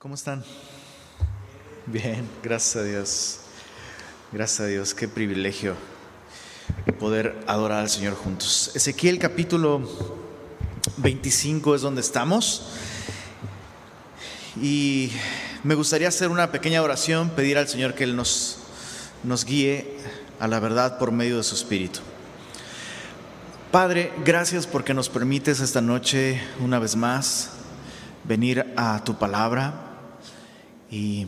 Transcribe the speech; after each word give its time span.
¿Cómo 0.00 0.14
están? 0.14 0.42
Bien, 1.84 2.26
gracias 2.42 2.76
a 2.76 2.82
Dios. 2.84 3.40
Gracias 4.32 4.60
a 4.60 4.64
Dios, 4.64 4.94
qué 4.94 5.08
privilegio 5.08 5.76
poder 6.98 7.38
adorar 7.46 7.80
al 7.80 7.90
Señor 7.90 8.14
juntos. 8.14 8.70
Ezequiel 8.74 9.18
capítulo 9.18 9.86
25 10.96 11.74
es 11.74 11.82
donde 11.82 12.00
estamos. 12.00 12.70
Y 14.58 15.12
me 15.64 15.74
gustaría 15.74 16.08
hacer 16.08 16.30
una 16.30 16.50
pequeña 16.50 16.80
oración, 16.80 17.28
pedir 17.28 17.58
al 17.58 17.68
Señor 17.68 17.92
que 17.92 18.04
Él 18.04 18.16
nos, 18.16 18.56
nos 19.22 19.44
guíe 19.44 19.98
a 20.38 20.48
la 20.48 20.60
verdad 20.60 20.96
por 20.96 21.12
medio 21.12 21.36
de 21.36 21.42
su 21.42 21.54
Espíritu. 21.54 22.00
Padre, 23.70 24.14
gracias 24.24 24.66
porque 24.66 24.94
nos 24.94 25.10
permites 25.10 25.60
esta 25.60 25.82
noche 25.82 26.40
una 26.58 26.78
vez 26.78 26.96
más 26.96 27.50
venir 28.24 28.72
a 28.78 29.04
tu 29.04 29.18
palabra 29.18 29.88
y 30.90 31.26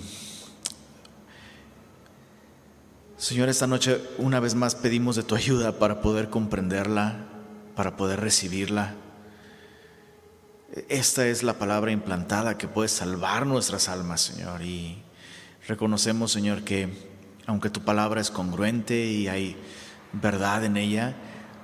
Señor, 3.22 3.48
esta 3.48 3.68
noche 3.68 4.02
una 4.18 4.40
vez 4.40 4.56
más 4.56 4.74
pedimos 4.74 5.14
de 5.14 5.22
tu 5.22 5.36
ayuda 5.36 5.78
para 5.78 6.00
poder 6.00 6.28
comprenderla, 6.28 7.24
para 7.76 7.96
poder 7.96 8.18
recibirla. 8.18 8.96
Esta 10.88 11.28
es 11.28 11.44
la 11.44 11.54
palabra 11.54 11.92
implantada 11.92 12.58
que 12.58 12.66
puede 12.66 12.88
salvar 12.88 13.46
nuestras 13.46 13.88
almas, 13.88 14.22
Señor. 14.22 14.62
Y 14.62 15.02
reconocemos, 15.68 16.32
Señor, 16.32 16.64
que 16.64 16.88
aunque 17.46 17.70
tu 17.70 17.82
palabra 17.82 18.20
es 18.20 18.30
congruente 18.30 19.06
y 19.06 19.28
hay 19.28 19.56
verdad 20.12 20.64
en 20.64 20.76
ella, 20.76 21.14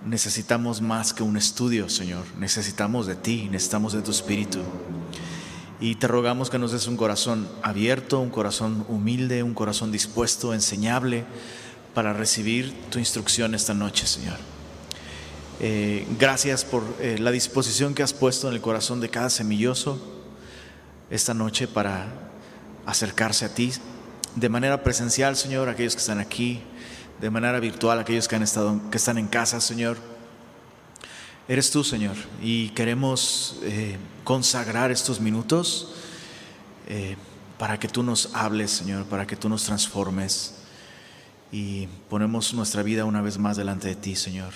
necesitamos 0.04 0.80
más 0.80 1.12
que 1.12 1.24
un 1.24 1.36
estudio, 1.36 1.88
Señor. 1.88 2.24
Necesitamos 2.38 3.08
de 3.08 3.16
ti, 3.16 3.48
necesitamos 3.50 3.94
de 3.94 4.02
tu 4.02 4.12
espíritu. 4.12 4.60
Y 5.80 5.94
te 5.94 6.08
rogamos 6.08 6.50
que 6.50 6.58
nos 6.58 6.72
des 6.72 6.86
un 6.86 6.96
corazón 6.96 7.48
abierto, 7.62 8.20
un 8.20 8.30
corazón 8.30 8.84
humilde, 8.88 9.42
un 9.42 9.54
corazón 9.54 9.92
dispuesto, 9.92 10.52
enseñable, 10.52 11.24
para 11.94 12.12
recibir 12.12 12.74
tu 12.90 12.98
instrucción 12.98 13.54
esta 13.54 13.74
noche, 13.74 14.06
Señor. 14.06 14.36
Eh, 15.60 16.06
gracias 16.18 16.64
por 16.64 16.82
eh, 17.00 17.18
la 17.18 17.30
disposición 17.30 17.94
que 17.94 18.02
has 18.02 18.12
puesto 18.12 18.48
en 18.48 18.54
el 18.54 18.60
corazón 18.60 19.00
de 19.00 19.08
cada 19.08 19.30
semilloso 19.30 20.00
esta 21.10 21.34
noche 21.34 21.66
para 21.66 22.06
acercarse 22.86 23.44
a 23.44 23.54
ti 23.54 23.72
de 24.34 24.48
manera 24.48 24.82
presencial, 24.82 25.36
Señor, 25.36 25.68
aquellos 25.68 25.94
que 25.94 26.00
están 26.00 26.20
aquí, 26.20 26.62
de 27.20 27.30
manera 27.30 27.58
virtual, 27.58 27.98
aquellos 27.98 28.28
que 28.28 28.36
han 28.36 28.42
estado, 28.42 28.80
que 28.90 28.96
están 28.96 29.18
en 29.18 29.26
casa, 29.26 29.60
Señor. 29.60 29.96
Eres 31.48 31.70
tú, 31.70 31.82
Señor, 31.82 32.14
y 32.42 32.68
queremos 32.70 33.56
eh, 33.62 33.96
consagrar 34.22 34.90
estos 34.90 35.18
minutos 35.18 35.94
eh, 36.86 37.16
para 37.58 37.80
que 37.80 37.88
tú 37.88 38.02
nos 38.02 38.34
hables, 38.34 38.70
Señor, 38.70 39.06
para 39.06 39.26
que 39.26 39.34
tú 39.34 39.48
nos 39.48 39.64
transformes 39.64 40.56
y 41.50 41.86
ponemos 42.10 42.52
nuestra 42.52 42.82
vida 42.82 43.06
una 43.06 43.22
vez 43.22 43.38
más 43.38 43.56
delante 43.56 43.88
de 43.88 43.96
ti, 43.96 44.14
Señor. 44.14 44.52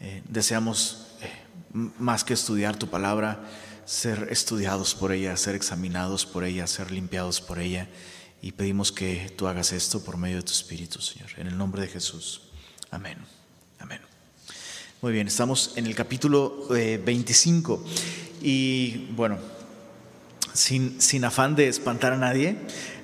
Eh, 0.00 0.22
deseamos 0.28 1.06
más 1.98 2.22
que 2.22 2.34
estudiar 2.34 2.76
tu 2.76 2.88
palabra, 2.88 3.42
ser 3.86 4.28
estudiados 4.30 4.94
por 4.94 5.10
ella, 5.10 5.34
ser 5.38 5.54
examinados 5.54 6.26
por 6.26 6.44
ella, 6.44 6.66
ser 6.66 6.90
limpiados 6.90 7.40
por 7.40 7.58
ella. 7.58 7.88
Y 8.42 8.52
pedimos 8.52 8.92
que 8.92 9.32
tú 9.38 9.48
hagas 9.48 9.72
esto 9.72 10.04
por 10.04 10.18
medio 10.18 10.36
de 10.36 10.42
tu 10.42 10.52
Espíritu, 10.52 11.00
Señor. 11.00 11.30
En 11.38 11.46
el 11.46 11.56
nombre 11.56 11.80
de 11.80 11.88
Jesús. 11.88 12.42
Amén. 12.90 13.16
Amén. 13.78 14.13
Muy 15.04 15.12
bien, 15.12 15.28
estamos 15.28 15.74
en 15.76 15.84
el 15.84 15.94
capítulo 15.94 16.64
25 16.70 17.84
eh, 17.84 18.40
y 18.40 19.08
bueno, 19.14 19.36
sin, 20.54 20.98
sin, 20.98 21.26
afán 21.26 21.54
de 21.56 21.68
espantar 21.68 22.14
a 22.14 22.16
nadie, 22.16 22.56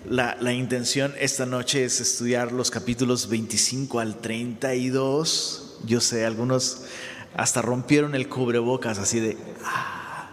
la, 0.09 0.35
la, 0.41 0.55
intención 0.55 1.13
esta 1.21 1.45
noche 1.45 1.85
es 1.85 2.01
estudiar 2.01 2.53
los 2.53 2.71
capítulos 2.71 3.29
25 3.29 4.01
al 4.01 4.17
32. 4.17 5.81
Yo 5.85 6.01
sé, 6.01 6.25
algunos 6.25 6.85
hasta 7.37 7.61
rompieron 7.61 8.15
el 8.15 8.31
cubrebocas 8.31 8.97
así 8.97 9.21
de... 9.21 9.37
Ah. 9.63 10.31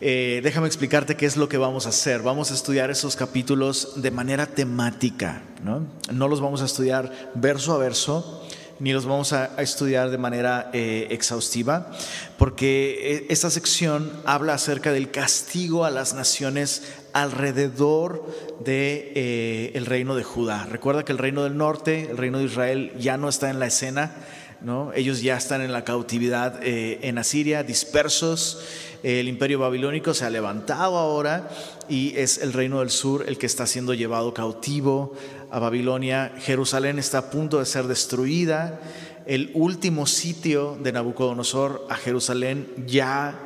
Eh, 0.00 0.40
déjame 0.42 0.66
explicarte 0.66 1.16
qué 1.16 1.26
es 1.26 1.36
lo 1.36 1.48
que 1.48 1.58
vamos 1.58 1.86
a 1.86 1.90
hacer. 1.90 2.22
Vamos 2.22 2.50
a 2.50 2.54
estudiar 2.54 2.90
esos 2.90 3.14
capítulos 3.14 4.02
de 4.02 4.10
manera 4.10 4.46
temática, 4.46 5.42
¿no? 5.62 5.86
No 6.12 6.26
los 6.26 6.40
vamos 6.40 6.60
a 6.60 6.64
estudiar 6.64 7.30
verso 7.36 7.72
a 7.72 7.78
verso 7.78 8.47
ni 8.80 8.92
los 8.92 9.06
vamos 9.06 9.32
a, 9.32 9.60
estudiar 9.60 10.10
de 10.10 10.18
manera 10.18 10.70
eh, 10.72 11.08
exhaustiva, 11.10 11.90
porque 12.36 13.16
eh, 13.16 13.26
esta 13.28 13.50
sección 13.50 14.12
habla 14.24 14.54
acerca 14.54 14.92
del 14.92 15.10
castigo 15.10 15.84
a 15.84 15.90
las 15.90 16.14
naciones 16.14 16.82
alrededor 17.12 18.24
del 18.60 18.64
de, 18.64 19.72
eh, 19.74 19.82
reino 19.84 20.14
de 20.14 20.22
Judá. 20.22 20.66
Recuerda 20.70 21.04
que 21.04 21.12
el 21.12 21.18
reino 21.18 21.42
del 21.42 21.56
norte, 21.56 22.08
el 22.10 22.16
reino 22.16 22.38
de 22.38 22.44
Israel, 22.44 22.92
ya 22.98 23.16
no 23.16 23.28
está 23.28 23.50
en 23.50 23.58
la 23.58 23.66
escena, 23.66 24.14
¿no? 24.60 24.92
ellos 24.94 25.22
ya 25.22 25.36
están 25.36 25.60
en 25.62 25.72
la 25.72 25.84
cautividad 25.84 26.60
en 26.62 27.18
Asiria, 27.18 27.62
dispersos. 27.62 28.60
El 29.04 29.28
imperio 29.28 29.60
babilónico 29.60 30.12
se 30.12 30.24
ha 30.24 30.30
levantado 30.30 30.98
ahora 30.98 31.48
y 31.88 32.16
es 32.16 32.38
el 32.38 32.52
reino 32.52 32.80
del 32.80 32.90
sur 32.90 33.24
el 33.28 33.38
que 33.38 33.46
está 33.46 33.64
siendo 33.68 33.94
llevado 33.94 34.34
cautivo 34.34 35.14
a 35.50 35.58
Babilonia. 35.58 36.32
Jerusalén 36.38 36.98
está 36.98 37.18
a 37.18 37.30
punto 37.30 37.58
de 37.58 37.66
ser 37.66 37.86
destruida. 37.86 38.80
El 39.26 39.50
último 39.54 40.06
sitio 40.06 40.78
de 40.82 40.92
Nabucodonosor 40.92 41.86
a 41.90 41.96
Jerusalén 41.96 42.66
ya 42.86 43.38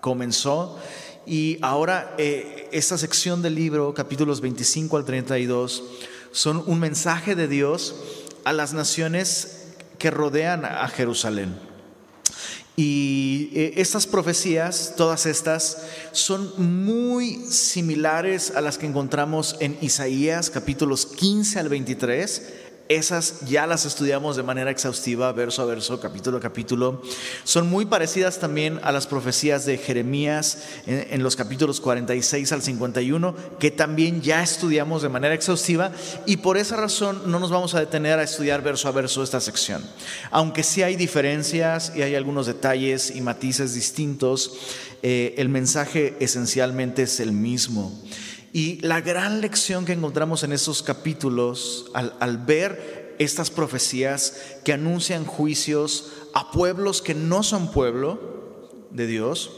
comenzó. 0.00 0.78
Y 1.26 1.58
ahora 1.62 2.14
eh, 2.18 2.68
esta 2.72 2.98
sección 2.98 3.42
del 3.42 3.54
libro, 3.54 3.94
capítulos 3.94 4.40
25 4.40 4.96
al 4.96 5.04
32, 5.04 5.82
son 6.32 6.62
un 6.66 6.80
mensaje 6.80 7.34
de 7.34 7.48
Dios 7.48 7.94
a 8.44 8.52
las 8.52 8.72
naciones 8.72 9.68
que 9.98 10.10
rodean 10.10 10.64
a 10.64 10.88
Jerusalén. 10.88 11.69
Y 12.82 13.50
eh, 13.52 13.74
estas 13.76 14.06
profecías, 14.06 14.94
todas 14.96 15.26
estas, 15.26 15.82
son 16.12 16.50
muy 16.56 17.36
similares 17.50 18.54
a 18.56 18.62
las 18.62 18.78
que 18.78 18.86
encontramos 18.86 19.56
en 19.60 19.76
Isaías 19.82 20.48
capítulos 20.48 21.04
15 21.04 21.58
al 21.58 21.68
23 21.68 22.69
esas 22.90 23.42
ya 23.46 23.68
las 23.68 23.86
estudiamos 23.86 24.34
de 24.34 24.42
manera 24.42 24.72
exhaustiva, 24.72 25.30
verso 25.30 25.62
a 25.62 25.64
verso, 25.64 26.00
capítulo 26.00 26.38
a 26.38 26.40
capítulo. 26.40 27.00
Son 27.44 27.70
muy 27.70 27.84
parecidas 27.84 28.40
también 28.40 28.80
a 28.82 28.90
las 28.90 29.06
profecías 29.06 29.64
de 29.64 29.78
Jeremías 29.78 30.64
en, 30.86 31.22
los 31.22 31.36
capítulos 31.36 31.80
46 31.80 32.50
al 32.50 32.62
51, 32.62 33.36
que 33.60 33.70
también 33.70 34.22
ya 34.22 34.42
estudiamos 34.42 35.02
de 35.02 35.08
manera 35.08 35.34
exhaustiva 35.34 35.92
y 36.26 36.38
por 36.38 36.56
esa 36.56 36.76
razón 36.76 37.22
no 37.26 37.38
nos 37.38 37.50
vamos 37.50 37.76
a 37.76 37.80
detener 37.80 38.18
a 38.18 38.24
estudiar 38.24 38.60
verso 38.60 38.88
a 38.88 38.92
verso 38.92 39.22
esta 39.22 39.40
sección. 39.40 39.84
Aunque 40.32 40.64
sí 40.64 40.82
hay 40.82 40.96
diferencias 40.96 41.92
y 41.94 42.02
hay 42.02 42.16
algunos 42.16 42.46
detalles 42.46 43.14
y 43.14 43.20
matices 43.20 43.72
distintos, 43.72 44.58
eh, 45.04 45.34
el 45.38 45.48
mensaje 45.48 46.16
esencialmente 46.18 47.02
es 47.02 47.20
el 47.20 47.30
mismo. 47.30 47.96
Y 48.52 48.80
la 48.80 49.00
gran 49.00 49.40
lección 49.40 49.84
que 49.84 49.92
encontramos 49.92 50.42
en 50.42 50.52
estos 50.52 50.82
capítulos, 50.82 51.86
al, 51.94 52.38
ver 52.38 53.14
estas 53.18 53.50
profecías 53.50 54.34
que 54.64 54.72
anuncian 54.72 55.24
juicios 55.24 56.12
a 56.34 56.50
pueblos 56.50 57.00
que 57.00 57.14
no 57.14 57.42
son 57.42 57.70
pueblo 57.70 58.68
de 58.90 59.06
Dios, 59.06 59.52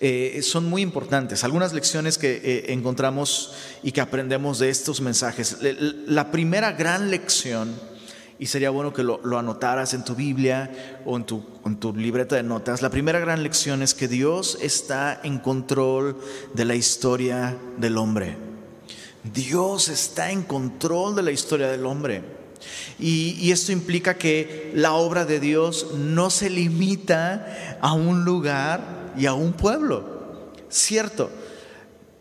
eh, 0.00 0.40
son 0.42 0.64
muy 0.64 0.82
importantes. 0.82 1.44
Algunas 1.44 1.72
lecciones 1.72 2.18
que 2.18 2.40
eh, 2.42 2.72
encontramos 2.72 3.52
y 3.82 3.92
que 3.92 4.00
aprendemos 4.00 4.58
de 4.58 4.70
estos 4.70 5.00
mensajes. 5.00 5.58
La 6.06 6.32
primera 6.32 6.72
gran 6.72 7.10
lección 7.10 7.74
y 8.38 8.46
sería 8.46 8.70
bueno 8.70 8.92
que 8.92 9.02
lo, 9.02 9.20
anotaras 9.38 9.94
en 9.94 10.04
tu 10.04 10.14
Biblia 10.14 11.00
o 11.04 11.16
en 11.16 11.24
tu, 11.24 11.44
en 11.64 11.76
tu 11.76 11.94
libreta 11.94 12.36
de 12.36 12.42
notas. 12.42 12.82
La 12.82 12.90
primera 12.90 13.20
gran 13.20 13.42
lección 13.42 13.82
es 13.82 13.94
que 13.94 14.08
Dios 14.08 14.58
está 14.60 15.20
en 15.22 15.38
control 15.38 16.18
de 16.52 16.64
la 16.64 16.74
historia 16.74 17.56
del 17.78 17.96
hombre. 17.96 18.36
Dios 19.32 19.88
está 19.88 20.30
en 20.30 20.42
control 20.42 21.14
de 21.14 21.22
la 21.22 21.30
historia 21.30 21.68
del 21.68 21.86
hombre. 21.86 22.22
Y, 22.98 23.36
y, 23.40 23.52
esto 23.52 23.72
implica 23.72 24.14
que 24.16 24.72
la 24.74 24.94
obra 24.94 25.24
de 25.24 25.38
Dios 25.38 25.94
no 25.98 26.30
se 26.30 26.48
limita 26.48 27.78
a 27.80 27.92
un 27.92 28.24
lugar 28.24 29.12
y 29.16 29.26
a 29.26 29.34
un 29.34 29.52
pueblo. 29.52 30.52
Cierto, 30.70 31.30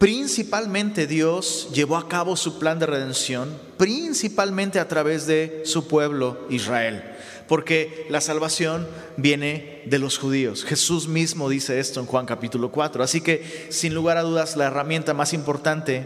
Principalmente 0.04 1.08
Dios 1.08 1.70
llevó 1.74 1.96
a 1.96 2.10
cabo 2.10 2.36
su 2.36 2.60
plan 2.60 2.78
de 2.78 2.86
redención, 2.86 3.58
principalmente 3.78 4.82
a 4.82 4.90
través 4.90 5.28
de 5.28 5.62
su 5.64 5.88
pueblo 5.88 6.46
Israel, 6.50 7.02
porque 7.48 8.06
la 8.10 8.20
salvación 8.20 8.86
viene 9.16 9.82
de 9.86 10.00
los 10.00 10.18
judíos. 10.18 10.66
Jesús 10.66 11.08
mismo 11.08 11.48
dice 11.48 11.80
esto 11.80 12.02
en 12.02 12.06
Juan 12.06 12.26
capítulo 12.26 12.70
4. 12.70 13.02
Así 13.02 13.22
que, 13.22 13.68
sin 13.70 13.94
lugar 13.94 14.18
a 14.18 14.24
dudas, 14.24 14.58
la 14.58 14.66
herramienta 14.66 15.14
más 15.14 15.32
importante 15.32 16.06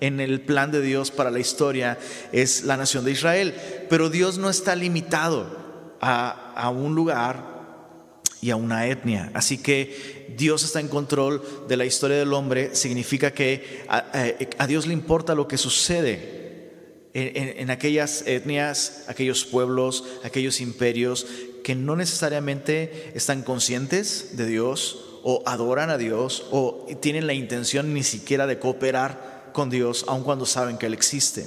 en 0.00 0.20
el 0.20 0.42
plan 0.42 0.70
de 0.70 0.82
Dios 0.82 1.10
para 1.10 1.30
la 1.30 1.38
historia 1.38 1.98
es 2.32 2.64
la 2.64 2.76
nación 2.76 3.06
de 3.06 3.12
Israel. 3.12 3.54
Pero 3.88 4.10
Dios 4.10 4.36
no 4.36 4.50
está 4.50 4.76
limitado 4.76 5.46
a, 6.02 6.52
a 6.54 6.68
un 6.68 6.94
lugar 6.94 7.59
y 8.40 8.50
a 8.50 8.56
una 8.56 8.86
etnia. 8.86 9.30
Así 9.34 9.58
que 9.58 10.34
Dios 10.36 10.64
está 10.64 10.80
en 10.80 10.88
control 10.88 11.42
de 11.68 11.76
la 11.76 11.84
historia 11.84 12.16
del 12.16 12.32
hombre, 12.32 12.74
significa 12.74 13.32
que 13.32 13.84
a, 13.88 14.66
Dios 14.66 14.86
le 14.86 14.94
importa 14.94 15.34
lo 15.34 15.48
que 15.48 15.58
sucede 15.58 16.40
en, 17.12 17.70
aquellas 17.70 18.26
etnias, 18.26 19.04
aquellos 19.08 19.44
pueblos, 19.44 20.04
aquellos 20.24 20.60
imperios 20.60 21.26
que 21.64 21.74
no 21.74 21.96
necesariamente 21.96 23.12
están 23.14 23.42
conscientes 23.42 24.36
de 24.36 24.46
Dios 24.46 25.04
o 25.22 25.42
adoran 25.44 25.90
a 25.90 25.98
Dios 25.98 26.46
o 26.50 26.86
tienen 27.00 27.26
la 27.26 27.34
intención 27.34 27.92
ni 27.92 28.02
siquiera 28.02 28.46
de 28.46 28.58
cooperar 28.58 29.50
con 29.52 29.68
Dios, 29.68 30.04
aun 30.06 30.22
cuando 30.22 30.46
saben 30.46 30.78
que 30.78 30.86
Él 30.86 30.94
existe. 30.94 31.44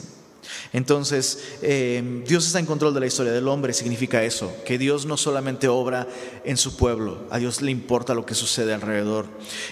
Entonces, 0.72 1.58
eh, 1.62 2.24
Dios 2.28 2.46
está 2.46 2.60
en 2.60 2.66
control 2.66 2.94
de 2.94 3.00
la 3.00 3.06
historia 3.06 3.32
del 3.32 3.48
hombre, 3.48 3.74
significa 3.74 4.24
eso, 4.24 4.54
que 4.66 4.78
Dios 4.78 5.06
no 5.06 5.18
solamente 5.18 5.68
obra 5.68 6.08
en 6.44 6.58
su 6.58 6.76
pueblo, 6.78 7.26
a 7.30 7.40
Dios 7.40 7.62
le 7.62 7.72
importa 7.72 8.14
lo 8.14 8.26
que 8.26 8.36
sucede 8.36 8.74
alrededor. 8.74 9.26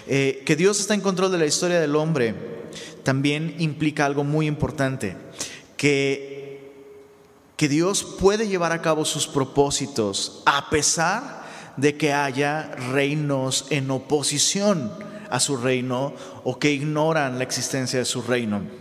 Eh, 0.07 0.43
que 0.45 0.55
Dios 0.55 0.79
está 0.79 0.93
en 0.93 1.01
control 1.01 1.31
de 1.31 1.37
la 1.37 1.45
historia 1.45 1.79
del 1.79 1.95
hombre 1.95 2.35
también 3.03 3.55
implica 3.59 4.05
algo 4.05 4.23
muy 4.23 4.47
importante, 4.47 5.17
que, 5.77 6.71
que 7.57 7.67
Dios 7.67 8.03
puede 8.03 8.47
llevar 8.47 8.71
a 8.71 8.81
cabo 8.81 9.05
sus 9.05 9.27
propósitos 9.27 10.43
a 10.45 10.69
pesar 10.69 11.41
de 11.77 11.97
que 11.97 12.13
haya 12.13 12.75
reinos 12.91 13.65
en 13.69 13.89
oposición 13.89 14.91
a 15.29 15.39
su 15.39 15.57
reino 15.57 16.13
o 16.43 16.59
que 16.59 16.71
ignoran 16.71 17.37
la 17.37 17.43
existencia 17.43 17.97
de 17.99 18.05
su 18.05 18.21
reino. 18.21 18.80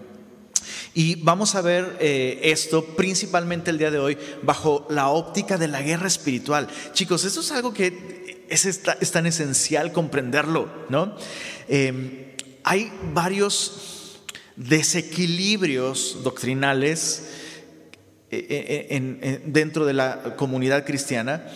Y 0.93 1.17
vamos 1.17 1.55
a 1.55 1.61
ver 1.61 1.99
eh, 2.01 2.41
esto 2.43 2.85
principalmente 2.97 3.71
el 3.71 3.79
día 3.79 3.91
de 3.91 3.99
hoy 3.99 4.19
bajo 4.43 4.87
la 4.91 5.09
óptica 5.09 5.57
de 5.57 5.69
la 5.69 5.83
guerra 5.83 6.09
espiritual. 6.09 6.69
Chicos, 6.93 7.25
esto 7.25 7.41
es 7.41 7.53
algo 7.53 7.73
que 7.73 8.47
es, 8.49 8.83
tan 9.13 9.27
esencial 9.27 9.93
comprenderlo, 9.93 10.69
¿no? 10.89 11.15
Em, 11.69 12.33
hay 12.65 12.93
varios 13.15 14.23
desequilibrios 14.57 16.19
doctrinales 16.25 17.29
eh, 18.33 18.89
eh, 18.91 19.43
dentro 19.47 19.87
de 19.87 19.93
la 19.93 20.37
comunidad 20.37 20.85
cristiana 20.85 21.47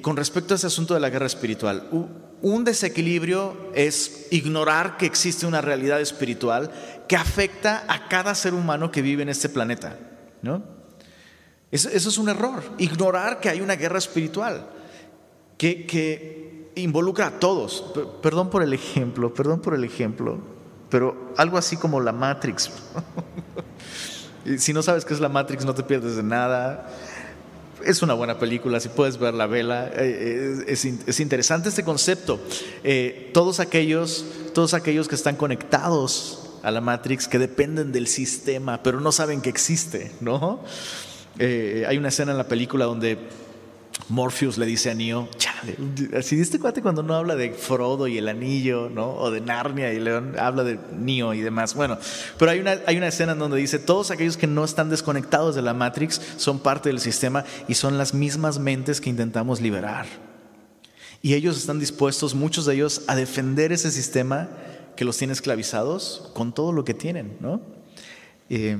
con 0.00 0.16
respecto 0.16 0.54
a 0.54 0.56
ese 0.56 0.66
asunto 0.66 0.94
de 0.94 1.00
la 1.00 1.10
guerra 1.10 1.26
espiritual. 1.26 1.90
Un 2.40 2.64
desequilibrio 2.64 3.70
es 3.74 4.26
ignorar 4.30 4.96
que 4.96 5.06
existe 5.06 5.46
una 5.46 5.60
realidad 5.60 6.00
espiritual 6.00 6.70
que 7.08 7.16
afecta 7.16 7.84
a 7.88 8.08
cada 8.08 8.34
ser 8.34 8.54
humano 8.54 8.90
que 8.90 9.02
vive 9.02 9.22
en 9.22 9.28
este 9.28 9.48
planeta. 9.48 9.96
¿no? 10.42 10.62
Eso, 11.70 11.88
es 11.88 12.18
un 12.18 12.28
error, 12.28 12.62
ignorar 12.78 13.40
que 13.40 13.48
hay 13.48 13.60
una 13.60 13.76
guerra 13.76 13.98
espiritual 13.98 14.68
que, 15.58 15.86
que 15.86 16.70
involucra 16.76 17.26
a 17.26 17.40
todos. 17.40 17.84
Perdón 18.22 18.50
por 18.50 18.62
el 18.62 18.72
ejemplo, 18.72 19.34
perdón 19.34 19.60
por 19.60 19.74
el 19.74 19.84
ejemplo, 19.84 20.38
pero 20.88 21.32
algo 21.36 21.58
así 21.58 21.76
como 21.76 22.00
la 22.00 22.12
Matrix. 22.12 22.70
si 24.58 24.72
no 24.72 24.82
sabes 24.82 25.04
qué 25.04 25.14
es 25.14 25.20
la 25.20 25.28
Matrix, 25.28 25.64
no 25.64 25.74
te 25.74 25.82
pierdes 25.82 26.16
de 26.16 26.22
nada. 26.22 26.88
Es 27.84 28.02
una 28.02 28.14
buena 28.14 28.38
película, 28.38 28.80
si 28.80 28.88
puedes 28.88 29.18
ver 29.18 29.34
la 29.34 29.46
vela. 29.46 29.90
Eh, 29.94 30.64
es, 30.68 31.20
interesante 31.20 31.68
este 31.68 31.84
concepto. 31.84 32.40
Eh, 32.82 33.30
todos, 33.34 33.60
aquellos, 33.60 34.24
todos 34.54 34.74
aquellos 34.74 35.08
que 35.08 35.16
están 35.16 35.36
conectados 35.36 36.43
a 36.64 36.70
la 36.70 36.80
Matrix 36.80 37.28
que 37.28 37.38
dependen 37.38 37.92
del 37.92 38.06
sistema, 38.06 38.82
pero 38.82 38.98
no 38.98 39.12
saben 39.12 39.42
que 39.42 39.50
existe, 39.50 40.10
¿no? 40.20 40.60
Eh, 41.38 41.84
hay 41.86 41.98
una 41.98 42.08
escena 42.08 42.32
en 42.32 42.38
la 42.38 42.48
película 42.48 42.86
donde 42.86 43.18
Morpheus 44.08 44.56
le 44.56 44.66
dice 44.66 44.90
a 44.90 44.94
Neo, 44.94 45.28
chale, 45.36 45.76
así 46.16 46.40
este 46.40 46.58
cuate 46.58 46.80
cuando 46.80 47.02
no 47.02 47.14
habla 47.14 47.36
de 47.36 47.52
Frodo 47.52 48.06
y 48.06 48.18
el 48.18 48.28
anillo, 48.28 48.88
¿no? 48.88 49.14
O 49.14 49.30
de 49.30 49.40
Narnia 49.40 49.92
y 49.92 50.00
León, 50.00 50.36
habla 50.38 50.64
de 50.64 50.78
Neo 50.96 51.34
y 51.34 51.40
demás. 51.42 51.74
Bueno, 51.74 51.98
pero 52.38 52.50
hay 52.50 52.60
una, 52.60 52.78
hay 52.86 52.96
una 52.96 53.08
escena 53.08 53.32
en 53.32 53.38
donde 53.38 53.58
dice, 53.58 53.78
todos 53.78 54.10
aquellos 54.10 54.36
que 54.36 54.46
no 54.46 54.64
están 54.64 54.88
desconectados 54.88 55.54
de 55.54 55.62
la 55.62 55.74
Matrix 55.74 56.20
son 56.38 56.60
parte 56.60 56.88
del 56.88 57.00
sistema 57.00 57.44
y 57.68 57.74
son 57.74 57.98
las 57.98 58.14
mismas 58.14 58.58
mentes 58.58 59.00
que 59.00 59.10
intentamos 59.10 59.60
liberar. 59.60 60.06
Y 61.20 61.34
ellos 61.34 61.56
están 61.56 61.78
dispuestos, 61.78 62.34
muchos 62.34 62.66
de 62.66 62.74
ellos, 62.74 63.02
a 63.06 63.16
defender 63.16 63.72
ese 63.72 63.90
sistema 63.90 64.48
que 64.96 65.04
los 65.04 65.16
tiene 65.16 65.32
esclavizados 65.32 66.30
con 66.34 66.52
todo 66.52 66.72
lo 66.72 66.84
que 66.84 66.94
tienen, 66.94 67.36
¿no? 67.40 67.60
Eh, 68.50 68.76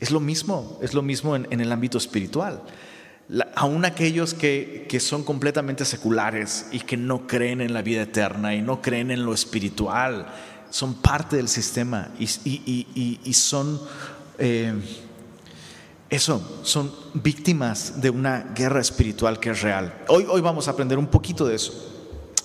es 0.00 0.10
lo 0.10 0.20
mismo, 0.20 0.78
es 0.82 0.94
lo 0.94 1.02
mismo 1.02 1.34
en, 1.34 1.60
el 1.60 1.72
ámbito 1.72 1.98
espiritual. 1.98 2.62
aún 3.56 3.84
aquellos 3.84 4.34
que, 4.34 4.86
son 5.00 5.24
completamente 5.24 5.84
seculares 5.84 6.66
y 6.70 6.80
que 6.80 6.96
no 6.96 7.26
creen 7.26 7.60
en 7.60 7.72
la 7.72 7.82
vida 7.82 8.02
eterna 8.02 8.54
y 8.54 8.62
no 8.62 8.80
creen 8.80 9.10
en 9.10 9.24
lo 9.24 9.34
espiritual, 9.34 10.26
son 10.70 10.94
parte 10.94 11.36
del 11.36 11.48
sistema 11.48 12.10
y, 12.18 12.26
son, 13.34 13.80
eh, 14.38 14.74
eso, 16.10 16.60
son 16.62 16.92
víctimas 17.14 18.00
de 18.00 18.10
una 18.10 18.52
guerra 18.54 18.80
espiritual 18.80 19.40
que 19.40 19.50
es 19.50 19.62
real. 19.62 20.04
Hoy, 20.08 20.26
hoy 20.28 20.40
vamos 20.40 20.68
a 20.68 20.72
aprender 20.72 20.98
un 20.98 21.08
poquito 21.08 21.46
de 21.46 21.56
eso. 21.56 21.97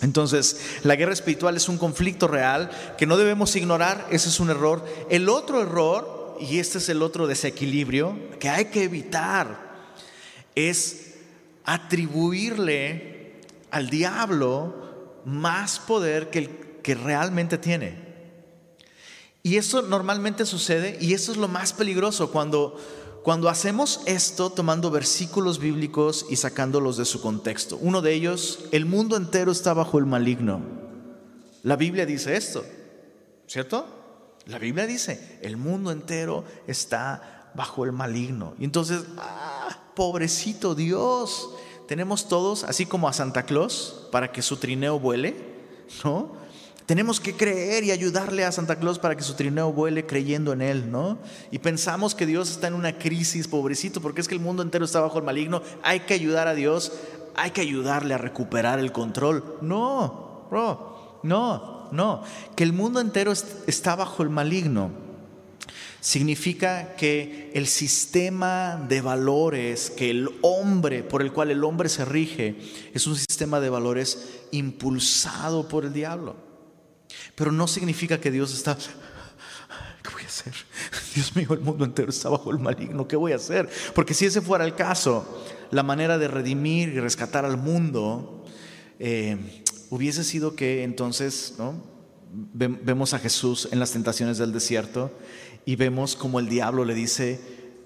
Entonces, 0.03 0.59
la 0.83 0.95
guerra 0.95 1.13
espiritual 1.13 1.55
es 1.55 1.69
un 1.69 1.77
conflicto 1.77 2.27
real 2.27 2.69
que 2.97 3.05
no 3.05 3.17
debemos 3.17 3.55
ignorar, 3.55 4.05
ese 4.11 4.29
es 4.29 4.39
un 4.39 4.49
error. 4.49 4.85
El 5.09 5.29
otro 5.29 5.61
error, 5.61 6.37
y 6.41 6.59
este 6.59 6.77
es 6.77 6.89
el 6.89 7.01
otro 7.01 7.25
desequilibrio 7.25 8.17
que 8.39 8.49
hay 8.49 8.65
que 8.65 8.83
evitar, 8.83 9.73
es 10.55 11.13
atribuirle 11.63 13.41
al 13.71 13.89
diablo 13.89 15.21
más 15.25 15.79
poder 15.79 16.29
que 16.29 16.39
el 16.39 16.49
que 16.83 16.95
realmente 16.95 17.57
tiene. 17.57 17.97
Y 19.41 19.55
eso 19.57 19.81
normalmente 19.81 20.45
sucede, 20.45 20.97
y 20.99 21.13
eso 21.13 21.31
es 21.31 21.37
lo 21.37 21.47
más 21.47 21.71
peligroso 21.71 22.29
cuando 22.29 22.77
cuando 23.23 23.47
hacemos 23.47 24.01
esto 24.05 24.49
tomando 24.49 24.91
versículos 24.91 25.57
bíblicos 25.57 26.25
y 26.29 26.35
sacándolos 26.35 26.97
de 26.97 27.05
su 27.05 27.21
contexto, 27.21 27.77
uno 27.81 28.01
de 28.01 28.13
ellos, 28.13 28.59
el 28.71 28.85
mundo 28.85 29.15
entero 29.15 29.51
está 29.51 29.73
bajo 29.73 29.97
el 29.97 30.05
maligno. 30.05 30.61
La 31.63 31.77
Biblia 31.77 32.05
dice 32.05 32.35
esto, 32.35 32.65
¿cierto? 33.47 33.87
La 34.45 34.59
Biblia 34.59 34.85
dice, 34.85 35.39
el 35.41 35.55
mundo 35.55 35.91
entero 35.91 36.43
está 36.67 37.51
bajo 37.55 37.85
el 37.85 37.93
maligno. 37.93 38.55
Y 38.59 38.65
entonces, 38.65 39.05
ah, 39.17 39.69
pobrecito 39.95 40.75
Dios, 40.75 41.49
tenemos 41.87 42.27
todos, 42.27 42.65
así 42.65 42.85
como 42.85 43.07
a 43.07 43.13
Santa 43.13 43.43
Claus, 43.43 44.05
para 44.11 44.33
que 44.33 44.41
su 44.41 44.57
trineo 44.57 44.99
vuele, 44.99 45.35
¿no? 46.03 46.42
Tenemos 46.85 47.19
que 47.19 47.33
creer 47.33 47.83
y 47.85 47.91
ayudarle 47.91 48.43
a 48.43 48.51
Santa 48.51 48.77
Claus 48.77 48.99
para 48.99 49.15
que 49.15 49.23
su 49.23 49.35
trineo 49.35 49.71
vuele 49.71 50.05
creyendo 50.05 50.51
en 50.51 50.61
Él, 50.61 50.91
¿no? 50.91 51.17
Y 51.49 51.59
pensamos 51.59 52.13
que 52.13 52.25
Dios 52.25 52.51
está 52.51 52.67
en 52.67 52.73
una 52.73 52.97
crisis, 52.97 53.47
pobrecito, 53.47 54.01
porque 54.01 54.19
es 54.19 54.27
que 54.27 54.35
el 54.35 54.41
mundo 54.41 54.63
entero 54.63 54.83
está 54.83 54.99
bajo 54.99 55.17
el 55.17 55.23
maligno. 55.23 55.61
Hay 55.81 56.01
que 56.01 56.13
ayudar 56.13 56.47
a 56.47 56.55
Dios, 56.55 56.91
hay 57.35 57.51
que 57.51 57.61
ayudarle 57.61 58.13
a 58.13 58.17
recuperar 58.17 58.79
el 58.79 58.91
control. 58.91 59.57
No, 59.61 60.47
bro, 60.49 61.19
no, 61.23 61.89
no. 61.93 62.23
Que 62.55 62.63
el 62.63 62.73
mundo 62.73 62.99
entero 62.99 63.31
está 63.31 63.95
bajo 63.95 64.21
el 64.21 64.29
maligno 64.29 65.03
significa 66.03 66.97
que 66.97 67.49
el 67.53 67.65
sistema 67.65 68.75
de 68.89 68.99
valores 68.99 69.89
que 69.89 70.09
el 70.09 70.29
hombre, 70.41 71.01
por 71.01 71.21
el 71.21 71.31
cual 71.31 71.49
el 71.49 71.63
hombre 71.63 71.87
se 71.87 72.03
rige, 72.03 72.57
es 72.93 73.07
un 73.07 73.15
sistema 73.15 73.61
de 73.61 73.69
valores 73.69 74.41
impulsado 74.51 75.69
por 75.69 75.85
el 75.85 75.93
diablo. 75.93 76.35
Pero 77.35 77.51
no 77.51 77.67
significa 77.67 78.19
que 78.19 78.31
Dios 78.31 78.53
está, 78.53 78.77
¿qué 78.77 80.09
voy 80.11 80.23
a 80.23 80.27
hacer? 80.27 80.53
Dios 81.15 81.35
mío, 81.35 81.49
el 81.53 81.61
mundo 81.61 81.85
entero 81.85 82.09
está 82.09 82.29
bajo 82.29 82.51
el 82.51 82.59
maligno, 82.59 83.07
¿qué 83.07 83.15
voy 83.15 83.31
a 83.31 83.37
hacer? 83.37 83.69
Porque 83.93 84.13
si 84.13 84.25
ese 84.25 84.41
fuera 84.41 84.65
el 84.65 84.75
caso, 84.75 85.43
la 85.71 85.83
manera 85.83 86.17
de 86.17 86.27
redimir 86.27 86.89
y 86.89 86.99
rescatar 86.99 87.45
al 87.45 87.57
mundo 87.57 88.45
eh, 88.99 89.63
hubiese 89.89 90.23
sido 90.23 90.55
que 90.55 90.83
entonces, 90.83 91.55
¿no? 91.57 91.91
Vemos 92.31 93.13
a 93.13 93.19
Jesús 93.19 93.69
en 93.71 93.79
las 93.79 93.91
tentaciones 93.91 94.39
del 94.39 94.53
desierto 94.53 95.11
y 95.65 95.75
vemos 95.75 96.15
como 96.15 96.39
el 96.39 96.49
diablo 96.49 96.83
le 96.83 96.95
dice, 96.95 97.39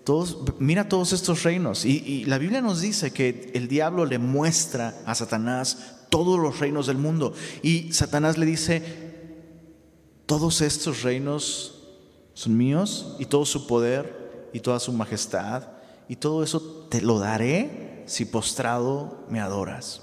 todos, 0.05 0.39
mira 0.59 0.87
todos 0.87 1.11
estos 1.11 1.43
reinos. 1.43 1.83
Y, 1.83 1.97
y, 2.05 2.23
la 2.25 2.37
Biblia 2.37 2.61
nos 2.61 2.79
dice 2.79 3.11
que 3.11 3.51
el 3.53 3.67
diablo 3.67 4.05
le 4.05 4.19
muestra 4.19 4.95
a 5.05 5.15
Satanás 5.15 5.97
todos 6.09 6.39
los 6.39 6.59
reinos 6.59 6.87
del 6.87 6.97
mundo. 6.97 7.33
Y 7.61 7.91
Satanás 7.91 8.37
le 8.37 8.45
dice, 8.45 9.06
todos 10.27 10.61
estos 10.61 11.01
reinos 11.01 11.73
son 12.33 12.55
míos 12.55 13.15
y 13.17 13.25
todo 13.25 13.45
su 13.45 13.65
poder 13.65 14.49
y 14.53 14.59
toda 14.59 14.79
su 14.79 14.93
majestad 14.93 15.63
y 16.07 16.17
todo 16.17 16.43
eso 16.43 16.87
te 16.89 17.01
lo 17.01 17.17
daré 17.17 18.03
si 18.05 18.25
postrado 18.25 19.25
me 19.29 19.39
adoras. 19.39 20.01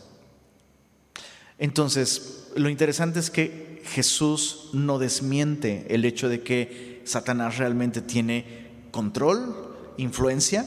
Entonces, 1.58 2.48
lo 2.56 2.68
interesante 2.68 3.20
es 3.20 3.30
que 3.30 3.82
Jesús 3.84 4.70
no 4.72 4.98
desmiente 4.98 5.86
el 5.90 6.04
hecho 6.04 6.28
de 6.28 6.42
que 6.42 7.02
Satanás 7.04 7.58
realmente 7.58 8.00
tiene 8.00 8.88
control, 8.90 9.74
influencia 9.98 10.66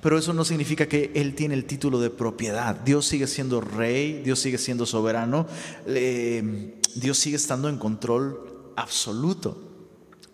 pero 0.00 0.16
eso 0.16 0.32
no 0.32 0.44
significa 0.44 0.86
que 0.86 1.10
Él 1.14 1.34
tiene 1.34 1.54
el 1.54 1.66
título 1.66 2.00
de 2.00 2.08
propiedad. 2.08 2.74
Dios 2.74 3.06
sigue 3.06 3.26
siendo 3.26 3.60
rey, 3.60 4.22
Dios 4.24 4.38
sigue 4.38 4.56
siendo 4.56 4.86
soberano, 4.86 5.46
Dios 5.84 7.18
sigue 7.18 7.36
estando 7.36 7.68
en 7.68 7.76
control 7.76 8.57
absoluto 8.78 9.58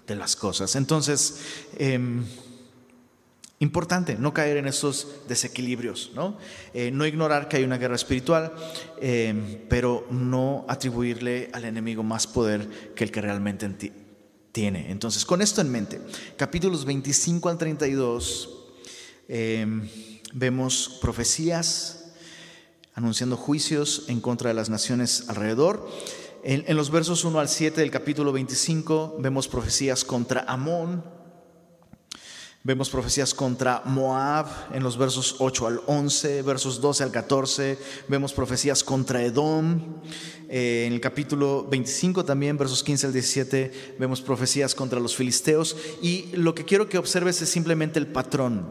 de 0.07 0.17
las 0.17 0.37
cosas. 0.37 0.77
Entonces, 0.77 1.41
em, 1.79 2.25
importante 3.61 4.17
no 4.17 4.35
caer 4.35 4.59
en 4.59 4.67
esos 4.67 5.09
desequilibrios, 5.29 6.13
¿no? 6.15 6.37
Eh, 6.75 6.91
no 6.91 7.07
ignorar 7.07 7.49
que 7.49 7.57
hay 7.57 7.65
una 7.65 7.79
guerra 7.79 7.95
espiritual, 7.95 8.53
em, 9.01 9.61
pero 9.69 10.07
no 10.11 10.67
atribuirle 10.69 11.51
al 11.53 11.65
enemigo 11.65 12.03
más 12.03 12.27
poder 12.27 12.93
que 12.95 13.05
el 13.05 13.11
que 13.11 13.21
realmente 13.23 13.93
tiene. 14.53 14.91
Entonces, 14.91 15.25
con 15.25 15.41
esto 15.41 15.61
en 15.61 15.71
mente, 15.71 16.01
capítulos 16.37 16.85
25 16.85 17.49
al 17.49 17.59
32, 17.59 18.51
em, 19.29 19.89
vemos 20.35 20.99
profecías 21.01 22.05
anunciando 22.95 23.37
juicios 23.37 24.05
en 24.09 24.21
contra 24.21 24.49
de 24.49 24.55
las 24.55 24.71
naciones 24.71 25.25
alrededor. 25.29 25.89
En, 26.47 26.77
los 26.77 26.91
versos 26.91 27.25
1 27.25 27.41
al 27.41 27.49
7 27.49 27.81
del 27.81 27.91
capítulo 27.91 28.31
25 28.31 29.17
vemos 29.19 29.49
profecías 29.49 30.05
contra 30.05 30.43
Amón, 30.43 31.03
vemos 32.63 32.91
profecías 32.91 33.33
contra 33.33 33.81
Moab 33.87 34.47
en 34.75 34.83
los 34.83 34.99
versos 34.99 35.37
8 35.39 35.67
al 35.67 35.81
11, 35.87 36.43
versos 36.43 36.83
12 36.83 37.03
al 37.03 37.11
14, 37.13 37.79
vemos 38.09 38.35
profecías 38.35 38.85
contra 38.85 39.23
Edom. 39.23 40.03
Eh, 40.51 40.85
en 40.87 40.93
el 40.93 41.01
capítulo 41.01 41.67
25 41.71 42.27
también, 42.27 42.59
versos 42.59 42.85
15 42.85 43.07
al 43.07 43.15
17, 43.15 43.97
vemos 43.99 44.21
profecías 44.21 44.75
contra 44.75 45.01
los 45.01 45.17
filisteos. 45.17 45.75
Y 46.03 46.27
lo 46.35 46.55
que 46.55 46.67
quiero 46.67 46.91
que 46.91 46.99
observes 46.99 47.41
es 47.41 47.49
simplemente 47.49 47.99
el 47.99 48.09
patrón. 48.09 48.69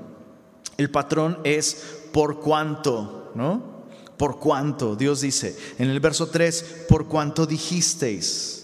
El 0.77 0.91
patrón 0.91 1.39
es 1.43 2.03
por 2.11 2.39
cuánto, 2.39 3.31
¿no? 3.33 3.72
Por 4.17 4.39
cuanto, 4.39 4.95
Dios 4.95 5.21
dice 5.21 5.57
en 5.79 5.89
el 5.89 5.99
verso 5.99 6.27
3, 6.27 6.85
por 6.87 7.07
cuanto 7.07 7.45
dijisteis, 7.45 8.63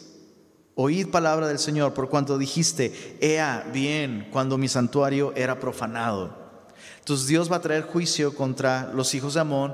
oíd 0.76 1.10
palabra 1.10 1.48
del 1.48 1.60
Señor, 1.60 1.94
por 1.94 2.10
cuanto 2.10 2.38
dijiste, 2.38 3.18
ea 3.20 3.70
bien 3.74 4.30
cuando 4.32 4.58
mi 4.58 4.68
santuario 4.68 5.34
era 5.36 5.60
profanado. 5.60 6.38
Entonces 7.00 7.28
Dios 7.28 7.52
va 7.52 7.58
a 7.58 7.62
traer 7.62 7.84
juicio 7.84 8.36
contra 8.36 8.92
los 8.94 9.14
hijos 9.14 9.34
de 9.34 9.42
Amón 9.42 9.74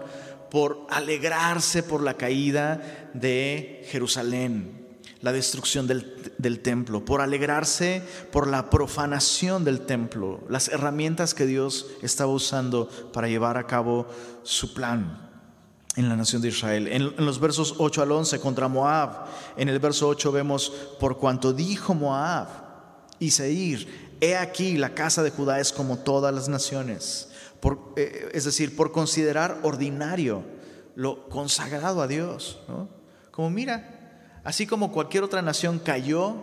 por 0.49 0.87
alegrarse 0.89 1.83
por 1.83 2.01
la 2.01 2.15
caída 2.15 3.09
de 3.13 3.85
Jerusalén, 3.89 4.97
la 5.21 5.33
destrucción 5.33 5.85
del, 5.85 6.33
del, 6.37 6.61
templo, 6.61 7.03
por 7.03 7.21
alegrarse 7.21 8.01
por 8.31 8.47
la 8.47 8.69
profanación 8.69 9.65
del 9.65 9.81
templo, 9.81 10.43
las 10.49 10.69
herramientas 10.69 11.33
que 11.33 11.45
Dios 11.45 11.87
estaba 12.01 12.31
usando 12.31 12.89
para 13.11 13.27
llevar 13.27 13.57
a 13.57 13.67
cabo 13.67 14.07
su 14.43 14.73
plan 14.73 15.25
en 15.95 16.09
la 16.09 16.15
nación 16.15 16.41
de 16.41 16.49
Israel. 16.49 16.87
En, 16.87 17.25
los 17.25 17.39
versos 17.39 17.75
8 17.77 18.01
al 18.01 18.11
11 18.11 18.39
contra 18.39 18.67
Moab, 18.67 19.25
en 19.57 19.69
el 19.69 19.79
verso 19.79 20.07
8 20.07 20.31
vemos, 20.31 20.71
por 20.99 21.17
cuanto 21.17 21.53
dijo 21.53 21.93
Moab 21.93 22.47
y 23.19 23.31
Seir, 23.31 24.15
he 24.19 24.35
aquí 24.35 24.77
la 24.77 24.93
casa 24.93 25.23
de 25.23 25.31
Judá 25.31 25.59
es 25.59 25.71
como 25.71 25.99
todas 25.99 26.33
las 26.33 26.49
naciones, 26.49 27.29
por, 27.59 27.93
eh, 27.95 28.29
es 28.33 28.43
decir, 28.43 28.75
por 28.75 28.91
considerar 28.91 29.59
ordinario 29.63 30.43
lo 30.95 31.27
consagrado 31.29 32.01
a 32.01 32.07
Dios. 32.07 32.59
Como 33.31 33.49
mira, 33.49 34.39
así 34.43 34.65
como 34.65 34.91
cualquier 34.91 35.23
otra 35.23 35.41
nación 35.41 35.79
cayó 35.79 36.35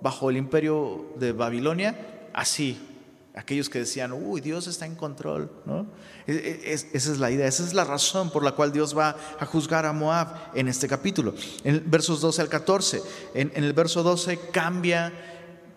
bajo 0.00 0.28
el 0.30 0.36
imperio 0.36 1.12
de 1.16 1.32
Babilonia, 1.32 2.28
así 2.34 2.93
aquellos 3.34 3.68
que 3.68 3.80
decían, 3.80 4.12
uy, 4.12 4.40
Dios 4.40 4.68
está 4.68 4.86
en 4.86 4.94
control, 4.94 5.50
¿no? 5.66 5.86
E, 6.26 6.32
e, 6.32 6.72
esa 6.72 6.88
es 6.92 7.18
la 7.18 7.30
idea, 7.30 7.46
esa 7.48 7.64
es 7.64 7.74
la 7.74 7.84
razón 7.84 8.30
por 8.30 8.44
la 8.44 8.52
cual 8.52 8.72
Dios 8.72 8.96
va 8.96 9.16
a 9.38 9.44
juzgar 9.44 9.86
a 9.86 9.92
Moab 9.92 10.28
en 10.54 10.68
este 10.68 10.86
capítulo. 10.86 11.34
En 11.64 11.82
versos 11.90 12.20
12 12.20 12.42
al 12.42 12.48
14, 12.48 13.02
en, 13.34 13.52
el 13.54 13.72
verso 13.72 14.04
12 14.04 14.38
cambia, 14.52 15.12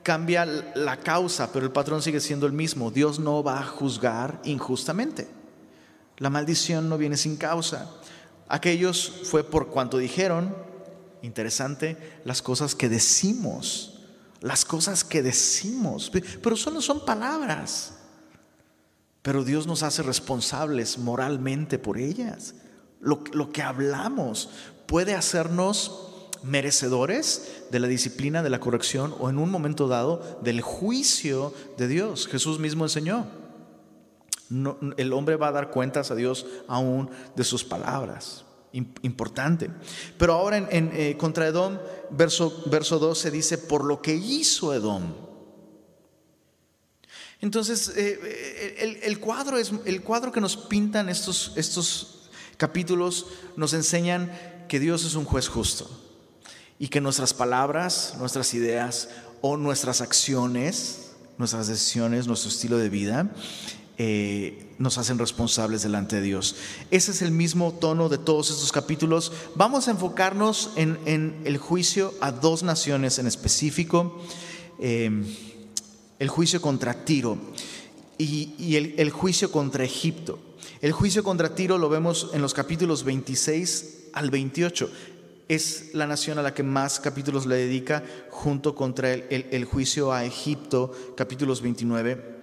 cambia 0.03 0.45
la 0.45 0.97
causa, 0.97 1.51
pero 1.51 1.65
el 1.65 1.71
patrón 1.71 2.03
sigue 2.03 2.19
siendo 2.19 2.45
el 2.45 2.53
mismo. 2.53 2.91
Dios 2.91 3.19
no 3.19 3.43
va 3.43 3.59
a 3.59 3.65
juzgar 3.65 4.39
injustamente. 4.43 5.27
La 6.17 6.29
maldición 6.29 6.89
no 6.89 6.97
viene 6.97 7.17
sin 7.17 7.37
causa. 7.37 7.91
Aquellos 8.47 9.21
fue 9.23 9.43
por 9.43 9.67
cuanto 9.67 9.97
dijeron, 9.97 10.55
interesante, 11.23 11.97
las 12.23 12.43
cosas 12.43 12.75
que 12.75 12.87
decimos 12.87 13.96
las 14.41 14.65
cosas 14.65 15.03
que 15.03 15.21
decimos, 15.21 16.11
pero 16.41 16.55
solo 16.55 16.81
son 16.81 17.05
palabras. 17.05 17.93
Pero 19.21 19.43
Dios 19.43 19.67
nos 19.67 19.83
hace 19.83 20.03
responsables 20.03 20.97
moralmente 20.97 21.79
por 21.79 21.97
ellas. 21.97 22.55
Lo, 22.99 23.23
lo, 23.33 23.51
que 23.51 23.61
hablamos 23.61 24.49
puede 24.85 25.15
hacernos 25.15 26.29
merecedores 26.43 27.65
de 27.71 27.79
la 27.79 27.87
disciplina, 27.87 28.41
de 28.41 28.49
la 28.49 28.59
corrección 28.59 29.13
o 29.19 29.29
en 29.29 29.37
un 29.37 29.51
momento 29.51 29.87
dado 29.87 30.39
del 30.41 30.61
juicio 30.61 31.53
de 31.77 31.87
Dios. 31.87 32.27
Jesús 32.27 32.59
mismo 32.59 32.85
enseñó. 32.85 33.27
el 34.97 35.13
hombre 35.13 35.35
va 35.35 35.49
a 35.49 35.51
dar 35.51 35.71
cuentas 35.71 36.09
a 36.09 36.15
Dios 36.15 36.45
aún 36.67 37.09
de 37.35 37.43
sus 37.43 37.63
palabras 37.63 38.46
importante. 38.73 39.69
Pero 40.17 40.33
ahora 40.33 40.57
en, 40.57 40.91
eh, 40.93 41.15
contra 41.17 41.47
Edom, 41.47 41.79
verso, 42.11 42.63
verso 42.67 42.99
12 42.99 43.31
dice, 43.31 43.57
por 43.57 43.85
lo 43.85 44.01
que 44.01 44.15
hizo 44.15 44.73
Edom. 44.73 45.13
Entonces, 47.39 47.89
eh, 47.89 48.19
eh, 48.23 49.01
el, 49.03 49.19
cuadro 49.19 49.57
es, 49.57 49.71
el 49.85 50.01
cuadro 50.01 50.31
que 50.31 50.41
nos 50.41 50.57
pintan 50.57 51.07
estos, 51.07 51.53
estos 51.55 52.29
capítulos 52.57 53.27
nos 53.55 53.73
enseñan 53.73 54.31
que 54.67 54.79
Dios 54.79 55.05
es 55.05 55.15
un 55.15 55.25
juez 55.25 55.47
justo 55.47 55.89
y 56.79 56.87
que 56.87 56.99
nuestras 56.99 57.33
palabras, 57.33 58.15
nuestras 58.17 58.53
ideas 58.53 59.09
o 59.41 59.55
nuestras 59.55 60.01
acciones, 60.01 61.11
nuestras 61.37 61.67
decisiones, 61.67 62.25
nuestro 62.25 62.49
estilo 62.49 62.77
de 62.77 62.89
vida, 62.89 63.31
eh, 63.99 64.75
nos 64.77 64.99
hacen 64.99 65.17
responsables 65.17 65.81
delante 65.81 66.17
de 66.17 66.21
Dios. 66.21 66.55
Ese 66.91 67.09
es 67.09 67.23
el 67.23 67.31
mismo 67.31 67.73
tono 67.73 68.09
de 68.09 68.19
todos 68.19 68.51
estos 68.51 68.71
capítulos. 68.71 69.31
Vamos 69.55 69.87
a 69.87 69.91
enfocarnos 69.91 70.69
en, 70.75 71.35
el 71.45 71.57
juicio 71.57 72.13
a 72.21 72.31
dos 72.31 72.61
naciones 72.61 73.17
en 73.17 73.25
específico, 73.25 74.21
eh, 74.79 75.09
el 76.19 76.29
juicio 76.29 76.61
contra 76.61 77.05
Tiro 77.05 77.39
y, 78.19 78.75
el, 78.75 79.09
juicio 79.09 79.51
contra 79.51 79.83
Egipto. 79.83 80.37
El 80.81 80.91
juicio 80.91 81.23
contra 81.23 81.55
Tiro 81.55 81.79
lo 81.79 81.89
vemos 81.89 82.29
en 82.33 82.43
los 82.43 82.53
capítulos 82.53 83.03
26 83.03 84.09
al 84.13 84.29
28 84.29 84.91
es 85.47 85.91
la 85.93 86.05
nación 86.05 86.37
a 86.37 86.41
la 86.41 86.53
que 86.53 86.61
más 86.61 86.99
capítulos 86.99 87.45
le 87.45 87.55
dedica, 87.55 88.03
junto 88.29 88.75
contra 88.75 89.13
el, 89.13 89.47
el, 89.49 89.63
juicio 89.63 90.11
a 90.11 90.25
Egipto, 90.25 90.91
capítulos 91.15 91.61
29 91.61 92.36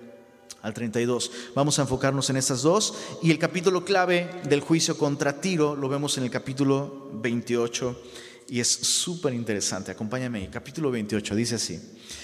al 0.65 0.73
32. 0.73 1.31
Vamos 1.55 1.79
a 1.79 1.83
enfocarnos 1.83 2.31
en 2.31 2.39
estas 2.39 2.63
dos 2.63 2.95
y 3.23 3.31
el 3.31 3.39
capítulo 3.39 3.85
clave 3.85 4.31
del 4.49 4.61
juicio 4.61 4.97
contra 4.97 5.39
Tiro 5.39 5.77
lo 5.77 5.91
vemos 5.91 6.17
en 6.17 6.25
el 6.25 6.31
capítulo 6.31 7.11
28 7.13 8.03
y 8.49 8.61
es 8.61 8.69
súper 8.69 9.35
interesante. 9.35 9.93
Acompáñame, 9.93 10.49
capítulo 10.49 10.91
28 10.91 11.35
dice 11.35 11.57
así, 11.57 11.79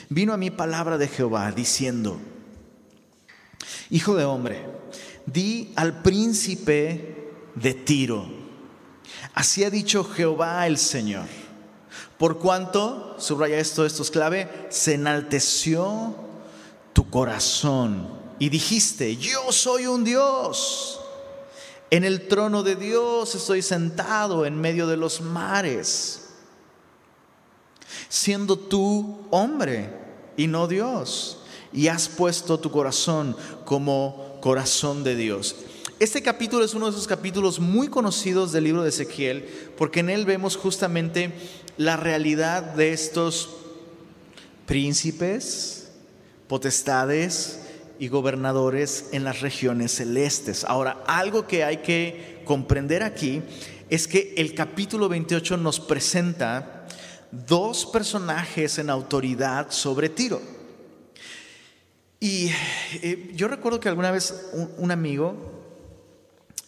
vino 0.08 0.32
a 0.32 0.38
mí 0.38 0.50
palabra 0.50 0.96
de 0.96 1.08
Jehová 1.08 1.52
diciendo, 1.52 2.18
Hijo 3.90 4.14
de 4.16 4.24
hombre, 4.24 4.64
di 5.26 5.72
al 5.76 6.00
príncipe 6.00 7.32
de 7.54 7.74
Tiro, 7.74 8.26
así 9.34 9.64
ha 9.64 9.70
dicho 9.70 10.02
Jehová 10.02 10.66
el 10.66 10.78
Señor, 10.78 11.26
por 12.16 12.38
cuanto, 12.38 13.16
subraya 13.18 13.58
esto, 13.58 13.84
esto 13.84 14.02
es 14.02 14.10
clave, 14.10 14.48
se 14.70 14.94
enalteció 14.94 16.14
tu 16.94 17.10
corazón 17.10 18.19
y 18.40 18.48
dijiste, 18.48 19.18
yo 19.18 19.52
soy 19.52 19.86
un 19.86 20.02
Dios. 20.02 20.98
En 21.90 22.04
el 22.04 22.26
trono 22.26 22.62
de 22.62 22.74
Dios 22.74 23.34
estoy 23.34 23.60
sentado 23.60 24.46
en 24.46 24.58
medio 24.58 24.86
de 24.86 24.96
los 24.96 25.20
mares, 25.20 26.30
siendo 28.08 28.58
tú 28.58 29.26
hombre 29.30 29.92
y 30.38 30.46
no 30.46 30.66
Dios, 30.66 31.40
y 31.70 31.88
has 31.88 32.08
puesto 32.08 32.58
tu 32.58 32.70
corazón 32.70 33.36
como 33.66 34.38
corazón 34.40 35.04
de 35.04 35.16
Dios. 35.16 35.56
Este 35.98 36.22
capítulo 36.22 36.64
es 36.64 36.72
uno 36.72 36.86
de 36.86 36.92
esos 36.92 37.06
capítulos 37.06 37.60
muy 37.60 37.88
conocidos 37.88 38.52
del 38.52 38.64
libro 38.64 38.82
de 38.82 38.88
Ezequiel, 38.88 39.72
porque 39.76 40.00
en 40.00 40.08
él 40.08 40.24
vemos 40.24 40.56
justamente 40.56 41.34
la 41.76 41.98
realidad 41.98 42.62
de 42.62 42.94
estos 42.94 43.50
príncipes, 44.64 45.90
potestades, 46.48 47.60
y 48.00 48.08
gobernadores 48.08 49.10
en 49.12 49.24
las 49.24 49.42
regiones 49.42 49.92
celestes. 49.92 50.64
Ahora, 50.64 51.04
algo 51.06 51.46
que 51.46 51.62
hay 51.64 51.76
que 51.76 52.40
comprender 52.46 53.02
aquí 53.02 53.42
es 53.90 54.08
que 54.08 54.32
el 54.38 54.54
capítulo 54.54 55.08
28 55.10 55.58
nos 55.58 55.78
presenta 55.80 56.86
dos 57.30 57.84
personajes 57.84 58.78
en 58.78 58.88
autoridad 58.88 59.70
sobre 59.70 60.08
Tiro. 60.08 60.40
Y 62.18 62.50
eh, 63.02 63.32
yo 63.34 63.48
recuerdo 63.48 63.80
que 63.80 63.90
alguna 63.90 64.10
vez 64.10 64.50
un, 64.78 64.90
amigo, 64.90 65.36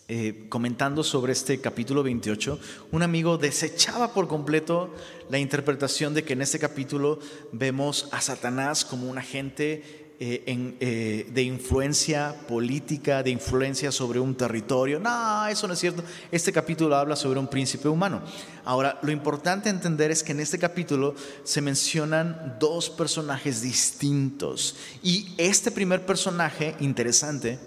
eh, 0.09 0.47
comentando 0.51 1.03
sobre 1.03 1.33
este 1.33 1.63
capítulo 1.63 2.03
28, 2.03 2.59
un 2.91 3.03
amigo 3.03 3.39
desechaba 3.39 4.13
por 4.13 4.29
completo 4.29 4.95
la 5.31 5.39
interpretación 5.39 6.13
de 6.13 6.25
que 6.25 6.35
en 6.35 6.43
este 6.43 6.59
capítulo 6.59 7.21
vemos 7.53 8.11
a 8.13 8.21
Satanás 8.21 8.85
como 8.85 9.09
un 9.09 9.17
agente 9.17 10.02
eh, 10.21 10.77
eh, 10.79 11.31
de 11.33 11.43
influencia 11.43 12.35
política, 12.47 13.23
de 13.23 13.31
influencia 13.31 13.91
sobre 13.91 14.21
un 14.21 14.37
territorio. 14.37 15.01
No, 15.01 15.47
eso 15.47 15.67
no 15.67 15.75
es 15.75 15.81
cierto. 15.81 16.05
Este 16.31 16.53
capítulo 16.53 16.95
habla 16.97 17.17
sobre 17.17 17.41
un 17.41 17.49
príncipe 17.49 17.89
humano. 17.89 18.23
Ahora, 18.65 18.99
lo 19.03 19.11
importante 19.11 19.69
entender 19.69 20.11
es 20.11 20.23
que 20.23 20.33
en 20.33 20.41
este 20.41 20.59
capítulo 20.59 21.15
se 21.43 21.61
mencionan 21.61 22.57
dos 22.61 22.89
personajes 22.89 23.63
distintos. 23.63 24.77
Y 25.03 25.35
este 25.39 25.73
primer 25.73 26.07
personaje, 26.07 26.77
interesante, 26.79 27.59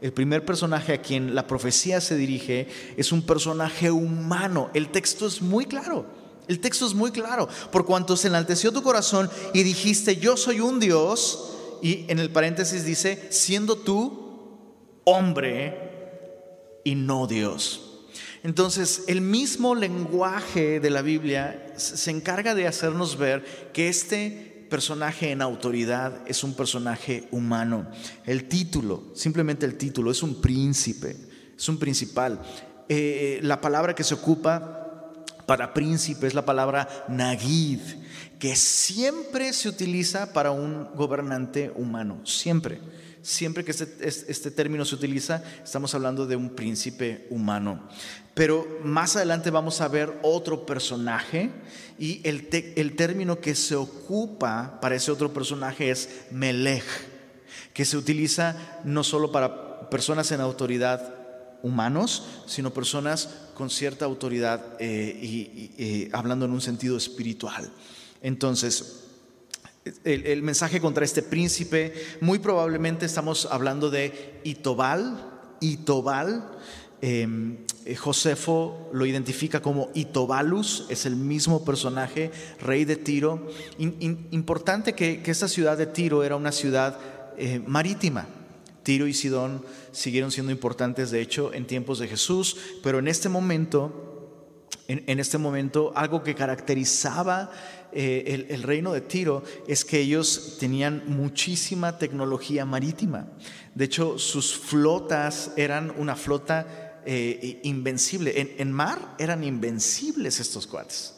el 0.00 0.12
primer 0.12 0.44
personaje 0.44 0.92
a 0.92 1.02
quien 1.02 1.34
la 1.34 1.46
profecía 1.46 2.00
se 2.00 2.16
dirige 2.16 2.68
es 2.96 3.10
un 3.12 3.22
personaje 3.22 3.90
humano. 3.90 4.70
El 4.74 4.90
texto 4.90 5.26
es 5.26 5.42
muy 5.42 5.66
claro. 5.66 6.06
El 6.48 6.60
texto 6.60 6.86
es 6.86 6.94
muy 6.94 7.10
claro. 7.10 7.48
Por 7.72 7.84
cuanto 7.84 8.16
se 8.16 8.28
enalteció 8.28 8.72
tu 8.72 8.82
corazón 8.82 9.30
y 9.52 9.62
dijiste, 9.62 10.16
yo 10.16 10.36
soy 10.36 10.60
un 10.60 10.78
Dios, 10.78 11.55
y 11.82 12.04
en 12.08 12.18
el 12.18 12.30
paréntesis 12.30 12.84
dice, 12.84 13.28
siendo 13.30 13.76
tú 13.76 14.26
hombre 15.04 16.80
y 16.84 16.94
no 16.94 17.26
Dios. 17.26 17.82
Entonces, 18.42 19.04
el 19.08 19.20
mismo 19.20 19.74
lenguaje 19.74 20.78
de 20.78 20.90
la 20.90 21.02
Biblia 21.02 21.74
se 21.76 22.10
encarga 22.10 22.54
de 22.54 22.66
hacernos 22.66 23.18
ver 23.18 23.44
que 23.72 23.88
este 23.88 24.66
personaje 24.70 25.30
en 25.30 25.42
autoridad 25.42 26.22
es 26.26 26.44
un 26.44 26.54
personaje 26.54 27.28
humano. 27.30 27.88
El 28.24 28.48
título, 28.48 29.04
simplemente 29.14 29.66
el 29.66 29.76
título, 29.76 30.10
es 30.10 30.22
un 30.22 30.40
príncipe, 30.40 31.16
es 31.56 31.68
un 31.68 31.78
principal. 31.78 32.40
Eh, 32.88 33.40
la 33.42 33.60
palabra 33.60 33.94
que 33.94 34.04
se 34.04 34.14
ocupa 34.14 35.24
para 35.46 35.74
príncipe 35.74 36.26
es 36.26 36.34
la 36.34 36.44
palabra 36.44 36.88
nagid, 37.08 37.80
que 38.38 38.56
siempre 38.56 39.52
se 39.52 39.68
utiliza 39.68 40.32
para 40.32 40.50
un 40.50 40.94
gobernante 40.94 41.72
humano, 41.74 42.20
siempre. 42.24 42.80
Siempre 43.22 43.64
que 43.64 43.72
este, 43.72 44.06
este, 44.06 44.52
término 44.52 44.84
se 44.84 44.94
utiliza, 44.94 45.42
estamos 45.64 45.92
hablando 45.96 46.26
de 46.26 46.36
un 46.36 46.50
príncipe 46.50 47.26
humano. 47.30 47.88
Pero 48.34 48.78
más 48.84 49.16
adelante 49.16 49.50
vamos 49.50 49.80
a 49.80 49.88
ver 49.88 50.20
otro 50.22 50.64
personaje 50.64 51.50
y 51.98 52.20
el, 52.22 52.46
término 52.94 53.40
que 53.40 53.54
se 53.54 53.74
ocupa 53.74 54.78
para 54.80 54.94
ese 54.94 55.10
otro 55.10 55.32
personaje 55.32 55.90
es 55.90 56.08
melech, 56.30 56.84
que 57.72 57.84
se 57.84 57.96
utiliza 57.96 58.80
no 58.84 59.02
solo 59.02 59.32
para 59.32 59.90
personas 59.90 60.30
en 60.30 60.40
autoridad 60.40 61.14
humanos, 61.62 62.26
sino 62.46 62.72
personas 62.72 63.28
con 63.54 63.70
cierta 63.70 64.04
autoridad 64.04 64.76
eh, 64.78 65.18
y, 65.20 65.72
eh, 65.78 66.10
hablando 66.12 66.44
en 66.44 66.52
un 66.52 66.60
sentido 66.60 66.96
espiritual. 66.96 67.72
Entonces, 68.26 69.04
el, 70.02 70.42
mensaje 70.42 70.80
contra 70.80 71.04
este 71.04 71.22
príncipe, 71.22 71.94
muy 72.20 72.40
probablemente 72.40 73.06
estamos 73.06 73.46
hablando 73.48 73.88
de 73.88 74.40
Itobal, 74.42 75.54
Itobal, 75.60 76.50
em, 77.00 77.58
eh, 77.84 77.94
Josefo 77.94 78.90
lo 78.92 79.06
identifica 79.06 79.62
como 79.62 79.90
Itobalus, 79.94 80.86
es 80.88 81.06
el 81.06 81.14
mismo 81.14 81.64
personaje, 81.64 82.32
rey 82.60 82.84
de 82.84 82.96
Tiro. 82.96 83.46
importante 83.78 84.94
que, 84.94 85.22
que, 85.22 85.30
esta 85.30 85.46
ciudad 85.46 85.78
de 85.78 85.86
Tiro 85.86 86.24
era 86.24 86.34
una 86.34 86.50
ciudad 86.50 86.98
marítima. 87.64 88.26
Tiro 88.82 89.06
y 89.06 89.14
Sidón 89.14 89.64
siguieron 89.92 90.32
siendo 90.32 90.50
importantes, 90.50 91.12
de 91.12 91.20
hecho, 91.20 91.54
en 91.54 91.64
tiempos 91.64 92.00
de 92.00 92.08
Jesús, 92.08 92.56
pero 92.82 92.98
en 92.98 93.06
este 93.06 93.28
momento, 93.28 94.06
en, 94.88 95.18
este 95.18 95.38
momento, 95.38 95.92
algo 95.96 96.22
que 96.22 96.34
caracterizaba 96.36 97.50
eh, 97.98 98.46
el, 98.50 98.62
reino 98.62 98.92
de 98.92 99.00
Tiro 99.00 99.42
es 99.66 99.82
que 99.82 99.98
ellos 100.00 100.58
tenían 100.60 101.04
muchísima 101.06 101.96
tecnología 101.96 102.66
marítima. 102.66 103.26
De 103.74 103.86
hecho, 103.86 104.18
sus 104.18 104.54
flotas 104.54 105.52
eran 105.56 105.94
una 105.96 106.14
flota 106.14 107.00
eh, 107.06 107.58
invencible. 107.62 108.54
En, 108.58 108.70
mar 108.70 109.14
eran 109.18 109.42
invencibles 109.44 110.40
estos 110.40 110.66
cuates. 110.66 111.14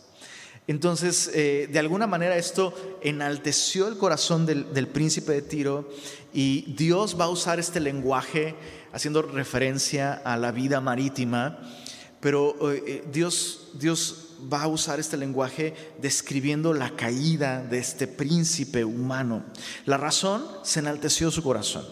Entonces, 0.69 1.33
eh, 1.35 1.69
de 1.69 1.79
alguna 1.81 2.07
manera 2.07 2.37
esto 2.37 2.73
enalteció 3.03 3.89
el 3.89 3.99
corazón 3.99 4.47
del, 4.47 4.87
príncipe 4.87 5.33
de 5.33 5.43
Tiro 5.43 5.89
y 6.33 6.75
Dios 6.75 7.19
va 7.19 7.25
a 7.25 7.31
usar 7.31 7.59
este 7.59 7.81
lenguaje 7.81 8.55
haciendo 8.93 9.23
referencia 9.23 10.13
a 10.13 10.37
la 10.37 10.53
vida 10.53 10.81
marítima, 10.81 11.59
pero 12.21 12.55
Dios, 13.11 13.73
Dios 13.75 14.28
va 14.53 14.63
a 14.63 14.69
usar 14.69 15.01
este 15.01 15.17
lenguaje 15.17 15.75
describiendo 16.01 16.73
la 16.73 16.95
caída 16.97 17.63
de 17.63 17.79
este 17.79 18.07
príncipe 18.07 18.85
humano. 18.85 19.45
La 19.85 19.97
razón 19.97 20.45
se 20.63 20.81
enalteció 20.81 21.31
su 21.31 21.43
corazón. 21.43 21.87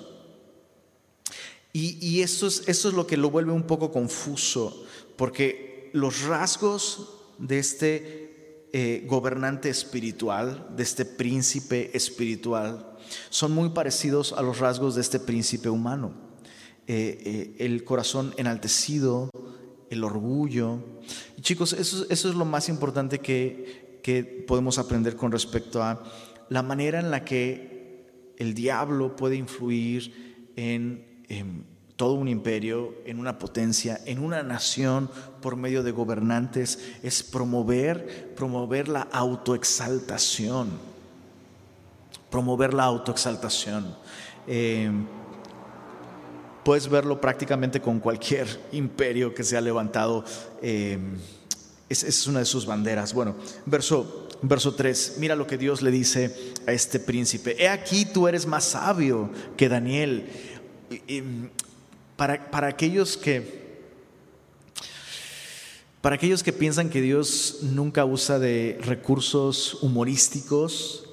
Y, 1.72 1.98
y 2.00 2.22
esto, 2.22 2.46
es, 2.46 2.66
es 2.66 2.84
lo 2.84 3.06
que 3.06 3.16
lo 3.16 3.30
vuelve 3.30 3.52
un 3.52 3.66
poco 3.66 3.92
confuso, 3.92 4.84
porque 5.16 5.90
los 5.92 6.22
rasgos 6.22 7.10
de 7.38 7.58
este 7.58 8.26
eh, 8.72 9.04
gobernante 9.06 9.70
espiritual, 9.70 10.66
de 10.76 10.82
este 10.82 11.04
príncipe 11.04 11.96
espiritual, 11.96 12.96
son 13.30 13.52
muy 13.52 13.70
parecidos 13.70 14.32
a 14.32 14.42
los 14.42 14.58
rasgos 14.58 14.94
de 14.94 15.00
este 15.00 15.20
príncipe 15.20 15.68
humano. 15.68 16.12
Eh, 16.86 17.54
eh, 17.58 17.64
el 17.64 17.84
corazón 17.84 18.34
enaltecido, 18.36 19.30
el 19.90 20.04
orgullo. 20.04 20.78
Chicos, 21.40 21.72
eso, 21.72 22.06
es 22.08 22.24
lo 22.24 22.44
más 22.44 22.68
importante 22.68 23.18
que, 23.18 24.00
que 24.02 24.24
podemos 24.24 24.78
aprender 24.78 25.16
con 25.16 25.32
respecto 25.32 25.82
a 25.82 26.02
la 26.48 26.62
manera 26.62 27.00
en 27.00 27.10
la 27.10 27.24
que 27.24 28.34
el 28.38 28.54
diablo 28.54 29.16
puede 29.16 29.36
influir 29.36 30.52
en, 30.56 31.24
en 31.28 31.64
todo 31.96 32.14
un 32.14 32.28
imperio, 32.28 32.94
en 33.06 33.18
una 33.18 33.38
potencia, 33.38 34.00
en 34.04 34.18
una 34.18 34.42
nación 34.42 35.10
por 35.40 35.56
medio 35.56 35.82
de 35.82 35.92
gobernantes, 35.92 36.78
es 37.02 37.22
promover, 37.22 38.34
promover 38.34 38.88
la 38.88 39.02
autoexaltación 39.02 40.96
promover 42.30 42.74
la 42.74 42.84
autoexaltación. 42.84 43.96
Eh, 44.46 44.90
puedes 46.66 46.88
verlo 46.88 47.20
prácticamente 47.20 47.80
con 47.80 48.00
cualquier 48.00 48.48
imperio 48.72 49.32
que 49.32 49.44
se 49.44 49.56
ha 49.56 49.60
levantado. 49.60 50.24
Eh, 50.60 50.98
es, 51.88 52.26
una 52.26 52.40
de 52.40 52.44
sus 52.44 52.66
banderas. 52.66 53.14
Bueno, 53.14 53.36
verso, 53.66 54.28
verso 54.42 54.74
3, 54.74 55.14
mira 55.18 55.36
lo 55.36 55.46
que 55.46 55.58
Dios 55.58 55.80
le 55.80 55.92
dice 55.92 56.34
a 56.66 56.72
este 56.72 56.98
príncipe. 56.98 57.54
He 57.62 57.68
aquí 57.68 58.04
tú 58.04 58.26
eres 58.26 58.48
más 58.48 58.64
sabio 58.64 59.30
que 59.56 59.68
Daniel. 59.68 60.28
para, 62.16 62.50
para 62.50 62.66
aquellos 62.66 63.16
que... 63.16 63.64
Para 66.00 66.16
aquellos 66.16 66.42
que 66.42 66.52
piensan 66.52 66.90
que 66.90 67.00
Dios 67.00 67.58
nunca 67.62 68.04
usa 68.04 68.40
de 68.40 68.76
recursos 68.82 69.78
humorísticos, 69.82 71.06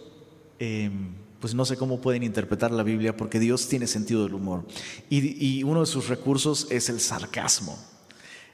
Em, 0.60 1.13
pues 1.44 1.54
no 1.54 1.66
sé 1.66 1.76
cómo 1.76 2.00
pueden 2.00 2.24
interpretar 2.24 2.72
la 2.72 2.84
Biblia 2.84 3.18
porque 3.18 3.38
Dios 3.38 3.68
tiene 3.68 3.86
sentido 3.86 4.24
del 4.24 4.34
humor. 4.34 4.66
Y, 5.10 5.62
uno 5.64 5.82
de 5.82 5.86
sus 5.86 6.08
recursos 6.08 6.68
es 6.70 6.88
el 6.88 7.02
sarcasmo. 7.02 7.78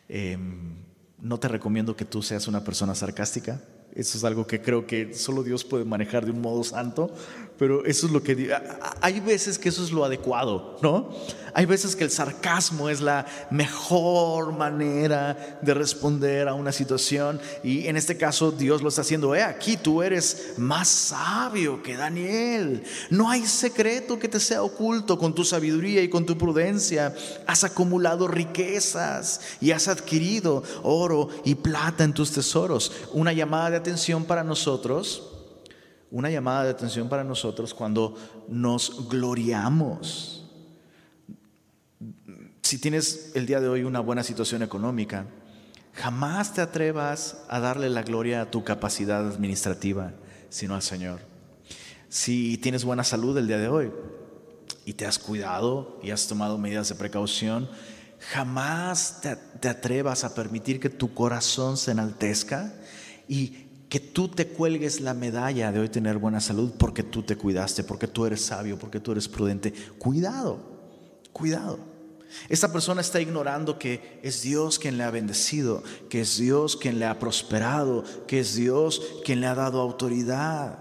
Em, 0.08 0.74
no 1.20 1.40
te 1.40 1.50
recomiendo 1.50 1.96
que 1.96 2.04
tú 2.04 2.24
seas 2.24 2.48
una 2.48 2.64
persona 2.64 2.96
sarcástica. 2.96 3.62
Eso 3.94 4.18
es 4.18 4.24
algo 4.24 4.48
que 4.48 4.64
creo 4.64 4.88
que 4.88 5.14
solo 5.14 5.44
Dios 5.44 5.64
puede 5.64 5.86
manejar 5.86 6.26
de 6.26 6.32
un 6.32 6.42
modo 6.42 6.64
santo, 6.64 7.14
pero 7.60 7.84
eso 7.84 8.08
es 8.08 8.14
lo 8.14 8.24
que... 8.24 8.56
Hay 9.02 9.20
veces 9.20 9.60
que 9.60 9.68
eso 9.68 9.84
es 9.84 9.92
lo 9.92 10.06
adecuado, 10.06 10.78
¿no? 10.82 11.10
Hay 11.54 11.66
veces 11.66 11.94
que 11.94 12.06
el 12.06 12.10
sarcasmo 12.10 12.88
es 12.88 13.02
la 13.02 13.26
mejor 13.52 14.54
manera 14.54 15.60
de 15.62 15.74
responder 15.74 16.48
a 16.48 16.54
una 16.54 16.72
situación 16.72 17.42
y 17.62 17.88
en 17.88 17.98
este 17.98 18.16
caso 18.16 18.52
Dios 18.52 18.82
lo 18.82 18.88
está 18.88 19.02
haciendo. 19.02 19.36
He 19.36 19.44
aquí, 19.44 19.76
tú 19.76 20.02
eres 20.02 20.54
más 20.56 20.88
sabio 20.88 21.84
que 21.84 21.98
Daniel. 21.98 22.84
No 23.10 23.30
hay 23.30 23.46
secreto 23.46 24.18
que 24.20 24.30
te 24.30 24.40
sea 24.40 24.64
oculto 24.64 25.20
con 25.20 25.36
tu 25.36 25.44
sabiduría 25.44 26.02
y 26.02 26.10
con 26.10 26.26
tu 26.26 26.38
prudencia. 26.38 27.14
Has 27.46 27.66
acumulado 27.66 28.30
riquezas 28.30 29.42
y 29.60 29.72
has 29.72 29.90
adquirido 29.90 30.64
oro 30.82 31.28
y 31.44 31.56
plata 31.56 32.06
en 32.06 32.14
tus 32.14 32.32
tesoros. 32.32 32.94
Una 33.12 33.34
llamada 33.34 33.72
de 33.72 33.78
atención 33.78 34.24
para 34.24 34.46
nosotros 34.46 35.39
una 36.12 36.30
llamada 36.30 36.64
de 36.64 36.72
atención 36.72 37.10
para 37.10 37.24
nosotros 37.24 37.74
cuando 37.74 38.16
nos 38.48 39.10
gloriamos 39.10 40.40
si 42.70 42.78
tienes 42.78 43.32
el 43.34 43.48
día 43.48 43.60
de 43.60 43.68
hoy 43.68 43.84
una 43.84 44.00
buena 44.00 44.22
situación 44.22 44.62
económica, 44.62 45.26
jamás 45.94 46.54
te 46.54 46.62
atrevas 46.62 47.44
a 47.50 47.60
darle 47.60 47.90
la 47.90 48.04
gloria 48.04 48.42
a 48.42 48.52
tu 48.52 48.64
capacidad 48.64 49.28
administrativa, 49.28 50.14
sino 50.50 50.76
al 50.76 50.84
Señor. 50.84 51.20
Si 52.10 52.60
tienes 52.60 52.86
buena 52.86 53.04
salud 53.04 53.36
el 53.40 53.48
día 53.48 53.58
de 53.58 53.70
hoy, 53.70 53.92
y 54.86 54.94
te 54.94 55.08
has 55.08 55.18
cuidado 55.18 56.00
y 56.04 56.12
has 56.12 56.28
tomado 56.28 56.60
medidas 56.60 56.90
de 56.90 56.94
precaución, 56.94 57.68
jamás 58.20 59.22
te, 59.22 59.68
atrevas 59.68 60.24
a 60.24 60.36
permitir 60.36 60.80
que 60.80 60.92
tu 60.92 61.16
corazón 61.16 61.76
se 61.76 61.90
enaltezca 61.90 62.72
y 63.28 63.69
que 63.90 64.00
tú 64.00 64.28
te 64.28 64.48
cuelgues 64.48 65.02
la 65.02 65.16
medalla 65.16 65.72
de 65.72 65.80
hoy 65.80 65.90
tener 65.90 66.20
buena 66.20 66.40
salud 66.40 66.72
porque 66.78 67.02
tú 67.02 67.24
te 67.24 67.36
cuidaste, 67.36 67.84
porque 67.84 68.08
tú 68.08 68.26
eres 68.26 68.46
sabio, 68.46 68.78
porque 68.78 69.00
tú 69.00 69.12
eres 69.12 69.28
prudente. 69.28 69.74
Cuidado, 69.98 70.60
cuidado. 71.34 71.80
Esta 72.48 72.72
persona 72.72 73.02
está 73.02 73.20
ignorando 73.20 73.80
que 73.80 74.20
es 74.22 74.44
Dios 74.44 74.78
quien 74.78 75.00
le 75.00 75.04
ha 75.04 75.10
bendecido, 75.10 75.82
que 76.08 76.22
es 76.22 76.38
Dios 76.38 76.78
quien 76.78 77.00
le 77.00 77.08
ha 77.08 77.18
prosperado, 77.18 78.04
que 78.28 78.42
es 78.42 78.54
Dios 78.54 79.02
quien 79.26 79.42
le 79.42 79.48
ha 79.48 79.56
dado 79.56 79.82
autoridad. 79.82 80.78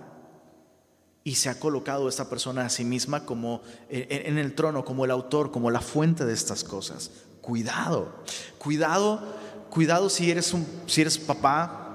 Y 1.24 1.36
se 1.36 1.48
ha 1.48 1.58
colocado 1.58 2.10
esta 2.10 2.28
persona 2.28 2.66
a 2.66 2.70
sí 2.70 2.84
misma 2.84 3.24
como 3.24 3.62
en 3.88 4.36
el 4.36 4.54
trono, 4.54 4.84
como 4.84 5.06
el 5.06 5.10
autor, 5.10 5.50
como 5.50 5.70
la 5.70 5.80
fuente 5.80 6.26
de 6.26 6.34
estas 6.34 6.62
cosas. 6.62 7.10
Cuidado, 7.40 8.14
cuidado, 8.58 9.22
cuidado 9.70 10.10
si 10.10 10.30
eres 10.30 10.52
un, 10.52 10.66
si 10.86 11.00
eres 11.00 11.16
papá, 11.16 11.87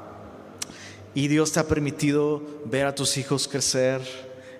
y 1.16 1.28
Dios 1.28 1.52
te 1.52 1.60
ha 1.60 1.68
permitido 1.68 2.42
ver 2.66 2.86
a 2.88 2.96
tus 2.96 3.18
hijos 3.18 3.48
crecer 3.48 4.02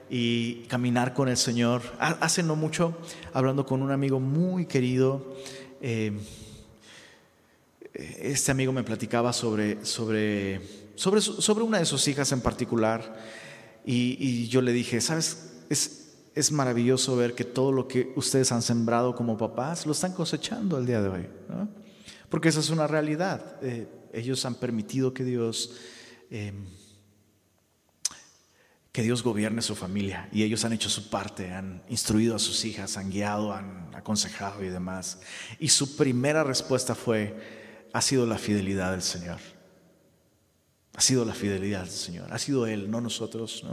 y 0.10 0.64
caminar 0.68 1.14
con 1.14 1.28
el 1.28 1.38
Señor. 1.38 1.82
Hace 2.00 2.44
no 2.44 2.56
mucho, 2.56 2.96
hablando 3.34 3.66
con 3.66 3.82
un 3.82 3.92
amigo 3.92 4.20
muy 4.20 4.68
querido, 4.68 5.36
eh, 5.82 6.12
este 7.94 8.52
amigo 8.52 8.72
me 8.72 8.84
platicaba 8.84 9.34
sobre, 9.34 9.84
sobre, 9.86 10.62
sobre, 10.96 11.22
sobre, 11.22 11.64
una 11.64 11.80
de 11.80 11.86
sus 11.86 12.08
hijas 12.08 12.32
en 12.32 12.42
particular 12.42 13.18
y, 13.86 14.48
yo 14.48 14.62
le 14.62 14.72
dije, 14.72 15.02
¿sabes? 15.02 15.54
Es, 15.70 16.14
es, 16.36 16.52
maravilloso 16.52 17.16
ver 17.16 17.34
que 17.34 17.44
todo 17.44 17.72
lo 17.72 17.88
que 17.88 18.14
ustedes 18.16 18.52
han 18.52 18.62
sembrado 18.62 19.16
como 19.16 19.38
papás 19.38 19.86
lo 19.86 19.92
están 19.92 20.14
cosechando 20.14 20.78
el 20.78 20.86
día 20.86 21.02
de 21.02 21.10
hoy, 21.10 21.28
porque 22.30 22.50
esa 22.50 22.60
es 22.60 22.70
una 22.70 22.88
realidad. 22.88 23.58
Eh, 23.62 23.88
ellos 24.14 24.46
han 24.46 24.56
permitido 24.56 25.14
que 25.14 25.24
Dios 25.24 25.72
Em, 26.36 26.66
que 28.92 29.04
Dios 29.04 29.22
gobierne 29.22 29.62
su 29.62 29.76
familia 29.76 30.30
y 30.32 30.42
ellos 30.42 30.66
han 30.66 30.74
hecho 30.74 30.90
su 30.90 31.12
parte, 31.12 31.52
han 31.52 31.84
instruido 31.90 32.36
a 32.36 32.40
sus 32.40 32.66
hijas, 32.66 32.98
han 32.98 33.12
guiado, 33.12 33.54
han 33.54 33.94
aconsejado 33.94 34.64
y 34.64 34.70
demás. 34.70 35.20
Y 35.60 35.70
su 35.70 35.96
primera 35.96 36.44
respuesta 36.44 36.96
fue, 36.96 37.88
ha 37.94 38.02
sido 38.02 38.26
la 38.26 38.40
fidelidad 38.40 38.94
del 38.94 39.04
Señor. 39.04 39.38
Ha 40.96 41.02
sido 41.02 41.24
la 41.24 41.36
fidelidad 41.36 41.82
del 41.82 41.92
Señor, 41.92 42.34
ha 42.34 42.40
sido 42.40 42.66
Él, 42.66 42.90
no 42.90 43.00
nosotros. 43.00 43.64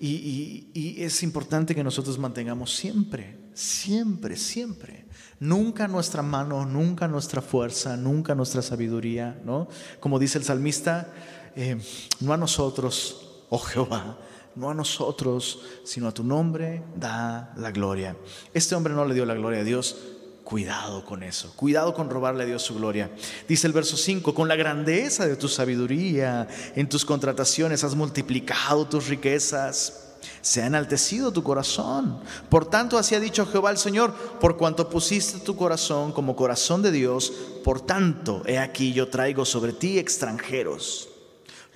Y, 0.00 0.70
y, 0.72 1.02
es 1.02 1.22
importante 1.22 1.74
que 1.74 1.84
nosotros 1.84 2.18
mantengamos 2.18 2.74
siempre, 2.74 3.36
siempre, 3.52 4.36
siempre, 4.36 5.04
nunca 5.40 5.88
nuestra 5.88 6.22
mano, 6.22 6.64
nunca 6.64 7.06
nuestra 7.06 7.42
fuerza, 7.42 7.98
nunca 7.98 8.34
nuestra 8.34 8.62
sabiduría, 8.62 9.40
¿no? 9.44 9.68
Como 10.00 10.18
dice 10.18 10.38
el 10.38 10.44
salmista, 10.44 11.12
eh, 11.56 11.78
no 12.20 12.34
a 12.34 12.36
nosotros, 12.36 13.16
oh 13.48 13.58
Jehová, 13.58 14.18
no 14.54 14.70
a 14.70 14.74
nosotros, 14.74 15.60
sino 15.84 16.06
a 16.06 16.12
tu 16.12 16.22
nombre 16.22 16.82
da 16.94 17.54
la 17.56 17.70
gloria. 17.70 18.14
Este 18.52 18.74
hombre 18.74 18.92
no 18.92 19.06
le 19.06 19.14
dio 19.14 19.24
la 19.24 19.34
gloria 19.34 19.60
a 19.60 19.64
Dios. 19.64 19.96
Cuidado 20.44 21.04
con 21.04 21.24
eso, 21.24 21.52
cuidado 21.56 21.92
con 21.92 22.08
robarle 22.08 22.44
a 22.44 22.46
Dios 22.46 22.62
su 22.62 22.76
gloria. 22.76 23.10
Dice 23.48 23.66
el 23.66 23.72
verso 23.72 23.96
5, 23.96 24.32
con 24.32 24.46
la 24.46 24.54
grandeza 24.54 25.26
de 25.26 25.34
tu 25.34 25.48
sabiduría, 25.48 26.46
en 26.76 26.88
tus 26.88 27.04
contrataciones 27.04 27.82
has 27.82 27.96
multiplicado 27.96 28.86
tus 28.86 29.08
riquezas 29.08 30.02
se 30.40 30.62
ha 30.62 30.66
enaltecido 30.66 31.32
tu 31.32 31.42
corazón. 31.42 32.20
Por 32.48 32.68
tanto, 32.68 32.98
así 32.98 33.14
ha 33.14 33.20
dicho 33.20 33.46
Jehová 33.46 33.70
el 33.70 33.78
Señor, 33.78 34.12
por 34.40 34.56
cuanto 34.56 34.88
pusiste 34.88 35.40
tu 35.40 35.56
corazón 35.56 36.12
como 36.12 36.36
corazón 36.36 36.82
de 36.82 36.92
Dios, 36.92 37.32
por 37.64 37.80
tanto, 37.80 38.42
he 38.46 38.58
aquí 38.58 38.92
yo 38.92 39.08
traigo 39.08 39.44
sobre 39.44 39.72
ti 39.72 39.98
extranjeros 39.98 41.08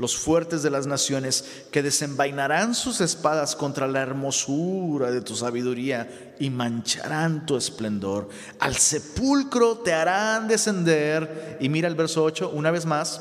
los 0.00 0.16
fuertes 0.16 0.62
de 0.62 0.70
las 0.70 0.86
naciones, 0.86 1.44
que 1.70 1.82
desenvainarán 1.82 2.74
sus 2.74 3.00
espadas 3.00 3.54
contra 3.54 3.86
la 3.86 4.00
hermosura 4.00 5.10
de 5.10 5.20
tu 5.20 5.36
sabiduría 5.36 6.34
y 6.40 6.48
mancharán 6.50 7.44
tu 7.44 7.56
esplendor. 7.56 8.28
Al 8.58 8.76
sepulcro 8.76 9.78
te 9.78 9.92
harán 9.92 10.48
descender. 10.48 11.58
Y 11.60 11.68
mira 11.68 11.86
el 11.86 11.94
verso 11.94 12.24
8, 12.24 12.50
una 12.54 12.70
vez 12.70 12.86
más, 12.86 13.20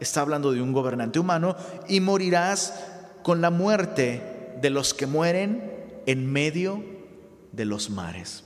está 0.00 0.20
hablando 0.20 0.52
de 0.52 0.60
un 0.60 0.72
gobernante 0.72 1.18
humano, 1.18 1.56
y 1.88 2.00
morirás 2.00 2.74
con 3.22 3.40
la 3.40 3.50
muerte 3.50 4.54
de 4.60 4.70
los 4.70 4.92
que 4.92 5.06
mueren 5.06 6.02
en 6.06 6.30
medio 6.30 6.84
de 7.52 7.64
los 7.64 7.90
mares. 7.90 8.44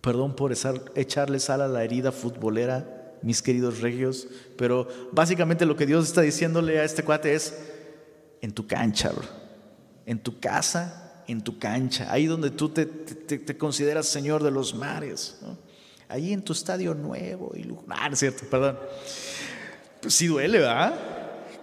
Perdón 0.00 0.34
por 0.34 0.52
echarle 0.94 1.40
sal 1.40 1.60
a 1.60 1.68
la 1.68 1.84
herida 1.84 2.10
futbolera 2.10 2.99
mis 3.22 3.42
queridos 3.42 3.80
regios, 3.80 4.28
pero 4.56 4.88
básicamente 5.12 5.66
lo 5.66 5.76
que 5.76 5.86
Dios 5.86 6.06
está 6.06 6.22
diciéndole 6.22 6.80
a 6.80 6.84
este 6.84 7.02
cuate 7.02 7.34
es, 7.34 7.54
en 8.40 8.52
tu 8.52 8.66
cancha, 8.66 9.12
en 10.06 10.18
tu 10.18 10.40
casa, 10.40 11.22
en 11.26 11.42
tu 11.42 11.58
cancha, 11.58 12.10
ahí 12.10 12.26
donde 12.26 12.50
tú 12.50 12.70
te, 12.70 12.88
consideras 13.58 14.06
Señor 14.06 14.42
de 14.42 14.50
los 14.50 14.74
mares, 14.74 15.38
ahí 16.08 16.32
en 16.32 16.42
tu 16.42 16.52
estadio 16.52 16.94
nuevo 16.94 17.52
y 17.54 17.62
lugar, 17.62 18.16
¿cierto? 18.16 18.44
Perdón. 18.50 18.78
Pues 20.00 20.14
sí 20.14 20.26
duele, 20.26 20.58
¿verdad? 20.58 20.94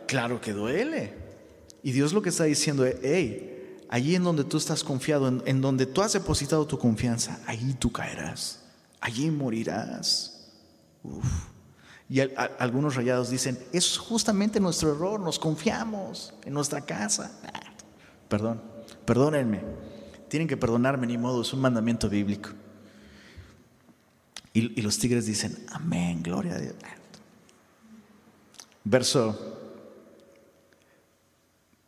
Claro 0.06 0.40
que 0.40 0.54
duele. 0.54 1.14
Y 1.84 1.92
Dios 1.92 2.14
lo 2.14 2.22
que 2.22 2.30
está 2.30 2.44
diciendo 2.44 2.86
es, 2.86 2.98
hey, 3.02 3.84
allí 3.90 4.16
en 4.16 4.24
donde 4.24 4.44
tú 4.44 4.58
estás 4.58 4.84
confiado, 4.84 5.28
en, 5.28 5.42
en 5.46 5.62
donde 5.62 5.86
tú 5.86 6.02
has 6.02 6.14
depositado 6.14 6.68
tu 6.68 6.78
confianza, 6.78 7.40
ahí 7.48 7.76
tú 7.80 7.92
caerás, 7.92 8.64
allí 9.02 9.32
morirás. 9.32 10.37
Y 12.10 12.22
algunos 12.22 12.96
rayados 12.96 13.30
dicen, 13.30 13.60
es 13.74 13.98
justamente 13.98 14.60
nuestro 14.60 14.94
error, 14.94 15.20
nos 15.20 15.38
confiamos 15.38 16.34
en 16.46 16.54
nuestra 16.54 16.82
casa. 16.82 17.32
perdón, 18.30 18.62
perdónenme, 19.06 19.62
tienen 20.30 20.48
que 20.48 20.56
perdonarme, 20.56 21.08
ni 21.08 21.18
modo, 21.18 21.42
es 21.42 21.52
un 21.54 21.62
mandamiento 21.62 22.10
bíblico. 22.10 22.50
Y, 24.54 24.82
los 24.82 24.98
tigres 24.98 25.26
dicen, 25.26 25.56
amén, 25.72 26.24
gloria 26.24 26.56
a 26.56 26.58
Dios. 26.58 26.76
Verso, 28.84 29.38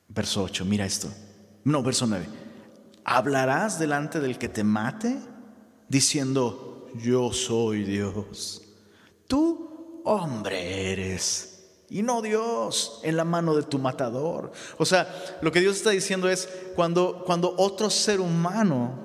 verso 0.08 0.43
8, 0.43 0.65
mira 0.65 0.86
esto. 0.86 1.10
No, 1.63 1.82
verso 1.82 2.05
9. 2.05 2.27
Hablarás 3.05 3.79
delante 3.79 4.19
del 4.19 4.38
que 4.38 4.49
te 4.49 4.63
mate 4.63 5.17
diciendo, 5.88 6.91
yo 6.95 7.34
soy 7.34 7.84
Dios. 7.84 8.68
Tú 9.30 10.02
hombre 10.06 10.92
eres 10.92 11.68
y 11.88 12.02
no 12.02 12.24
Dios 12.24 13.00
en 13.04 13.15
la 13.15 13.24
mano 13.24 13.56
de 13.56 13.62
tu 13.62 13.78
matador. 13.78 14.52
O 14.80 14.86
sea, 14.86 15.38
lo 15.44 15.52
que 15.52 15.60
Dios 15.60 15.78
está 15.78 15.92
diciendo 15.92 16.28
es 16.28 16.50
cuando, 16.76 17.24
cuando 17.28 17.54
otro 17.56 17.92
ser 17.92 18.22
humano 18.22 18.98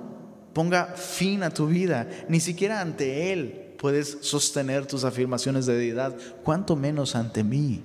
ponga 0.51 0.87
fin 0.95 1.43
a 1.43 1.51
tu 1.51 1.67
vida, 1.67 2.09
ni 2.27 2.39
siquiera 2.39 2.81
ante 2.81 3.31
Él 3.33 3.75
puedes 3.77 4.17
sostener 4.21 4.87
tus 4.87 5.03
afirmaciones 5.03 5.67
de 5.67 5.77
deidad, 5.77 6.15
cuanto 6.43 6.75
menos 6.75 7.15
ante 7.15 7.43
mí. 7.43 7.83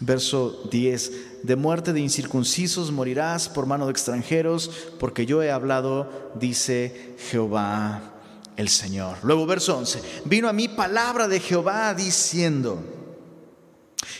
Verso 0.00 0.68
10, 0.72 1.44
de 1.44 1.54
muerte 1.54 1.92
de 1.92 2.00
incircuncisos 2.00 2.90
morirás 2.90 3.48
por 3.48 3.66
mano 3.66 3.86
de 3.86 3.92
extranjeros, 3.92 4.68
porque 4.98 5.26
yo 5.26 5.44
he 5.44 5.52
hablado, 5.52 6.32
dice 6.40 7.14
Jehová 7.30 8.15
el 8.56 8.68
Señor. 8.68 9.18
Luego 9.22 9.46
verso 9.46 9.76
11, 9.76 10.00
vino 10.24 10.48
a 10.48 10.52
mí 10.52 10.68
palabra 10.68 11.28
de 11.28 11.40
Jehová 11.40 11.94
diciendo, 11.94 12.82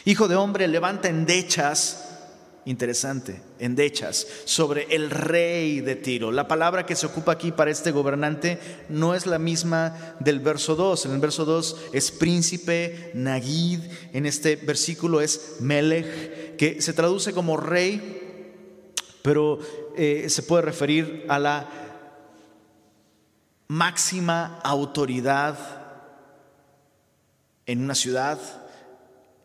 Hijo 0.05 0.29
de 0.29 0.37
hombre, 0.37 0.69
levanta 0.69 1.09
endechas, 1.09 2.05
interesante, 2.65 3.41
endechas, 3.59 4.27
sobre 4.45 4.87
el 4.95 5.11
rey 5.11 5.81
de 5.81 5.97
Tiro. 5.97 6.31
La 6.31 6.49
palabra 6.49 6.87
que 6.87 6.97
se 6.97 7.07
ocupa 7.07 7.33
aquí 7.33 7.53
para 7.53 7.71
este 7.71 7.91
gobernante 7.91 8.59
no 8.89 9.15
es 9.15 9.27
la 9.27 9.39
misma 9.39 10.17
del 10.21 10.41
verso 10.41 10.77
2. 10.77 11.07
En 11.07 11.13
el 11.13 11.19
verso 11.19 11.45
2 11.45 11.77
es 11.93 12.11
príncipe, 12.11 13.11
Nagid, 13.15 13.81
en 14.13 14.27
este 14.27 14.57
versículo 14.57 15.21
es 15.21 15.57
Melech, 15.61 16.57
que 16.57 16.81
se 16.83 16.93
traduce 16.93 17.33
como 17.33 17.57
rey, 17.57 18.23
pero 19.23 19.59
eh, 19.97 20.27
se 20.29 20.43
puede 20.43 20.63
referir 20.63 21.25
a 21.29 21.39
la 21.39 21.86
máxima 23.69 24.61
autoridad 24.63 25.59
en 27.67 27.83
una 27.83 27.95
ciudad, 27.95 28.39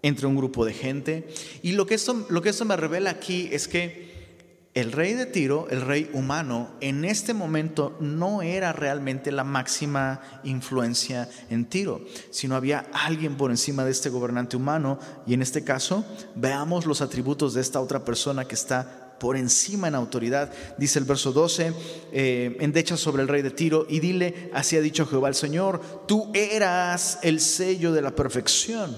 entre 0.03 0.27
un 0.27 0.35
grupo 0.35 0.65
de 0.65 0.73
gente. 0.73 1.33
Y 1.61 1.73
lo 1.73 1.85
que, 1.85 1.95
esto, 1.95 2.25
lo 2.29 2.41
que 2.41 2.49
esto 2.49 2.65
me 2.65 2.75
revela 2.75 3.09
aquí 3.09 3.49
es 3.51 3.67
que 3.67 4.11
el 4.73 4.93
rey 4.93 5.13
de 5.15 5.25
Tiro, 5.25 5.67
el 5.69 5.81
rey 5.81 6.09
humano, 6.13 6.69
en 6.79 7.03
este 7.03 7.33
momento 7.33 7.97
no 7.99 8.41
era 8.41 8.71
realmente 8.71 9.31
la 9.31 9.43
máxima 9.43 10.21
influencia 10.45 11.29
en 11.49 11.65
Tiro, 11.65 12.01
sino 12.29 12.55
había 12.55 12.85
alguien 12.93 13.35
por 13.35 13.51
encima 13.51 13.83
de 13.83 13.91
este 13.91 14.09
gobernante 14.09 14.55
humano. 14.55 14.97
Y 15.27 15.33
en 15.33 15.41
este 15.41 15.65
caso, 15.65 16.05
veamos 16.35 16.85
los 16.85 17.01
atributos 17.01 17.53
de 17.53 17.61
esta 17.61 17.81
otra 17.81 18.05
persona 18.05 18.45
que 18.45 18.55
está 18.55 19.00
por 19.21 19.37
encima 19.37 19.87
en 19.87 19.93
autoridad. 19.93 20.51
Dice 20.79 20.97
el 20.97 21.05
verso 21.05 21.31
12, 21.31 21.73
eh, 22.11 22.57
endecha 22.59 22.97
sobre 22.97 23.21
el 23.21 23.27
rey 23.27 23.43
de 23.43 23.51
Tiro 23.51 23.85
y 23.87 23.99
dile, 23.99 24.49
así 24.51 24.75
ha 24.75 24.81
dicho 24.81 25.05
Jehová 25.05 25.29
el 25.29 25.35
Señor, 25.35 25.79
tú 26.07 26.31
eras 26.33 27.19
el 27.21 27.39
sello 27.39 27.93
de 27.93 28.01
la 28.01 28.15
perfección, 28.15 28.97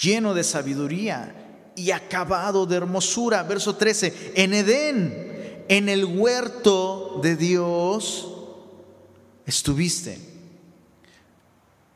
lleno 0.00 0.32
de 0.32 0.42
sabiduría 0.42 1.34
y 1.76 1.90
acabado 1.90 2.64
de 2.64 2.76
hermosura. 2.78 3.42
Verso 3.42 3.76
13, 3.76 4.32
en 4.36 4.54
Edén, 4.54 5.64
en 5.68 5.90
el 5.90 6.06
huerto 6.06 7.20
de 7.22 7.36
Dios, 7.36 8.26
estuviste. 9.44 10.18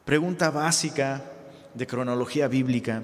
Pregunta 0.04 0.50
básica 0.50 1.24
de 1.72 1.86
cronología 1.86 2.48
bíblica. 2.48 3.02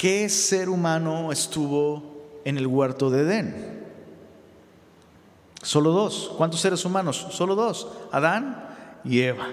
¿Qué 0.00 0.30
ser 0.30 0.70
humano 0.70 1.30
estuvo 1.30 2.40
en 2.46 2.56
el 2.56 2.66
huerto 2.66 3.10
de 3.10 3.20
Edén? 3.20 3.84
Solo 5.60 5.90
dos. 5.90 6.32
¿Cuántos 6.38 6.62
seres 6.62 6.86
humanos? 6.86 7.26
Solo 7.32 7.54
dos. 7.54 7.86
Adán 8.10 8.66
y 9.04 9.20
Eva. 9.20 9.48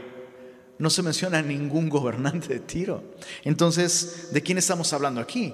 No 0.80 0.90
se 0.90 1.04
menciona 1.04 1.42
ningún 1.42 1.90
gobernante 1.90 2.48
de 2.48 2.60
Tiro. 2.62 3.04
Entonces, 3.44 4.30
¿de 4.32 4.42
quién 4.42 4.58
estamos 4.58 4.94
hablando 4.94 5.20
aquí? 5.20 5.54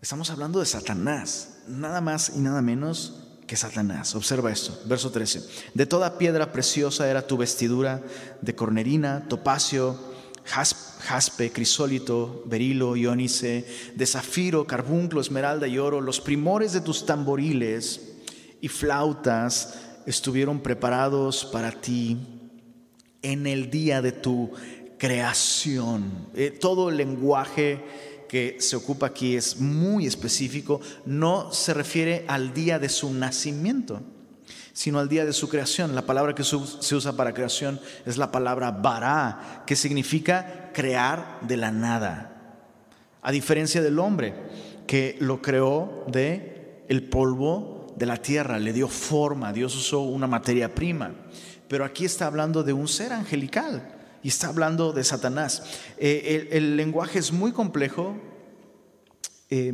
Estamos 0.00 0.30
hablando 0.30 0.58
de 0.60 0.64
Satanás. 0.64 1.58
Nada 1.68 2.00
más 2.00 2.32
y 2.34 2.38
nada 2.38 2.62
menos 2.62 3.24
que 3.46 3.58
Satanás. 3.58 4.14
Observa 4.14 4.50
esto, 4.50 4.74
verso 4.86 5.10
13. 5.10 5.42
De 5.74 5.84
toda 5.84 6.16
piedra 6.16 6.50
preciosa 6.50 7.10
era 7.10 7.26
tu 7.26 7.36
vestidura, 7.36 8.02
de 8.40 8.54
cornerina, 8.54 9.28
topacio, 9.28 10.15
jaspe, 10.46 11.50
crisólito, 11.52 12.42
berilo, 12.46 12.96
iónice, 12.96 13.66
de 13.94 14.06
zafiro, 14.06 14.66
carbunclo, 14.66 15.20
esmeralda 15.20 15.66
y 15.66 15.78
oro, 15.78 16.00
los 16.00 16.20
primores 16.20 16.72
de 16.72 16.80
tus 16.80 17.04
tamboriles 17.04 18.16
y 18.60 18.68
flautas 18.68 19.74
estuvieron 20.06 20.60
preparados 20.60 21.44
para 21.44 21.72
ti 21.72 22.16
en 23.22 23.46
el 23.46 23.70
día 23.70 24.00
de 24.00 24.12
tu 24.12 24.52
creación. 24.98 26.28
Eh, 26.34 26.50
todo 26.50 26.90
el 26.90 26.96
lenguaje 26.96 27.84
que 28.28 28.56
se 28.60 28.76
ocupa 28.76 29.06
aquí 29.06 29.36
es 29.36 29.60
muy 29.60 30.06
específico, 30.06 30.80
no 31.04 31.52
se 31.52 31.74
refiere 31.74 32.24
al 32.28 32.54
día 32.54 32.78
de 32.78 32.88
su 32.88 33.12
nacimiento 33.12 34.02
sino 34.76 34.98
al 34.98 35.08
día 35.08 35.24
de 35.24 35.32
su 35.32 35.48
creación. 35.48 35.94
La 35.94 36.04
palabra 36.04 36.34
que 36.34 36.44
se 36.44 36.94
usa 36.94 37.16
para 37.16 37.32
creación 37.32 37.80
es 38.04 38.18
la 38.18 38.30
palabra 38.30 38.72
bara, 38.72 39.64
que 39.66 39.74
significa 39.74 40.70
crear 40.74 41.38
de 41.40 41.56
la 41.56 41.72
nada. 41.72 42.60
A 43.22 43.32
diferencia 43.32 43.80
del 43.80 43.98
hombre, 43.98 44.34
que 44.86 45.16
lo 45.18 45.40
creó 45.40 46.04
de 46.08 46.84
el 46.88 47.04
polvo 47.04 47.86
de 47.96 48.04
la 48.04 48.18
tierra, 48.18 48.58
le 48.58 48.74
dio 48.74 48.86
forma, 48.86 49.50
Dios 49.50 49.74
usó 49.74 50.00
una 50.00 50.26
materia 50.26 50.74
prima. 50.74 51.14
Pero 51.68 51.82
aquí 51.86 52.04
está 52.04 52.26
hablando 52.26 52.62
de 52.62 52.74
un 52.74 52.86
ser 52.86 53.14
angelical 53.14 53.94
y 54.22 54.28
está 54.28 54.48
hablando 54.48 54.92
de 54.92 55.04
Satanás. 55.04 55.62
Eh, 55.96 56.50
el, 56.52 56.76
lenguaje 56.76 57.18
es 57.18 57.32
muy 57.32 57.52
complejo. 57.52 58.14
Eh, 59.48 59.72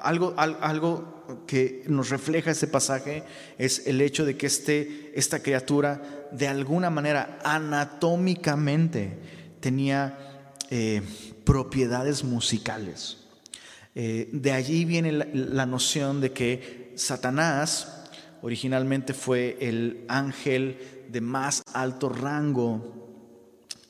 algo, 0.00 0.34
algo 0.36 1.42
que 1.46 1.84
nos 1.86 2.10
refleja 2.10 2.50
este 2.50 2.66
pasaje 2.66 3.24
es 3.58 3.86
el 3.86 4.00
hecho 4.00 4.24
de 4.24 4.36
que 4.36 4.46
este, 4.46 5.12
esta 5.14 5.42
criatura 5.42 6.28
de 6.32 6.48
alguna 6.48 6.90
manera 6.90 7.38
anatómicamente 7.44 9.18
tenía 9.60 10.18
eh, 10.70 11.02
propiedades 11.44 12.24
musicales. 12.24 13.18
Eh, 13.94 14.28
de 14.32 14.52
allí 14.52 14.84
viene 14.84 15.12
la, 15.12 15.66
noción 15.66 16.20
de 16.20 16.32
que 16.32 16.92
Satanás 16.96 18.10
originalmente 18.42 19.14
fue 19.14 19.56
el 19.60 20.04
ángel 20.08 20.78
de 21.08 21.20
más 21.20 21.62
alto 21.72 22.08
rango 22.08 23.03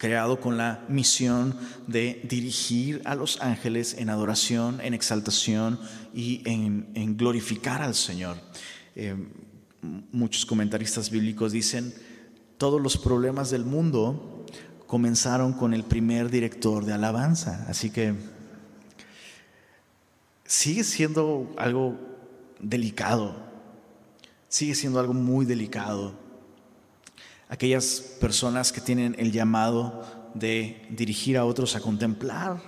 creado 0.04 0.38
con 0.38 0.58
la 0.58 0.84
misión 0.86 1.56
de 1.86 2.20
dirigir 2.28 3.00
a 3.06 3.14
los 3.14 3.40
ángeles 3.40 3.94
en 3.96 4.10
adoración, 4.10 4.82
en 4.82 4.92
exaltación 4.92 5.80
y 6.12 6.42
en, 6.44 7.16
glorificar 7.16 7.80
al 7.80 7.94
Señor. 7.94 8.36
Eh, 8.96 9.16
muchos 10.12 10.44
comentaristas 10.44 11.08
bíblicos 11.08 11.52
dicen, 11.52 11.94
todos 12.58 12.82
los 12.82 12.98
problemas 12.98 13.48
del 13.48 13.64
mundo 13.64 14.44
comenzaron 14.86 15.54
con 15.54 15.72
el 15.72 15.84
primer 15.84 16.30
director 16.30 16.84
de 16.84 16.92
alabanza, 16.92 17.64
así 17.66 17.88
que 17.88 18.12
sigue 20.44 20.84
siendo 20.84 21.50
algo 21.56 21.98
delicado, 22.60 23.36
sigue 24.50 24.74
siendo 24.74 25.00
algo 25.00 25.14
muy 25.14 25.46
delicado 25.46 26.23
aquellas 27.54 28.00
personas 28.20 28.72
que 28.72 28.80
tienen 28.80 29.14
el 29.18 29.32
llamado 29.32 30.02
de 30.34 30.86
dirigir 30.90 31.38
a 31.38 31.44
otros 31.44 31.76
a 31.76 31.80
contemplar 31.80 32.60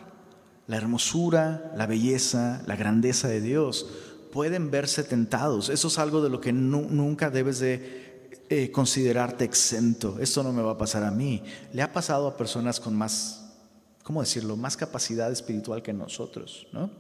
la 0.69 0.77
hermosura, 0.77 1.73
la 1.77 1.87
belleza, 1.87 2.63
la 2.67 2.77
grandeza 2.77 3.29
de 3.29 3.41
Dios, 3.41 3.87
pueden 4.33 4.71
verse 4.71 5.05
tentados. 5.05 5.69
Eso 5.69 5.89
es 5.89 5.99
algo 5.99 6.23
de 6.23 6.31
lo 6.31 6.41
que 6.41 6.53
nunca 6.53 7.31
debes 7.31 7.59
de 7.59 8.29
eh, 8.49 8.71
considerarte 8.71 9.45
exento. 9.45 10.19
Esto 10.21 10.43
no 10.43 10.53
me 10.53 10.63
va 10.63 10.73
a 10.73 10.79
pasar 10.79 11.05
a 11.05 11.11
mí. 11.11 11.43
Le 11.73 11.83
ha 11.83 11.93
pasado 11.93 12.29
a 12.29 12.37
personas 12.37 12.81
con 12.81 12.97
más, 12.97 13.55
¿cómo 14.03 14.21
decirlo?, 14.21 14.57
más 14.57 14.77
capacidad 14.77 15.31
espiritual 15.31 15.83
que 15.83 15.93
nosotros, 15.93 16.67
¿no? 16.73 16.91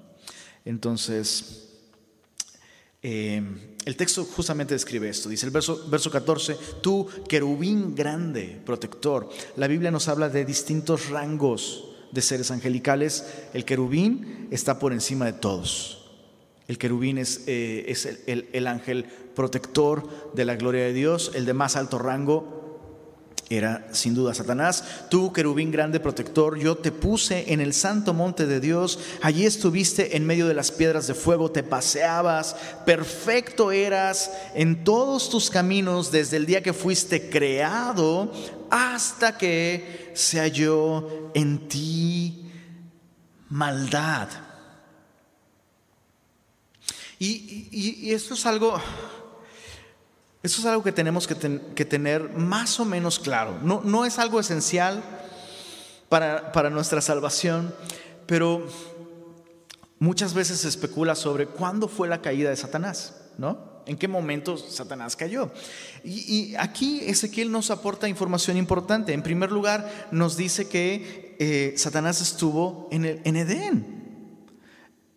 Entonces, 0.65 1.76
eh, 3.03 3.43
el 3.85 3.97
texto 3.97 4.25
justamente 4.25 4.75
describe 4.75 5.09
esto. 5.09 5.29
Dice 5.29 5.47
el 5.47 5.53
verso, 5.53 5.89
verso 5.89 6.11
14, 6.11 6.57
tú 6.83 7.09
querubín 7.29 7.95
grande, 7.95 8.61
protector. 8.65 9.29
La 9.57 9.69
Biblia 9.69 9.91
nos 9.91 10.09
habla 10.09 10.29
de 10.29 10.45
distintos 10.45 11.09
rangos 11.09 11.95
de 12.13 12.23
seres 12.23 12.51
angelicales. 12.51 13.25
El 13.55 13.65
querubín 13.65 14.49
está 14.51 14.79
por 14.79 14.93
encima 14.93 15.27
de 15.27 15.35
todos. 15.35 16.05
El 16.69 16.79
querubín 16.79 17.19
es, 17.19 17.45
eh, 17.47 17.85
es 17.89 18.09
el 18.27 18.67
ángel 18.67 19.05
protector 19.37 20.33
de 20.35 20.45
la 20.45 20.57
gloria 20.57 20.83
de 20.83 20.93
Dios, 20.93 21.31
el 21.35 21.47
de 21.47 21.55
más 21.55 21.77
alto 21.77 21.99
rango 21.99 22.56
era 23.49 23.87
sin 23.93 24.15
duda 24.15 24.35
Satanás. 24.35 24.83
Tú, 25.09 25.33
querubín 25.33 25.71
grande 25.71 26.01
protector, 26.01 26.59
yo 26.59 26.77
te 26.77 26.91
puse 26.91 27.53
en 27.53 27.61
el 27.61 27.73
santo 27.73 28.13
monte 28.13 28.47
de 28.47 28.61
Dios. 28.61 28.99
Allí 29.23 29.47
estuviste 29.47 30.17
en 30.17 30.27
medio 30.27 30.49
de 30.49 30.55
las 30.55 30.73
piedras 30.73 31.07
de 31.07 31.15
fuego, 31.15 31.51
te 31.51 31.63
paseabas. 31.63 32.57
Perfecto 32.85 33.71
eras 33.71 34.33
en 34.55 34.83
todos 34.83 35.31
tus 35.31 35.51
caminos 35.51 36.11
desde 36.11 36.39
el 36.39 36.47
día 36.47 36.63
que 36.63 36.73
fuiste 36.73 37.31
creado 37.31 38.33
hasta 38.71 39.39
que 39.39 40.11
se 40.15 40.41
halló 40.41 41.31
en 41.35 41.69
ti 41.69 42.51
maldad. 43.49 44.29
Y, 47.19 48.13
esto 48.13 48.35
es 48.35 48.45
algo 48.45 48.79
eso 50.47 50.61
es 50.61 50.67
algo 50.67 50.83
que 50.83 50.93
tenemos 50.93 51.27
que, 51.27 51.85
tener 51.85 52.31
más 52.31 52.79
o 52.81 52.85
menos 52.85 53.19
claro. 53.19 53.59
No, 53.63 53.81
no 53.85 54.05
es 54.05 54.19
algo 54.19 54.41
esencial 54.41 55.03
para, 56.09 56.53
para, 56.53 56.71
nuestra 56.71 57.01
salvación, 57.01 57.75
pero 58.27 58.67
muchas 59.99 60.35
veces 60.35 60.61
se 60.61 60.69
especula 60.69 61.15
sobre 61.15 61.47
cuándo 61.47 61.89
fue 61.89 62.09
la 62.09 62.23
caída 62.23 62.51
de 62.51 62.57
Satanás, 62.57 63.15
¿no? 63.39 63.77
¿En 63.87 63.97
qué 63.97 64.09
momento 64.09 64.57
Satanás 64.57 65.15
cayó? 65.15 65.51
Y, 66.05 66.55
aquí 66.57 67.01
Ezequiel 67.05 67.53
nos 67.53 67.71
aporta 67.71 68.09
información 68.09 68.57
importante. 68.57 69.13
En 69.13 69.23
primer 69.23 69.53
lugar, 69.53 70.09
nos 70.11 70.37
dice 70.37 70.69
que 70.69 71.37
eh, 71.39 71.75
Satanás 71.77 72.21
estuvo 72.21 72.89
en, 72.91 73.05
el, 73.05 73.21
en 73.25 73.37
Edén. 73.37 73.96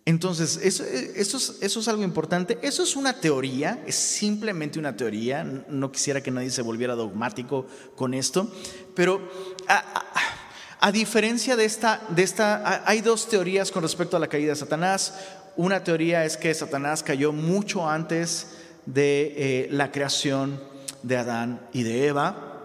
Entonces, 0.10 0.60
eso, 0.64 0.84
eso, 1.14 1.80
es, 1.80 1.88
algo 1.88 2.02
importante. 2.02 2.58
Eso 2.64 2.82
es 2.82 2.96
una 2.96 3.14
teoría, 3.22 3.84
es 3.86 3.94
simplemente 3.94 4.80
una 4.80 4.98
teoría. 4.98 5.44
No 5.44 5.92
quisiera 5.92 6.24
que 6.24 6.32
nadie 6.32 6.50
se 6.50 6.64
volviera 6.64 6.96
dogmático 6.96 7.68
con 7.96 8.16
esto, 8.16 8.52
pero 8.96 9.22
a, 9.68 10.92
diferencia 10.92 11.56
de 11.56 11.66
esta, 11.66 12.02
de 12.10 12.24
esta, 12.24 12.82
hay 12.90 13.02
dos 13.02 13.30
teorías 13.30 13.70
con 13.70 13.84
respecto 13.84 14.18
a 14.18 14.20
la 14.20 14.26
caída 14.26 14.50
de 14.50 14.56
Satanás. 14.56 15.14
Una 15.56 15.84
teoría 15.84 16.26
es 16.26 16.38
que 16.38 16.56
Satanás 16.56 17.04
cayó 17.04 17.32
mucho 17.32 17.88
antes 17.88 18.48
de 18.88 19.36
eh, 19.38 19.68
la 19.70 19.92
creación 19.92 20.60
de 21.04 21.18
Adán 21.18 21.62
y 21.72 21.84
de 21.84 22.08
Eva. 22.08 22.64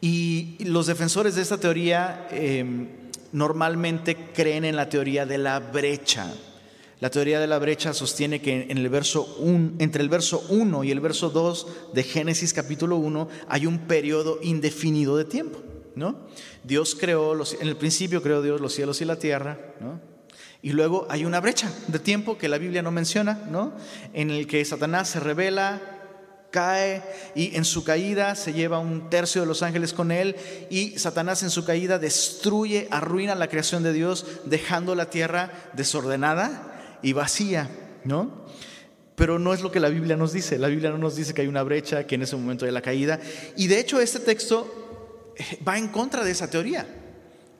Y 0.00 0.56
los 0.64 0.88
defensores 0.88 1.36
de 1.36 1.42
esta 1.42 1.58
teoría... 1.58 2.26
Em, 2.32 3.03
normalmente 3.34 4.30
creen 4.32 4.64
en 4.64 4.76
la 4.76 4.88
teoría 4.88 5.26
de 5.26 5.38
la 5.38 5.58
brecha. 5.58 6.32
La 7.00 7.10
teoría 7.10 7.40
de 7.40 7.48
la 7.48 7.58
brecha 7.58 7.92
sostiene 7.92 8.40
que 8.40 8.66
en 8.70 8.78
el 8.78 8.88
verso 8.88 9.36
entre 9.78 10.02
el 10.02 10.08
verso 10.08 10.46
1 10.48 10.84
y 10.84 10.92
el 10.92 11.00
verso 11.00 11.30
2 11.30 11.66
de 11.92 12.02
Génesis 12.04 12.52
capítulo 12.54 12.96
1 12.96 13.28
hay 13.48 13.66
un 13.66 13.80
periodo 13.80 14.38
indefinido 14.40 15.16
de 15.16 15.24
tiempo. 15.24 15.58
¿no? 15.96 16.16
Dios 16.62 16.96
creó, 16.98 17.34
en 17.34 17.68
el 17.68 17.76
principio 17.76 18.22
creó 18.22 18.40
Dios 18.40 18.60
los 18.60 18.72
cielos 18.72 19.00
y 19.00 19.04
la 19.04 19.16
tierra, 19.16 19.58
Y 20.62 20.70
luego 20.70 21.06
hay 21.10 21.24
una 21.24 21.40
brecha 21.40 21.70
de 21.88 21.98
tiempo 21.98 22.38
que 22.38 22.48
la 22.48 22.58
Biblia 22.58 22.82
no 22.82 22.90
menciona, 22.90 23.34
¿no? 23.50 23.74
En 24.14 24.30
el 24.30 24.46
que 24.46 24.64
Satanás 24.64 25.10
se 25.10 25.20
revela, 25.20 25.93
cae 26.54 27.02
y 27.34 27.56
en 27.56 27.64
su 27.64 27.82
caída 27.82 28.36
se 28.36 28.52
lleva 28.52 28.78
un 28.78 29.10
tercio 29.10 29.40
de 29.40 29.46
los 29.48 29.64
ángeles 29.64 29.92
con 29.92 30.12
él 30.12 30.36
y 30.70 30.96
Satanás 31.00 31.42
en 31.42 31.50
su 31.50 31.64
caída 31.64 31.98
destruye, 31.98 32.86
arruina 32.92 33.34
la 33.34 33.48
creación 33.48 33.82
de 33.82 33.92
Dios, 33.92 34.24
dejando 34.44 34.94
la 34.94 35.10
tierra 35.10 35.50
desordenada 35.72 36.98
y 37.02 37.12
vacía, 37.12 37.68
¿no? 38.04 38.44
Pero 39.16 39.40
no 39.40 39.52
es 39.52 39.62
lo 39.62 39.72
que 39.72 39.80
la 39.80 39.88
Biblia 39.88 40.16
nos 40.16 40.32
dice. 40.32 40.56
La 40.58 40.68
Biblia 40.68 40.90
no 40.90 40.98
nos 40.98 41.16
dice 41.16 41.34
que 41.34 41.42
hay 41.42 41.48
una 41.48 41.64
brecha, 41.64 42.06
que 42.06 42.14
en 42.14 42.22
ese 42.22 42.36
momento 42.36 42.66
hay 42.66 42.70
la 42.70 42.82
caída. 42.82 43.18
Y 43.56 43.66
de 43.66 43.80
hecho 43.80 44.00
este 44.00 44.20
texto 44.20 45.34
eh, 45.36 45.58
va 45.66 45.76
en 45.76 45.88
contra 45.88 46.22
de 46.22 46.30
esa 46.30 46.48
teoría. 46.48 46.86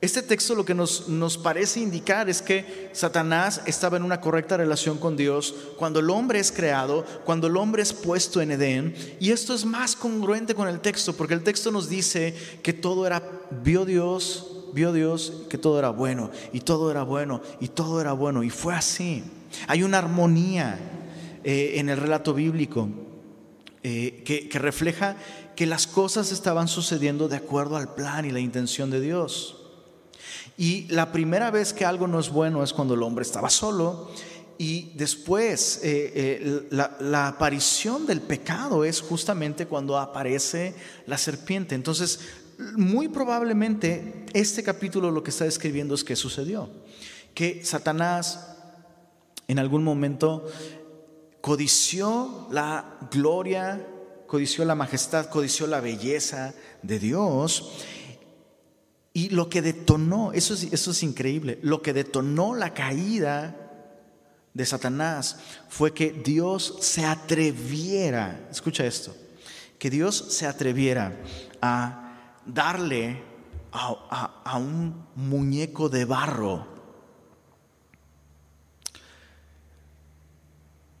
Este 0.05 0.21
texto 0.21 0.53
lo 0.53 0.65
que 0.65 0.75
nos, 0.75 1.09
nos, 1.09 1.35
parece 1.35 1.79
indicar 1.79 2.29
es 2.29 2.39
que 2.39 2.91
Satanás 2.93 3.63
estaba 3.65 3.97
en 3.97 4.03
una 4.03 4.21
correcta 4.21 4.55
relación 4.55 4.99
con 4.99 5.17
Dios 5.17 5.55
cuando 5.77 5.99
el 5.99 6.11
hombre 6.11 6.37
es 6.37 6.51
creado, 6.51 7.03
cuando 7.25 7.47
el 7.47 7.57
hombre 7.57 7.81
es 7.81 7.91
puesto 7.91 8.39
en 8.39 8.51
Edén. 8.51 8.93
Y 9.19 9.31
esto 9.31 9.55
es 9.55 9.65
más 9.65 9.95
congruente 9.95 10.53
con 10.53 10.67
el 10.67 10.79
texto, 10.79 11.17
porque 11.17 11.33
el 11.33 11.41
texto 11.41 11.71
nos 11.71 11.89
dice 11.89 12.35
que 12.61 12.71
todo 12.71 13.07
era, 13.07 13.23
vio 13.63 13.83
Dios, 13.83 14.67
vio 14.73 14.93
Dios, 14.93 15.41
que 15.49 15.57
todo 15.57 15.79
era 15.79 15.89
bueno, 15.89 16.29
y 16.53 16.59
todo 16.59 16.91
era 16.91 17.01
bueno, 17.01 17.41
y 17.59 17.69
todo 17.69 17.99
era 17.99 18.13
bueno. 18.13 18.43
Y 18.43 18.51
fue 18.51 18.75
así. 18.75 19.23
Hay 19.65 19.81
una 19.81 19.97
armonía 19.97 20.77
eh, 21.43 21.79
en 21.79 21.89
el 21.89 21.97
relato 21.97 22.35
bíblico 22.35 22.89
eh, 23.81 24.21
que, 24.23 24.49
que 24.49 24.59
refleja 24.59 25.15
que 25.55 25.65
las 25.65 25.87
cosas 25.87 26.31
estaban 26.31 26.67
sucediendo 26.67 27.27
de 27.27 27.37
acuerdo 27.37 27.75
al 27.75 27.95
plan 27.95 28.25
y 28.25 28.29
la 28.29 28.39
intención 28.39 28.91
de 28.91 29.01
Dios. 29.01 29.63
Y 30.57 30.87
la 30.89 31.11
primera 31.11 31.51
vez 31.51 31.73
que 31.73 31.85
algo 31.85 32.07
no 32.07 32.19
es 32.19 32.29
bueno 32.29 32.63
es 32.63 32.73
cuando 32.73 32.93
el 32.93 33.03
hombre 33.03 33.23
estaba 33.23 33.49
solo. 33.49 34.09
Y 34.57 34.93
después 34.95 35.81
eh, 35.83 36.67
la, 36.69 36.95
la, 37.01 37.27
aparición 37.27 38.05
del 38.05 38.21
pecado 38.21 38.85
es 38.85 39.01
justamente 39.01 39.65
cuando 39.65 39.97
aparece 39.97 40.73
la 41.07 41.17
serpiente. 41.17 41.75
Entonces, 41.75 42.21
muy 42.77 43.09
probablemente 43.09 44.25
este 44.33 44.63
capítulo 44.63 45.11
lo 45.11 45.23
que 45.23 45.31
está 45.31 45.43
describiendo 45.43 45.93
es 45.93 46.03
que 46.03 46.15
sucedió. 46.15 46.69
Que 47.33 47.65
Satanás 47.65 48.55
en 49.47 49.59
algún 49.59 49.83
momento 49.83 50.47
codició 51.41 52.47
la 52.49 52.97
gloria, 53.11 53.85
codició 54.27 54.65
la 54.65 54.75
majestad, 54.75 55.29
codició 55.29 55.67
la 55.67 55.81
belleza 55.81 56.53
de 56.81 56.99
Dios. 56.99 57.71
Y 59.15 59.29
lo 59.29 59.49
que 59.49 59.61
detonó, 59.61 60.33
eso 60.33 60.53
es, 60.53 60.63
eso 60.73 60.91
es 60.91 61.01
increíble, 61.01 61.57
lo 61.61 61.81
que 61.81 61.93
detonó 61.93 62.53
la 62.53 62.73
caída 62.73 63.55
de 64.53 64.65
Satanás 64.65 65.39
fue 65.69 65.93
que 65.93 66.11
Dios 66.11 66.75
se 66.81 67.05
atreviera, 67.05 68.45
escucha 68.51 68.85
esto, 68.85 69.15
que 69.79 69.89
Dios 69.89 70.17
se 70.17 70.45
atreviera 70.45 71.17
a 71.61 72.41
darle 72.45 73.23
a, 73.71 74.41
a 74.43 74.57
un 74.57 75.07
muñeco 75.15 75.87
de 75.87 76.03
barro 76.03 76.67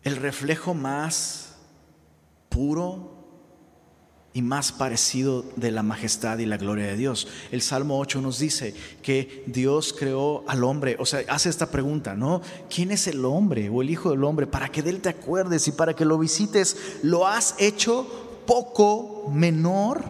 el 0.03 0.15
reflejo 0.15 0.73
más 0.73 1.57
puro 2.47 3.14
y 4.35 4.41
más 4.41 4.73
parecido 4.73 5.45
de 5.55 5.71
la 5.71 5.81
majestad 5.81 6.39
y 6.39 6.45
la 6.45 6.57
gloria 6.57 6.87
de 6.87 6.97
Dios. 6.97 7.25
El 7.53 7.61
Salmo 7.61 7.97
8 7.99 8.19
nos 8.19 8.37
dice 8.37 8.75
que 9.01 9.45
Dios 9.47 9.95
creó 9.97 10.43
al 10.49 10.65
hombre, 10.65 10.97
o 10.99 11.05
sea, 11.05 11.21
hace 11.29 11.47
esta 11.47 11.71
pregunta, 11.71 12.15
¿no? 12.15 12.41
¿Quién 12.69 12.91
es 12.91 13.07
el 13.07 13.23
hombre 13.23 13.69
o 13.69 13.81
el 13.81 13.89
Hijo 13.89 14.11
del 14.11 14.25
Hombre 14.25 14.45
para 14.45 14.67
que 14.67 14.83
de 14.83 14.89
él 14.89 14.99
te 14.99 15.07
acuerdes 15.07 15.69
y 15.69 15.71
para 15.71 15.95
que 15.95 16.03
lo 16.03 16.19
visites? 16.19 16.75
Lo 17.01 17.25
has 17.25 17.55
hecho 17.59 18.43
poco 18.45 19.31
menor 19.31 20.03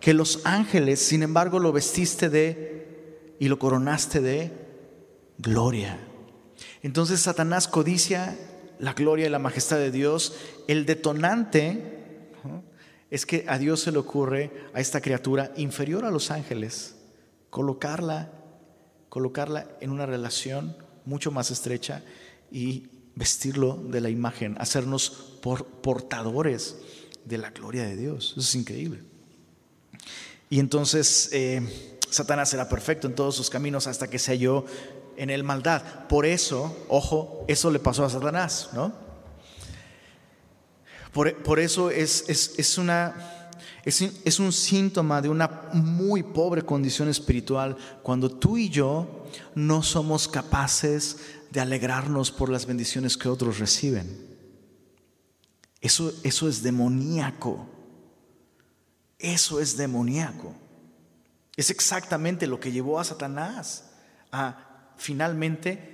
que 0.00 0.14
los 0.14 0.40
ángeles, 0.46 1.00
sin 1.00 1.22
embargo 1.22 1.58
lo 1.58 1.70
vestiste 1.70 2.30
de 2.30 3.36
y 3.38 3.48
lo 3.48 3.58
coronaste 3.58 4.22
de 4.22 4.52
gloria. 5.36 6.00
Entonces 6.82 7.20
Satanás 7.20 7.68
codicia 7.68 8.38
la 8.78 8.94
gloria 8.94 9.26
y 9.26 9.30
la 9.30 9.38
majestad 9.38 9.76
de 9.76 9.90
Dios, 9.90 10.34
el 10.66 10.86
detonante 10.86 11.93
es 13.14 13.26
que 13.26 13.44
a 13.46 13.58
Dios 13.58 13.78
se 13.78 13.92
le 13.92 13.98
ocurre 13.98 14.50
a 14.72 14.80
esta 14.80 15.00
criatura 15.00 15.52
inferior 15.56 16.04
a 16.04 16.10
los 16.10 16.32
ángeles 16.32 16.96
colocarla, 17.48 18.32
colocarla 19.08 19.68
en 19.80 19.92
una 19.92 20.04
relación 20.04 20.76
mucho 21.04 21.30
más 21.30 21.52
estrecha 21.52 22.02
y 22.50 22.88
vestirlo 23.14 23.76
de 23.76 24.00
la 24.00 24.10
imagen, 24.10 24.56
hacernos 24.58 25.38
portadores 25.80 26.78
de 27.24 27.38
la 27.38 27.50
gloria 27.50 27.84
de 27.84 27.94
Dios. 27.94 28.32
Eso 28.32 28.40
es 28.40 28.54
increíble. 28.56 29.04
Y 30.50 30.58
entonces 30.58 31.28
eh, 31.32 31.62
Satanás 32.10 32.52
era 32.52 32.68
perfecto 32.68 33.06
en 33.06 33.14
todos 33.14 33.36
sus 33.36 33.48
caminos 33.48 33.86
hasta 33.86 34.10
que 34.10 34.18
se 34.18 34.32
halló 34.32 34.64
en 35.16 35.30
el 35.30 35.44
maldad. 35.44 36.08
Por 36.08 36.26
eso, 36.26 36.76
ojo, 36.88 37.44
eso 37.46 37.70
le 37.70 37.78
pasó 37.78 38.04
a 38.04 38.10
Satanás, 38.10 38.70
¿no? 38.72 38.92
Por, 41.14 41.60
eso 41.60 41.90
es, 41.90 42.24
es, 42.28 42.76
una, 42.76 43.48
es, 43.84 44.02
es 44.02 44.40
un 44.40 44.52
síntoma 44.52 45.22
de 45.22 45.28
una 45.28 45.70
muy 45.72 46.24
pobre 46.24 46.62
condición 46.62 47.08
espiritual 47.08 47.76
cuando 48.02 48.28
tú 48.28 48.58
y 48.58 48.68
yo 48.68 49.24
no 49.54 49.84
somos 49.84 50.26
capaces 50.26 51.18
de 51.52 51.60
alegrarnos 51.60 52.32
por 52.32 52.50
las 52.50 52.66
bendiciones 52.66 53.16
que 53.16 53.28
otros 53.28 53.60
reciben. 53.60 54.26
Eso, 55.80 56.12
eso 56.24 56.48
es 56.48 56.64
demoníaco. 56.64 57.64
Eso 59.20 59.60
es 59.60 59.76
demoníaco. 59.76 60.52
Es 61.54 61.70
exactamente 61.70 62.48
lo 62.48 62.58
que 62.58 62.72
llevó 62.72 62.98
a 62.98 63.04
Satanás 63.04 63.92
a 64.32 64.90
finalmente 64.96 65.93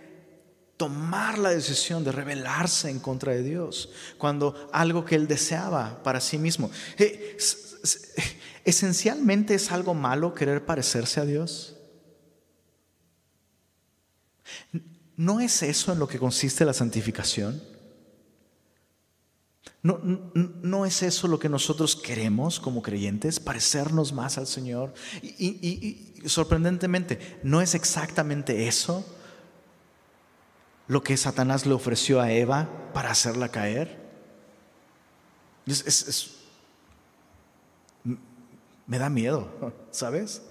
tomar 0.81 1.37
la 1.37 1.51
decisión 1.51 2.05
de 2.05 2.11
rebelarse 2.11 2.89
en 2.89 3.01
contra 3.01 3.35
de 3.35 3.43
Dios, 3.43 3.91
cuando 4.17 4.71
algo 4.73 5.05
que 5.05 5.15
él 5.15 5.29
deseaba 5.29 6.03
para 6.03 6.23
sí 6.23 6.39
mismo. 6.39 6.71
Eh, 6.97 7.37
esencialmente 8.65 9.53
es 9.53 9.73
algo 9.73 9.93
malo 9.93 10.35
querer 10.35 10.65
parecerse 10.65 11.21
a 11.21 11.27
Dios. 11.27 11.77
¿No 15.19 15.41
es 15.41 15.63
eso 15.63 15.93
en 15.93 15.99
lo 15.99 16.09
que 16.09 16.19
consiste 16.19 16.65
la 16.65 16.73
santificación? 16.73 17.63
¿No, 19.83 20.01
no, 20.35 20.87
es 20.87 21.03
eso 21.03 21.29
lo 21.29 21.39
que 21.39 21.51
nosotros 21.51 21.95
queremos 21.95 22.59
como 22.59 22.81
creyentes? 22.81 23.39
Parecernos 23.39 24.15
más 24.15 24.39
al 24.39 24.47
Señor. 24.47 24.95
Y, 25.21 26.23
sorprendentemente, 26.25 27.39
¿no 27.43 27.61
es 27.61 27.75
exactamente 27.75 28.67
eso 28.67 29.05
lo 30.91 31.05
que 31.05 31.17
Satanás 31.17 31.67
le 31.67 31.75
ofreció 31.75 32.21
a 32.21 32.33
Eva 32.33 32.69
para 32.93 33.13
hacerla 33.13 33.49
caer? 33.49 34.01
me 38.89 38.99
da 38.99 39.09
miedo, 39.09 39.49
¿sabes? 39.93 40.43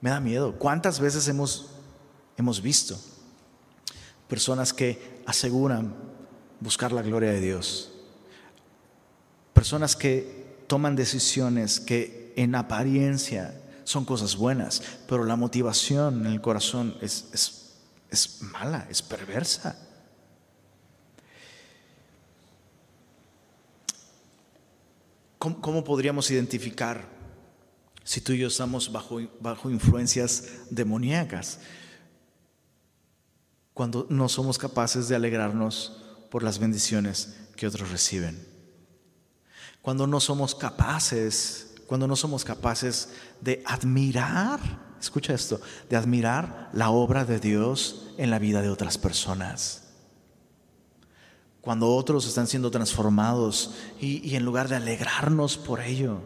Me 0.00 0.10
da 0.10 0.18
miedo. 0.18 0.58
¿Cuántas 0.58 0.98
veces 0.98 1.28
hemos, 1.28 1.70
hemos 2.36 2.60
visto 2.60 2.98
personas 4.26 4.72
que 4.72 5.22
aseguran 5.24 5.94
buscar 6.58 6.90
la 6.90 7.02
gloria 7.02 7.30
de 7.30 7.40
Dios? 7.40 7.92
Personas 9.52 9.94
que 9.94 10.64
toman 10.66 10.96
decisiones 10.96 11.78
que 11.78 12.32
en 12.34 12.56
apariencia 12.56 13.54
son 13.84 14.04
cosas 14.04 14.34
buenas, 14.34 14.82
pero 15.06 15.22
la 15.22 15.36
motivación 15.36 16.26
en 16.26 16.32
el 16.32 16.40
corazón 16.40 16.96
es, 17.00 17.26
es, 17.32 17.59
mala, 18.40 18.86
es 18.90 19.02
perversa. 19.02 19.76
¿Cómo, 25.38 25.84
podríamos 25.84 26.30
identificar 26.30 27.08
si 28.04 28.20
tú 28.20 28.32
y 28.32 28.38
yo 28.38 28.48
estamos 28.48 28.92
bajo, 28.92 29.20
bajo 29.40 29.70
influencias 29.70 30.48
demoníacas? 30.68 31.60
Cuando 33.72 34.06
no 34.10 34.28
somos 34.28 34.58
capaces 34.58 35.08
de 35.08 35.16
alegrarnos 35.16 36.02
por 36.30 36.42
las 36.42 36.58
bendiciones 36.58 37.36
que 37.56 37.66
otros 37.66 37.90
reciben 37.90 38.50
cuando 39.82 40.06
no 40.06 40.20
somos 40.20 40.54
capaces, 40.54 41.74
cuando 41.86 42.06
no 42.06 42.16
somos 42.16 42.44
capaces 42.44 43.10
de 43.40 43.62
admirar, 43.64 44.60
escucha 45.00 45.34
esto, 45.34 45.60
de 45.88 45.96
admirar 45.96 46.70
la 46.72 46.90
obra 46.90 47.24
de 47.24 47.40
Dios 47.40 48.12
en 48.18 48.30
la 48.30 48.38
vida 48.38 48.62
de 48.62 48.70
otras 48.70 48.98
personas. 48.98 49.84
Cuando 51.60 51.94
otros 51.94 52.26
están 52.26 52.46
siendo 52.46 52.70
transformados 52.70 53.74
y, 54.00 54.34
en 54.34 54.44
lugar 54.44 54.68
de 54.68 54.76
alegrarnos 54.76 55.56
por 55.56 55.80
ello, 55.80 56.20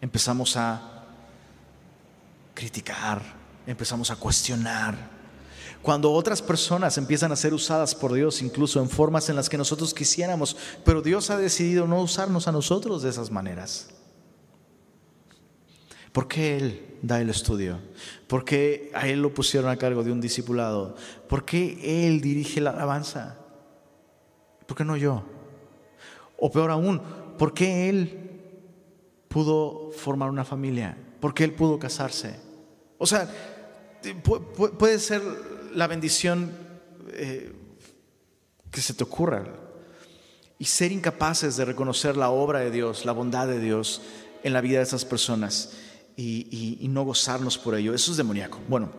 empezamos 0.00 0.56
a 0.56 1.04
criticar, 2.54 3.22
empezamos 3.66 4.10
a 4.10 4.16
cuestionar, 4.16 5.20
Cuando 5.82 6.12
otras 6.12 6.42
personas 6.42 6.98
empiezan 6.98 7.32
a 7.32 7.36
ser 7.36 7.54
usadas 7.54 7.94
por 7.94 8.12
Dios, 8.12 8.42
incluso 8.42 8.82
en 8.82 8.90
formas 8.90 9.30
en 9.30 9.36
las 9.36 9.48
que 9.48 9.56
nosotros 9.56 9.94
quisiéramos, 9.94 10.54
pero 10.84 11.00
Dios 11.00 11.30
ha 11.30 11.38
decidido 11.38 11.86
no 11.86 12.02
usarnos 12.02 12.48
a 12.48 12.52
nosotros 12.52 13.02
de 13.02 13.08
esas 13.08 13.30
maneras. 13.30 13.88
¿Por 16.12 16.26
qué 16.26 16.56
Él 16.56 16.98
da 17.02 17.20
el 17.20 17.30
estudio? 17.30 17.78
¿Por 18.26 18.44
qué 18.44 18.90
a 18.94 19.06
Él 19.06 19.22
lo 19.22 19.32
pusieron 19.32 19.70
a 19.70 19.76
cargo 19.76 20.02
de 20.02 20.12
un 20.12 20.20
discipulado? 20.20 20.96
¿Por 21.28 21.44
qué 21.44 22.06
Él 22.06 22.20
dirige 22.20 22.60
la 22.60 22.70
alabanza? 22.70 23.38
¿Por 24.66 24.76
qué 24.76 24.84
no 24.84 24.96
yo? 24.96 25.22
O 26.36 26.50
peor 26.50 26.70
aún, 26.70 27.00
¿por 27.38 27.54
qué 27.54 27.88
Él 27.88 28.30
pudo 29.28 29.92
formar 29.92 30.30
una 30.30 30.44
familia? 30.44 30.96
¿Por 31.20 31.32
qué 31.32 31.44
Él 31.44 31.52
pudo 31.52 31.78
casarse? 31.78 32.34
O 32.98 33.06
sea, 33.06 33.30
puede 34.78 34.98
ser 34.98 35.22
la 35.74 35.86
bendición 35.86 36.50
eh, 37.12 37.52
que 38.70 38.80
se 38.80 38.94
te 38.94 39.04
ocurra 39.04 39.44
y 40.58 40.64
ser 40.64 40.90
incapaces 40.90 41.56
de 41.56 41.64
reconocer 41.64 42.16
la 42.16 42.30
obra 42.30 42.58
de 42.58 42.70
Dios, 42.70 43.04
la 43.04 43.12
bondad 43.12 43.46
de 43.46 43.60
Dios 43.60 44.02
en 44.42 44.52
la 44.52 44.60
vida 44.60 44.78
de 44.78 44.84
esas 44.84 45.04
personas 45.04 45.76
y, 46.20 46.88
no 46.88 47.04
gozarnos 47.04 47.58
por 47.58 47.74
ello. 47.74 47.94
Eso 47.94 48.10
es 48.10 48.16
demoníaco. 48.16 48.58
Bueno, 48.68 48.90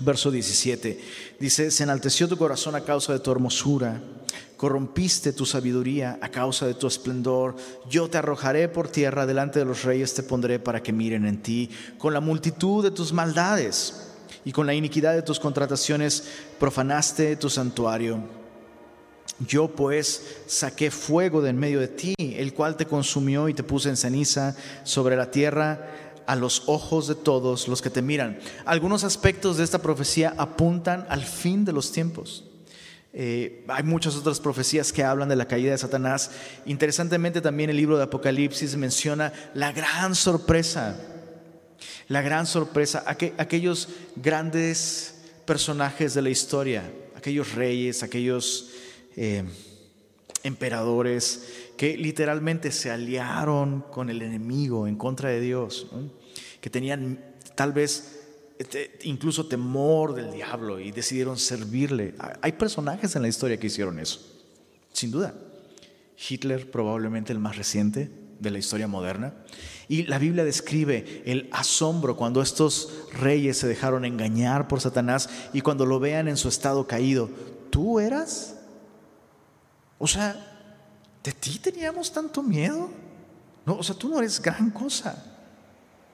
verso 0.00 0.30
17 0.30 1.00
dice, 1.38 1.70
se 1.70 1.82
enalteció 1.82 2.28
tu 2.28 2.36
corazón 2.36 2.74
a 2.74 2.82
causa 2.82 3.12
de 3.12 3.20
tu 3.20 3.30
hermosura, 3.30 4.00
corrompiste 4.56 5.32
tu 5.32 5.46
sabiduría 5.46 6.18
a 6.20 6.28
causa 6.28 6.66
de 6.66 6.74
tu 6.74 6.86
esplendor, 6.86 7.56
yo 7.88 8.08
te 8.08 8.18
arrojaré 8.18 8.68
por 8.68 8.88
tierra, 8.88 9.26
delante 9.26 9.58
de 9.58 9.64
los 9.64 9.84
reyes 9.84 10.14
te 10.14 10.22
pondré 10.22 10.58
para 10.58 10.82
que 10.82 10.92
miren 10.92 11.26
en 11.26 11.42
ti, 11.42 11.70
con 11.98 12.12
la 12.12 12.20
multitud 12.20 12.82
de 12.82 12.90
tus 12.90 13.12
maldades 13.12 14.08
y 14.44 14.52
con 14.52 14.66
la 14.66 14.74
iniquidad 14.74 15.14
de 15.14 15.22
tus 15.22 15.40
contrataciones 15.40 16.24
profanaste 16.58 17.36
tu 17.36 17.48
santuario. 17.48 18.42
Yo 19.46 19.68
pues 19.68 20.22
saqué 20.46 20.90
fuego 20.90 21.42
de 21.42 21.50
en 21.50 21.58
medio 21.58 21.80
de 21.80 21.88
ti, 21.88 22.14
el 22.18 22.54
cual 22.54 22.76
te 22.76 22.86
consumió 22.86 23.48
y 23.48 23.54
te 23.54 23.62
puse 23.62 23.88
en 23.88 23.96
ceniza 23.96 24.54
sobre 24.84 25.16
la 25.16 25.30
tierra 25.30 26.01
a 26.26 26.36
los 26.36 26.64
ojos 26.66 27.08
de 27.08 27.14
todos 27.14 27.68
los 27.68 27.82
que 27.82 27.90
te 27.90 28.02
miran. 28.02 28.38
Algunos 28.64 29.04
aspectos 29.04 29.56
de 29.56 29.64
esta 29.64 29.80
profecía 29.80 30.34
apuntan 30.38 31.06
al 31.08 31.24
fin 31.24 31.64
de 31.64 31.72
los 31.72 31.92
tiempos. 31.92 32.44
Eh, 33.14 33.64
hay 33.68 33.82
muchas 33.82 34.16
otras 34.16 34.40
profecías 34.40 34.92
que 34.92 35.04
hablan 35.04 35.28
de 35.28 35.36
la 35.36 35.46
caída 35.46 35.72
de 35.72 35.78
Satanás. 35.78 36.30
Interesantemente 36.64 37.40
también 37.40 37.68
el 37.68 37.76
libro 37.76 37.98
de 37.98 38.04
Apocalipsis 38.04 38.76
menciona 38.76 39.32
la 39.54 39.72
gran 39.72 40.14
sorpresa, 40.14 40.98
la 42.08 42.22
gran 42.22 42.46
sorpresa, 42.46 43.04
aquellos 43.06 43.88
grandes 44.16 45.16
personajes 45.44 46.14
de 46.14 46.22
la 46.22 46.30
historia, 46.30 46.90
aquellos 47.14 47.54
reyes, 47.54 48.02
aquellos 48.02 48.70
eh, 49.16 49.44
emperadores 50.42 51.70
que 51.76 51.96
literalmente 51.96 52.72
se 52.72 52.90
aliaron 52.90 53.84
con 53.90 54.10
el 54.10 54.22
enemigo 54.22 54.86
en 54.86 54.96
contra 54.96 55.30
de 55.30 55.40
Dios, 55.40 55.86
que 56.60 56.70
tenían 56.70 57.18
tal 57.54 57.72
vez 57.72 58.20
este, 58.58 58.98
incluso 59.02 59.46
temor 59.46 60.14
del 60.14 60.30
diablo 60.32 60.78
y 60.78 60.92
decidieron 60.92 61.38
servirle. 61.38 62.14
Hay 62.40 62.52
personajes 62.52 63.16
en 63.16 63.22
la 63.22 63.28
historia 63.28 63.58
que 63.58 63.66
hicieron 63.66 63.98
eso, 63.98 64.20
sin 64.92 65.10
duda. 65.10 65.34
Hitler 66.28 66.70
probablemente 66.70 67.32
el 67.32 67.38
más 67.40 67.56
reciente 67.56 68.10
de 68.38 68.50
la 68.50 68.58
historia 68.58 68.86
moderna. 68.86 69.34
Y 69.88 70.04
la 70.04 70.18
Biblia 70.18 70.44
describe 70.44 71.22
el 71.24 71.48
asombro 71.52 72.16
cuando 72.16 72.42
estos 72.42 72.92
reyes 73.12 73.58
se 73.58 73.68
dejaron 73.68 74.04
engañar 74.04 74.68
por 74.68 74.80
Satanás 74.80 75.28
y 75.52 75.60
cuando 75.60 75.86
lo 75.86 76.00
vean 76.00 76.28
en 76.28 76.36
su 76.36 76.48
estado 76.48 76.86
caído. 76.86 77.30
¿Tú 77.70 78.00
eras? 78.00 78.61
O 80.02 80.08
sea, 80.08 80.34
¿de 81.22 81.30
ti 81.30 81.60
teníamos 81.60 82.12
tanto 82.12 82.42
miedo? 82.42 82.90
No, 83.64 83.76
o 83.76 83.84
sea, 83.84 83.94
tú 83.94 84.08
no 84.08 84.18
eres 84.18 84.42
gran 84.42 84.72
cosa. 84.72 85.14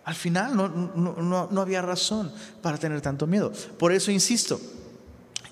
Al 0.05 0.15
final 0.15 0.55
no, 0.55 0.69
no, 0.69 1.49
no, 1.51 1.61
había 1.63 1.81
razón 1.81 2.31
para 2.61 2.77
tener 2.77 3.01
tanto 3.01 3.27
miedo. 3.27 3.51
Por 3.79 3.93
eso 3.93 4.11
insisto, 4.11 4.61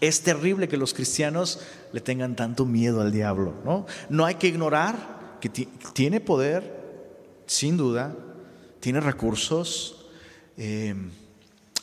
es 0.02 0.20
terrible 0.20 0.68
que 0.68 0.76
los 0.76 0.92
cristianos 0.92 1.60
le 1.94 2.02
tengan 2.02 2.36
tanto 2.36 2.66
miedo 2.66 3.00
al 3.00 3.10
diablo. 3.10 3.54
No, 3.64 3.86
no 4.10 4.26
hay 4.26 4.34
que 4.34 4.48
ignorar 4.48 5.38
que 5.40 5.48
tiene 5.48 6.20
poder, 6.20 7.40
sin 7.46 7.78
duda, 7.78 8.14
tiene 8.80 9.00
recursos, 9.00 10.04
eh, 10.58 10.94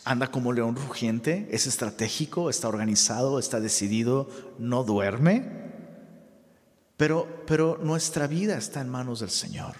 anda 0.06 0.30
como 0.30 0.54
león 0.54 0.76
rugiente, 0.76 1.48
es 1.50 1.66
estratégico, 1.66 2.52
está 2.52 2.68
organizado, 2.68 3.40
está 3.40 3.60
decidido, 3.60 4.30
no 4.60 4.84
duerme. 4.84 5.63
Pero, 6.98 7.80
nuestra 7.82 8.28
vida 8.28 8.58
está 8.58 8.82
en 8.82 8.90
manos 8.90 9.20
del 9.20 9.30
Señor 9.30 9.76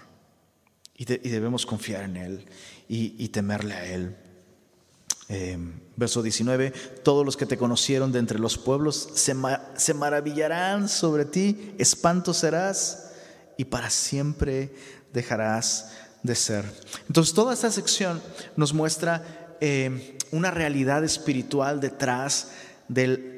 y, 0.96 1.04
debemos 1.04 1.64
confiar 1.66 2.04
en 2.04 2.16
Él 2.16 2.46
y, 2.88 3.28
temerle 3.28 3.74
a 3.74 3.86
Él. 3.86 4.16
Eh, 5.30 5.56
verso 5.96 6.22
19, 6.22 6.70
todos 7.02 7.24
los 7.24 7.36
que 7.36 7.46
te 7.46 7.56
conocieron 7.56 8.12
de 8.12 8.18
entre 8.18 8.38
los 8.38 8.58
pueblos 8.58 9.08
se, 9.14 9.32
maravillarán 9.94 10.88
sobre 10.88 11.24
ti, 11.24 11.74
espanto 11.78 12.34
serás 12.34 13.12
y 13.56 13.64
para 13.64 13.88
siempre 13.88 14.74
dejarás 15.14 15.92
de 16.22 16.34
ser. 16.34 16.64
Entonces 17.06 17.32
toda 17.32 17.54
esta 17.54 17.70
sección 17.70 18.20
nos 18.56 18.74
muestra 18.74 19.56
eh, 19.60 20.18
una 20.30 20.50
realidad 20.50 21.04
espiritual 21.04 21.80
detrás 21.80 22.50
del 22.88 23.33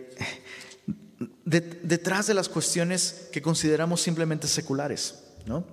detrás 1.45 2.27
de 2.27 2.35
las 2.35 2.49
cuestiones 2.49 3.29
que 3.33 3.43
consideramos 3.43 4.01
simplemente 4.01 4.49
seculares. 4.49 5.23
¿no? 5.47 5.65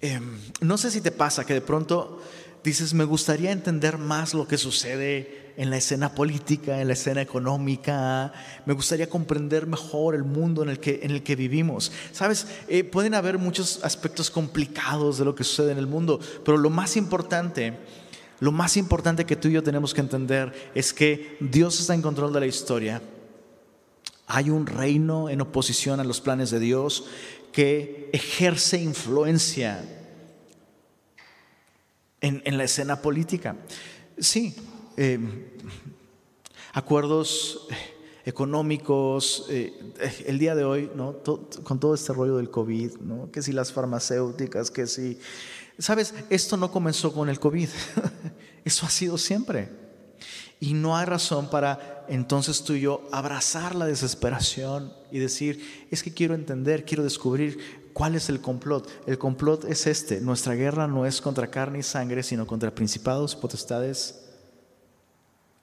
Em, 0.00 0.38
no 0.60 0.78
sé 0.78 0.90
si 0.90 1.00
te 1.00 1.10
pasa 1.10 1.44
que 1.44 1.54
de 1.54 1.60
pronto 1.60 2.22
dices, 2.62 2.94
me 2.94 3.04
gustaría 3.04 3.52
entender 3.52 3.98
más 3.98 4.34
lo 4.34 4.48
que 4.48 4.58
sucede 4.58 5.52
en 5.56 5.70
la 5.70 5.78
escena 5.78 6.14
política, 6.14 6.80
en 6.80 6.88
la 6.88 6.94
escena 6.94 7.22
económica, 7.22 8.32
me 8.66 8.74
gustaría 8.74 9.08
comprender 9.08 9.66
mejor 9.66 10.14
el 10.14 10.24
mundo 10.24 10.62
en 10.62 10.68
el 10.68 10.80
que, 10.80 11.00
en 11.02 11.12
el 11.12 11.22
que 11.22 11.36
vivimos. 11.36 11.92
Sabes, 12.12 12.46
eh, 12.68 12.84
pueden 12.84 13.14
haber 13.14 13.38
muchos 13.38 13.82
aspectos 13.82 14.30
complicados 14.30 15.18
de 15.18 15.24
lo 15.24 15.34
que 15.34 15.44
sucede 15.44 15.72
en 15.72 15.78
el 15.78 15.86
mundo, 15.86 16.20
pero 16.44 16.58
lo 16.58 16.68
más 16.68 16.96
importante, 16.96 17.78
lo 18.40 18.52
más 18.52 18.76
importante 18.76 19.24
que 19.24 19.36
tú 19.36 19.48
y 19.48 19.52
yo 19.52 19.62
tenemos 19.62 19.94
que 19.94 20.02
entender 20.02 20.52
es 20.74 20.92
que 20.92 21.38
Dios 21.40 21.80
está 21.80 21.94
en 21.94 22.02
control 22.02 22.32
de 22.32 22.40
la 22.40 22.46
historia 22.46 23.00
hay 24.26 24.50
un 24.50 24.66
reino 24.66 25.28
en 25.28 25.40
oposición 25.40 26.00
a 26.00 26.04
los 26.04 26.20
planes 26.20 26.50
de 26.50 26.58
Dios 26.58 27.06
que 27.52 28.10
ejerce 28.12 28.78
influencia 28.78 29.84
en, 32.20 32.56
la 32.56 32.64
escena 32.64 33.00
política. 33.00 33.56
Sí, 34.18 34.56
eh, 34.96 35.18
acuerdos 36.72 37.68
económicos, 38.24 39.46
eh, 39.48 39.72
el 40.26 40.38
día 40.38 40.56
de 40.56 40.64
hoy, 40.64 40.90
¿no? 40.96 41.22
con 41.62 41.78
todo 41.78 41.94
este 41.94 42.12
rollo 42.12 42.38
del 42.38 42.50
COVID, 42.50 42.96
¿no? 42.96 43.30
que 43.30 43.40
si 43.40 43.52
las 43.52 43.72
farmacéuticas, 43.72 44.70
que 44.70 44.86
si... 44.86 45.18
Sabes, 45.78 46.14
esto 46.30 46.56
no 46.56 46.72
comenzó 46.72 47.12
con 47.12 47.28
el 47.28 47.38
COVID, 47.38 47.68
eso 48.64 48.86
ha 48.86 48.90
sido 48.90 49.16
siempre. 49.16 49.85
Y 50.58 50.72
no 50.72 50.96
hay 50.96 51.04
razón 51.04 51.50
para 51.50 52.04
entonces 52.08 52.62
tú 52.62 52.74
y 52.74 52.80
yo 52.80 53.06
abrazar 53.12 53.74
la 53.74 53.86
desesperación 53.86 54.92
y 55.10 55.18
decir, 55.18 55.86
es 55.90 56.02
que 56.02 56.14
quiero 56.14 56.34
entender, 56.34 56.84
quiero 56.84 57.04
descubrir 57.04 57.90
cuál 57.92 58.14
es 58.14 58.28
el 58.28 58.40
complot. 58.40 58.88
El 59.06 59.18
complot 59.18 59.64
es 59.64 59.86
este, 59.86 60.20
nuestra 60.20 60.54
guerra 60.54 60.86
no 60.86 61.06
es 61.06 61.20
contra 61.20 61.50
carne 61.50 61.80
y 61.80 61.82
sangre, 61.82 62.22
sino 62.22 62.46
contra 62.46 62.74
principados, 62.74 63.36
potestades 63.36 64.22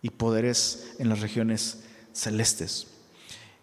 y 0.01 0.09
poderes 0.09 0.93
en 0.99 1.09
las 1.09 1.21
regiones 1.21 1.83
celestes. 2.11 2.87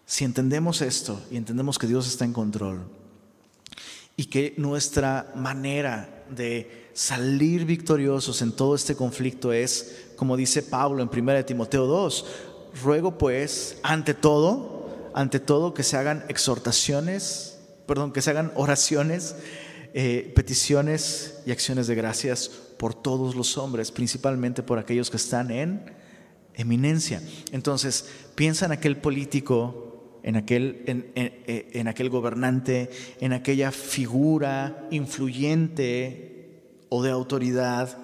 Si 0.05 0.25
entendemos 0.25 0.81
esto 0.81 1.21
y 1.31 1.37
entendemos 1.37 1.79
que 1.79 1.87
Dios 1.87 2.07
está 2.07 2.25
en 2.25 2.33
control 2.33 2.81
y 4.17 4.25
que 4.25 4.53
nuestra 4.57 5.31
manera 5.35 6.25
de 6.29 6.80
salir 6.93 7.65
victoriosos 7.65 8.41
en 8.41 8.51
todo 8.51 8.75
este 8.75 8.95
conflicto 8.95 9.53
es 9.53 10.11
como 10.21 10.37
dice 10.37 10.61
Pablo 10.61 11.01
en 11.01 11.09
1 11.11 11.45
Timoteo 11.45 11.87
2, 11.87 12.25
ruego 12.83 13.17
pues, 13.17 13.79
ante 13.81 14.13
todo, 14.13 15.09
ante 15.15 15.39
todo 15.39 15.73
que 15.73 15.81
se 15.81 15.97
hagan 15.97 16.25
exhortaciones, 16.29 17.57
perdón, 17.87 18.13
que 18.13 18.21
se 18.21 18.29
hagan 18.29 18.51
oraciones, 18.53 19.35
eh, 19.95 20.31
peticiones 20.35 21.41
y 21.47 21.51
acciones 21.51 21.87
de 21.87 21.95
gracias 21.95 22.49
por 22.77 22.93
todos 22.93 23.33
los 23.33 23.57
hombres, 23.57 23.91
principalmente 23.91 24.61
por 24.61 24.77
aquellos 24.77 25.09
que 25.09 25.17
están 25.17 25.49
en 25.49 25.91
eminencia. 26.53 27.19
Entonces, 27.51 28.05
piensa 28.35 28.67
en 28.67 28.73
aquel 28.73 28.97
político, 28.97 30.19
en 30.21 30.35
aquel, 30.35 30.83
en, 30.85 31.11
en 31.15 31.87
aquel 31.87 32.11
gobernante, 32.11 32.91
en 33.21 33.33
aquella 33.33 33.71
figura 33.71 34.87
influyente 34.91 36.30
o 36.93 37.01
de 37.01 37.09
autoridad 37.09 37.97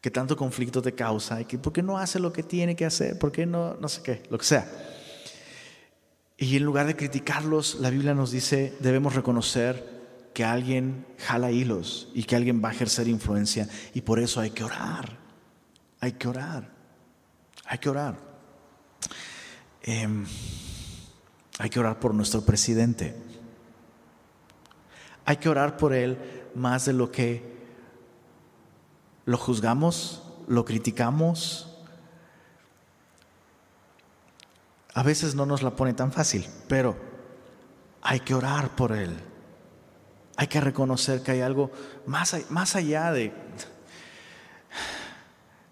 que 0.00 0.10
tanto 0.12 0.36
conflicto 0.36 0.80
te 0.80 0.94
causa, 0.94 1.40
y 1.40 1.44
que 1.44 1.58
por 1.58 1.72
qué 1.72 1.82
no 1.82 1.98
hace 1.98 2.20
lo 2.20 2.32
que 2.32 2.44
tiene 2.44 2.76
que 2.76 2.84
hacer, 2.84 3.18
por 3.18 3.32
qué 3.32 3.44
no, 3.44 3.74
no 3.74 3.88
sé 3.88 4.02
qué, 4.02 4.22
lo 4.30 4.38
que 4.38 4.44
sea. 4.44 4.70
Y 6.38 6.56
en 6.56 6.62
lugar 6.62 6.86
de 6.86 6.94
criticarlos, 6.94 7.74
la 7.80 7.90
Biblia 7.90 8.14
nos 8.14 8.30
dice, 8.30 8.76
debemos 8.78 9.16
reconocer 9.16 9.96
que 10.32 10.44
alguien 10.44 11.04
jala 11.18 11.50
hilos 11.50 12.08
y 12.14 12.22
que 12.22 12.36
alguien 12.36 12.62
va 12.64 12.68
a 12.68 12.72
ejercer 12.72 13.08
influencia 13.08 13.68
y 13.94 14.02
por 14.02 14.20
eso 14.20 14.40
hay 14.40 14.50
que 14.50 14.62
orar, 14.62 15.18
hay 15.98 16.12
que 16.12 16.28
orar, 16.28 16.70
hay 17.64 17.78
que 17.78 17.88
orar. 17.88 18.16
Em, 19.82 20.24
hay 21.58 21.70
que 21.70 21.80
orar 21.80 21.98
por 21.98 22.14
nuestro 22.14 22.42
presidente. 22.42 23.16
Hay 25.24 25.38
que 25.38 25.48
orar 25.48 25.76
por 25.76 25.92
él 25.92 26.16
más 26.56 26.86
de 26.86 26.92
lo 26.92 27.12
que 27.12 27.56
lo 29.24 29.38
juzgamos, 29.38 30.22
lo 30.48 30.64
criticamos. 30.64 31.68
A 34.94 35.02
veces 35.02 35.34
no 35.34 35.46
nos 35.46 35.62
la 35.62 35.76
pone 35.76 35.92
tan 35.92 36.12
fácil, 36.12 36.46
pero 36.68 36.96
hay 38.02 38.20
que 38.20 38.34
orar 38.34 38.74
por 38.74 38.92
él. 38.92 39.14
Hay 40.36 40.46
que 40.48 40.60
reconocer 40.60 41.22
que 41.22 41.32
hay 41.32 41.40
algo 41.40 41.70
más, 42.06 42.36
más 42.50 42.76
allá 42.76 43.10
de 43.10 43.32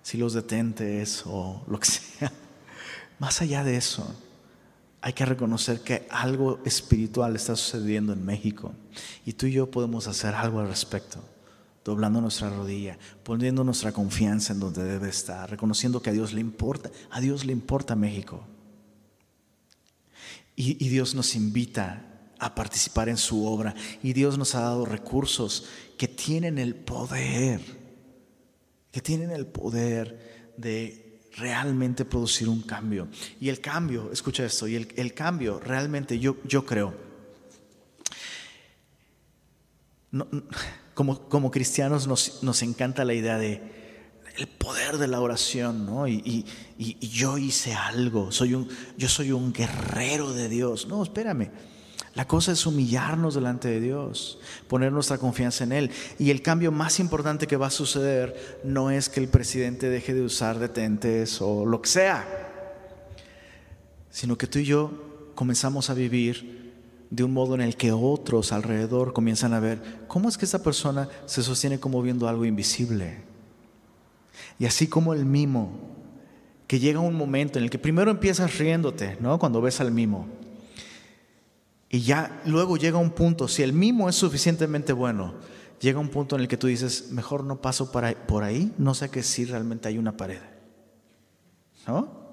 si 0.03 0.19
los 0.19 0.35
detentes 0.35 1.23
o 1.27 1.63
lo 1.67 1.79
que 1.81 1.87
sea. 1.87 2.33
Más 3.21 3.41
allá 3.41 3.63
de 3.63 3.77
eso, 3.77 4.13
hay 5.05 5.13
que 5.13 5.27
reconocer 5.27 5.81
que 5.81 6.07
algo 6.09 6.61
espiritual 6.65 7.37
está 7.37 7.55
sucediendo 7.57 8.15
en 8.15 8.25
México 8.25 8.73
y 9.27 9.35
tú 9.35 9.45
y 9.45 9.53
yo 9.53 9.71
podemos 9.71 10.09
hacer 10.09 10.35
algo 10.35 10.61
al 10.61 10.69
respecto 10.69 11.23
doblando 11.85 12.23
nuestra 12.23 12.49
rodilla, 12.49 12.97
poniendo 13.23 13.65
nuestra 13.65 13.93
confianza 13.93 14.55
en 14.55 14.61
donde 14.61 14.83
debe 14.83 15.11
estar, 15.11 15.51
reconociendo 15.51 16.01
que 16.01 16.09
a 16.09 16.15
Dios 16.15 16.33
le 16.33 16.41
importa, 16.41 16.91
a 17.11 17.21
Dios 17.21 17.45
le 17.45 17.53
importa 17.53 17.95
México. 17.95 18.47
Y, 20.57 20.89
Dios 20.89 21.15
nos 21.15 21.35
invita 21.37 22.31
a 22.39 22.55
participar 22.55 23.11
en 23.11 23.19
su 23.19 23.45
obra 23.45 23.75
y 24.03 24.15
Dios 24.15 24.39
nos 24.39 24.55
ha 24.55 24.61
dado 24.61 24.87
recursos 24.87 25.67
que 25.99 26.09
tienen 26.09 26.57
el 26.57 26.75
poder, 26.75 27.61
que 28.91 29.03
tienen 29.03 29.33
el 29.33 29.45
poder 29.45 30.55
de 30.57 31.04
realmente 31.37 32.05
producir 32.05 32.49
un 32.49 32.63
cambio. 32.63 33.09
Y 33.41 33.49
el 33.49 33.61
cambio, 33.61 34.11
escucha 34.13 34.45
esto, 34.45 34.69
y 34.69 34.77
el, 34.77 34.89
el 34.97 35.15
cambio 35.15 35.61
realmente 35.61 36.19
yo, 36.19 36.37
yo 36.45 36.65
creo, 36.65 36.95
no, 40.11 40.29
como, 40.95 41.29
como 41.29 41.51
cristianos 41.51 42.07
nos, 42.07 42.43
nos, 42.43 42.63
encanta 42.63 43.05
la 43.05 43.15
idea 43.15 43.37
de 43.37 43.83
el 44.37 44.49
poder 44.49 44.99
de 44.99 45.07
la 45.07 45.21
oración, 45.21 45.87
¿no? 45.87 46.09
Y, 46.09 46.15
y, 46.25 46.45
y, 46.79 47.09
yo 47.09 47.39
hice 47.39 47.75
algo, 47.75 48.33
soy 48.33 48.55
un, 48.55 48.69
yo 48.97 49.09
soy 49.09 49.31
un 49.31 49.53
guerrero 49.53 50.33
de 50.33 50.49
Dios. 50.49 50.87
No, 50.89 51.03
espérame. 51.03 51.51
La 52.15 52.29
cosa 52.29 52.53
es 52.53 52.65
humillarnos 52.65 53.35
delante 53.35 53.69
de 53.69 53.81
Dios, 53.81 54.39
poner 54.69 54.93
nuestra 54.93 55.19
confianza 55.19 55.65
en 55.65 55.73
Él. 55.73 55.91
Y 56.19 56.31
el 56.31 56.43
cambio 56.43 56.71
más 56.71 57.01
importante 57.01 57.49
que 57.49 57.57
va 57.57 57.67
a 57.67 57.71
suceder 57.71 58.61
no 58.63 58.91
es 58.91 59.09
que 59.09 59.19
el 59.19 59.29
presidente 59.29 59.89
deje 59.89 60.15
de 60.15 60.23
usar 60.23 60.61
detentes 60.61 61.41
o 61.41 61.67
lo 61.67 61.83
que 61.83 61.89
sea, 61.89 62.25
sino 64.11 64.39
que 64.39 64.47
tú 64.47 64.61
y 64.61 64.65
yo 64.65 64.93
comenzamos 65.35 65.91
a 65.91 65.95
vivir 65.95 66.73
de 67.11 67.25
un 67.25 67.33
modo 67.33 67.57
en 67.57 67.61
el 67.61 67.77
que 67.77 67.91
otros 67.91 68.53
alrededor 68.53 69.13
comienzan 69.13 69.53
a 69.53 69.61
ver 69.61 69.83
cómo 70.07 70.29
es 70.29 70.39
que 70.39 70.45
esta 70.45 70.63
persona 70.63 71.09
se 71.27 71.43
sostiene 71.43 71.81
como 71.81 72.01
viendo 72.01 72.29
algo 72.29 72.45
invisible. 72.45 73.23
Y 74.61 74.67
así 74.67 74.87
como 74.87 75.15
el 75.15 75.25
mimo, 75.25 75.73
que 76.69 76.79
llega 76.79 77.01
un 77.01 77.15
momento 77.15 77.59
en 77.59 77.65
el 77.65 77.71
que 77.71 77.79
primero 77.79 78.11
empiezas 78.11 78.57
riéndote, 78.59 79.17
¿no? 79.21 79.39
Cuando 79.39 79.61
ves 79.61 79.81
al 79.81 79.91
mimo. 79.91 80.27
Y 81.95 82.01
ya 82.01 82.43
luego 82.45 82.77
llega 82.77 82.99
un 82.99 83.13
punto, 83.13 83.47
si 83.47 83.63
el 83.63 83.73
mimo 83.73 84.09
es 84.09 84.17
suficientemente 84.17 84.93
bueno, 84.93 85.35
llega 85.79 86.01
un 86.01 86.09
punto 86.09 86.35
en 86.35 86.43
el 86.43 86.49
que 86.49 86.57
tú 86.57 86.67
dices, 86.67 87.13
mejor 87.13 87.45
no 87.45 87.61
paso 87.61 87.93
por 87.93 88.43
ahí, 88.43 88.75
no 88.79 88.95
sé 88.95 89.11
que 89.11 89.23
si 89.23 89.45
realmente 89.45 89.87
hay 89.87 89.99
una 89.99 90.17
pared. 90.17 90.41
¿No? 91.87 92.25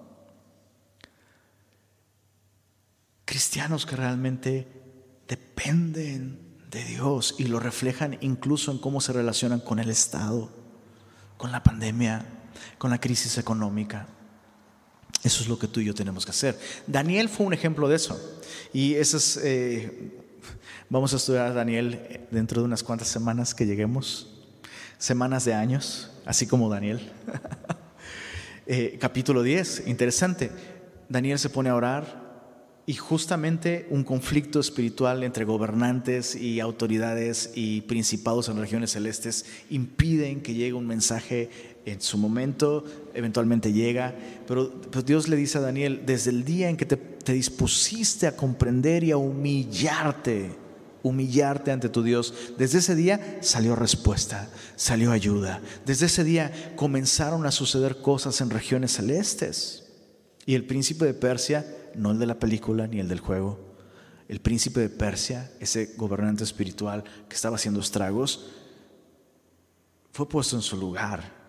cristianos 3.24 3.86
que 3.86 3.96
realmente 3.96 4.68
dependen 5.28 6.58
de 6.72 6.84
Dios 6.84 7.36
y 7.38 7.44
lo 7.44 7.60
reflejan 7.60 8.18
incluso 8.22 8.72
en 8.72 8.80
cómo 8.80 9.00
se 9.00 9.14
relacionan 9.14 9.60
con 9.60 9.78
el 9.78 9.92
Estado, 9.92 10.52
con 11.38 11.52
la 11.52 11.62
pandemia, 11.62 12.26
con 12.80 12.90
la 12.90 13.00
crisis 13.00 13.38
económica. 13.38 14.08
Eso 15.24 15.44
es 15.44 15.50
lo 15.50 15.60
que 15.60 15.68
tú 15.68 15.80
y 15.80 15.86
yo 15.86 15.94
tenemos 15.94 16.26
que 16.26 16.32
hacer. 16.32 16.60
Daniel 16.88 17.30
fue 17.30 17.46
un 17.46 17.54
ejemplo 17.54 17.88
de 17.88 17.96
eso. 17.96 18.20
Y 18.74 18.96
eso 18.96 19.18
es, 19.18 19.38
eh, 19.44 20.12
vamos 20.90 21.14
a 21.14 21.18
estudiar 21.18 21.48
a 21.48 21.54
Daniel 21.54 22.22
dentro 22.32 22.62
de 22.62 22.66
unas 22.66 22.84
cuantas 22.84 23.08
semanas 23.08 23.54
que 23.54 23.66
lleguemos, 23.66 24.28
semanas 24.98 25.46
de 25.46 25.54
años, 25.54 26.10
así 26.26 26.48
como 26.48 26.70
Daniel. 26.70 27.12
Eh, 28.68 29.00
capítulo 29.02 29.44
10, 29.44 29.88
interesante. 29.88 30.50
Daniel 31.10 31.40
se 31.40 31.50
pone 31.50 31.70
a 31.70 31.76
orar, 31.76 32.21
y 32.92 32.96
justamente 32.96 33.88
un 33.90 34.04
conflicto 34.04 34.60
espiritual 34.60 35.24
entre 35.24 35.46
gobernantes 35.46 36.36
y 36.36 36.60
autoridades 36.60 37.52
y 37.56 37.80
principados 37.80 38.50
en 38.50 38.60
regiones 38.60 38.92
celestes 38.92 39.46
impiden 39.70 40.42
que 40.42 40.56
llegue 40.56 40.74
un 40.74 40.88
mensaje 40.88 41.50
en 41.86 42.02
su 42.02 42.18
momento, 42.18 42.84
eventualmente 43.14 43.72
llega, 43.72 44.14
pero, 44.46 44.68
Dios 45.06 45.30
le 45.30 45.38
dice 45.38 45.60
a 45.60 45.62
Daniel, 45.62 46.02
desde 46.06 46.32
el 46.32 46.44
día 46.44 46.68
en 46.68 46.76
que 46.76 46.86
te, 46.86 46.98
te 46.98 47.32
dispusiste 47.32 48.28
a 48.28 48.36
comprender 48.36 49.06
y 49.06 49.12
a 49.12 49.18
humillarte, 49.18 50.52
humillarte 51.02 51.72
ante 51.72 51.88
tu 51.88 52.04
Dios, 52.04 52.34
desde 52.58 52.80
ese 52.80 52.96
día 52.96 53.38
salió 53.40 53.74
respuesta, 53.78 54.50
salió 54.76 55.14
ayuda, 55.14 55.62
desde 55.86 56.08
ese 56.08 56.26
día 56.26 56.74
comenzaron 56.76 57.46
a 57.46 57.52
suceder 57.52 58.02
cosas 58.02 58.42
en 58.42 58.50
regiones 58.50 58.92
celestes. 58.92 59.78
Y 60.44 60.56
el 60.56 60.66
príncipe 60.66 61.06
de 61.06 61.14
Persia 61.14 61.64
no 61.96 62.12
el 62.12 62.20
de 62.20 62.26
la 62.26 62.40
película 62.40 62.88
ni 62.88 63.00
el 63.00 63.08
del 63.08 63.20
juego. 63.20 63.60
El 64.28 64.40
príncipe 64.40 64.80
de 64.80 64.90
Persia, 64.90 65.52
ese 65.60 65.94
gobernante 65.98 66.44
espiritual 66.44 67.04
que 67.28 67.36
estaba 67.36 67.58
haciendo 67.58 67.82
estragos, 67.82 68.50
fue 70.12 70.28
puesto 70.28 70.56
en 70.56 70.62
su 70.62 70.78
lugar. 70.78 71.42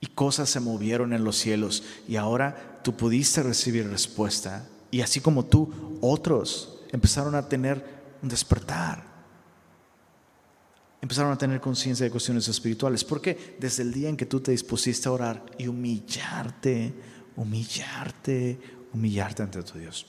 Y 0.00 0.06
cosas 0.06 0.48
se 0.48 0.60
movieron 0.60 1.12
en 1.12 1.24
los 1.24 1.36
cielos. 1.36 1.82
Y 2.08 2.16
ahora 2.16 2.80
tú 2.82 2.96
pudiste 2.96 3.42
recibir 3.42 3.88
respuesta. 3.88 4.66
Y 4.90 5.02
así 5.02 5.20
como 5.20 5.44
tú, 5.44 5.98
otros 6.00 6.80
empezaron 6.90 7.34
a 7.34 7.48
tener 7.48 7.84
un 8.22 8.28
despertar. 8.28 9.04
Empezaron 11.02 11.32
a 11.32 11.38
tener 11.38 11.60
conciencia 11.60 12.04
de 12.04 12.10
cuestiones 12.10 12.48
espirituales. 12.48 13.04
Porque 13.04 13.56
desde 13.60 13.82
el 13.82 13.92
día 13.92 14.08
en 14.08 14.16
que 14.16 14.26
tú 14.26 14.40
te 14.40 14.52
dispusiste 14.52 15.08
a 15.08 15.12
orar 15.12 15.44
y 15.58 15.68
humillarte, 15.68 16.94
humillarte, 17.36 18.58
humillarte 18.92 19.42
ante 19.42 19.62
tu 19.62 19.78
Dios. 19.78 20.06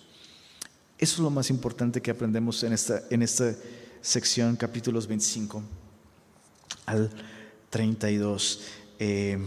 Eso 0.97 1.15
es 1.15 1.19
lo 1.19 1.29
más 1.29 1.49
importante 1.49 2.01
que 2.01 2.11
aprendemos 2.11 2.63
en 2.63 2.73
esta, 2.73 3.01
en 3.09 3.23
esta 3.23 3.55
sección, 4.01 4.55
capítulos 4.55 5.07
25 5.07 5.63
al 6.85 7.09
32. 7.69 8.61
Eh, 8.99 9.39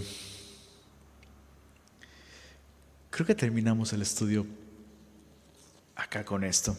creo 3.11 3.27
que 3.27 3.35
terminamos 3.35 3.93
el 3.93 4.03
estudio 4.03 4.47
acá 5.95 6.25
con 6.25 6.43
esto. 6.43 6.77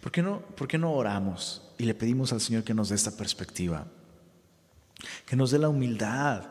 ¿Por 0.00 0.10
qué, 0.10 0.22
no, 0.22 0.40
¿Por 0.40 0.66
qué 0.66 0.78
no 0.78 0.92
oramos 0.92 1.62
y 1.78 1.84
le 1.84 1.94
pedimos 1.94 2.32
al 2.32 2.40
Señor 2.40 2.64
que 2.64 2.74
nos 2.74 2.88
dé 2.88 2.96
esta 2.96 3.16
perspectiva? 3.16 3.86
Que 5.26 5.36
nos 5.36 5.52
dé 5.52 5.58
la 5.58 5.68
humildad, 5.68 6.44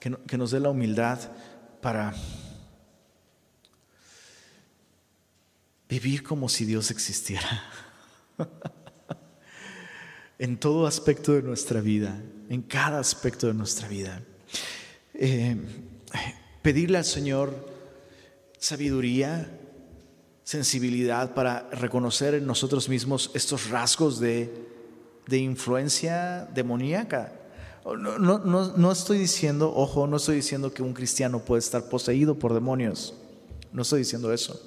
que, 0.00 0.16
que 0.26 0.38
nos 0.38 0.52
dé 0.52 0.60
la 0.60 0.70
humildad 0.70 1.18
para 1.82 2.14
vivir 6.00 6.24
como 6.24 6.48
si 6.48 6.64
Dios 6.64 6.90
existiera. 6.90 7.62
en 10.40 10.58
todo 10.58 10.88
aspecto 10.88 11.34
de 11.34 11.42
nuestra 11.42 11.80
vida, 11.80 12.20
en 12.48 12.62
cada 12.62 12.98
aspecto 12.98 13.46
de 13.46 13.54
nuestra 13.54 13.86
vida. 13.86 14.20
Eh, 15.14 15.56
pedirle 16.62 16.98
al 16.98 17.04
Señor 17.04 17.54
sabiduría, 18.58 19.48
sensibilidad 20.42 21.32
para 21.32 21.70
reconocer 21.70 22.34
en 22.34 22.46
nosotros 22.46 22.88
mismos 22.88 23.30
estos 23.34 23.70
rasgos 23.70 24.18
de, 24.18 24.52
influencia 25.30 26.48
demoníaca. 26.54 27.32
No, 27.84 28.18
no, 28.18 28.76
no, 28.76 28.92
estoy 28.92 29.18
diciendo, 29.18 29.72
ojo, 29.74 30.08
no 30.08 30.16
estoy 30.16 30.36
diciendo 30.36 30.74
que 30.74 30.82
un 30.82 30.92
cristiano 30.92 31.44
puede 31.44 31.60
estar 31.60 31.88
poseído 31.88 32.36
por 32.36 32.52
demonios. 32.52 33.14
No 33.72 33.82
estoy 33.82 34.00
diciendo 34.00 34.32
eso. 34.32 34.60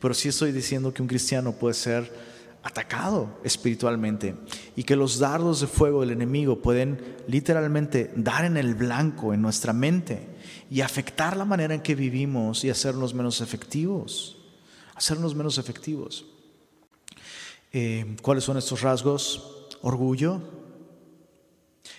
Pero 0.00 0.14
sí 0.14 0.28
estoy 0.28 0.52
diciendo 0.52 0.92
que 0.92 1.02
un 1.02 1.08
cristiano 1.08 1.52
puede 1.52 1.74
ser 1.74 2.30
atacado 2.62 3.38
espiritualmente 3.42 4.34
y 4.76 4.82
que 4.82 4.96
los 4.96 5.18
dardos 5.18 5.60
de 5.60 5.66
fuego 5.66 6.00
del 6.00 6.10
enemigo 6.10 6.60
pueden 6.60 7.16
literalmente 7.26 8.12
dar 8.16 8.44
en 8.44 8.56
el 8.56 8.74
blanco 8.74 9.32
en 9.32 9.40
nuestra 9.40 9.72
mente 9.72 10.26
y 10.70 10.82
afectar 10.82 11.36
la 11.36 11.44
manera 11.44 11.74
en 11.74 11.80
que 11.80 11.94
vivimos 11.94 12.64
y 12.64 12.70
hacernos 12.70 13.14
menos 13.14 13.40
efectivos, 13.40 14.38
hacernos 14.94 15.34
menos 15.34 15.58
efectivos. 15.58 16.26
Eh, 17.72 18.16
¿Cuáles 18.22 18.44
son 18.44 18.58
estos 18.58 18.82
rasgos? 18.82 19.68
Orgullo, 19.82 20.42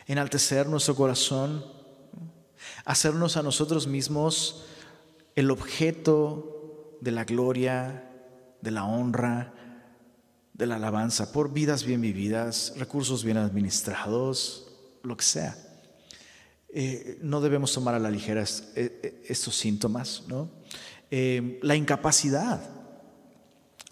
enaltecer 0.05 0.67
nuestro 0.67 0.95
corazón, 0.95 1.65
hacernos 2.85 3.37
a 3.37 3.43
nosotros 3.43 3.87
mismos 3.87 4.65
el 5.35 5.49
objeto 5.49 6.50
de 7.01 7.11
la 7.11 7.25
gloria, 7.25 8.09
de 8.61 8.71
la 8.71 8.85
honra, 8.85 9.53
de 10.53 10.67
la 10.67 10.75
alabanza, 10.75 11.31
por 11.31 11.51
vidas 11.51 11.83
bien 11.83 12.01
vividas, 12.01 12.73
recursos 12.77 13.23
bien 13.23 13.37
administrados, 13.37 14.67
lo 15.03 15.17
que 15.17 15.25
sea. 15.25 15.57
Eh, 16.69 17.17
no 17.21 17.41
debemos 17.41 17.73
tomar 17.73 17.95
a 17.95 17.99
la 17.99 18.11
ligera 18.11 18.43
eh, 18.43 18.47
eh, 18.75 19.23
estos 19.27 19.57
síntomas, 19.57 20.23
¿no? 20.27 20.49
la 21.11 21.75
incapacidad 21.75 22.61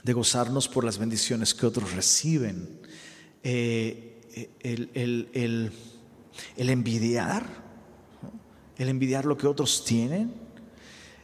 de 0.04 0.14
gozarnos 0.14 0.70
por 0.70 0.86
las 0.86 0.98
bendiciones 0.98 1.54
que 1.54 1.66
otros 1.66 1.92
reciben, 1.92 2.80
el, 3.44 4.22
envidiar, 6.56 7.46
el 8.78 8.88
envidiar 8.88 9.26
lo 9.26 9.38
que 9.38 9.48
otros 9.48 9.84
tienen, 9.84 10.34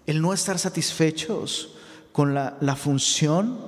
el 0.05 0.21
no 0.21 0.33
estar 0.33 0.59
satisfechos 0.59 1.74
con 2.15 2.33
la, 2.33 2.57
la 2.61 2.77
función 2.77 3.59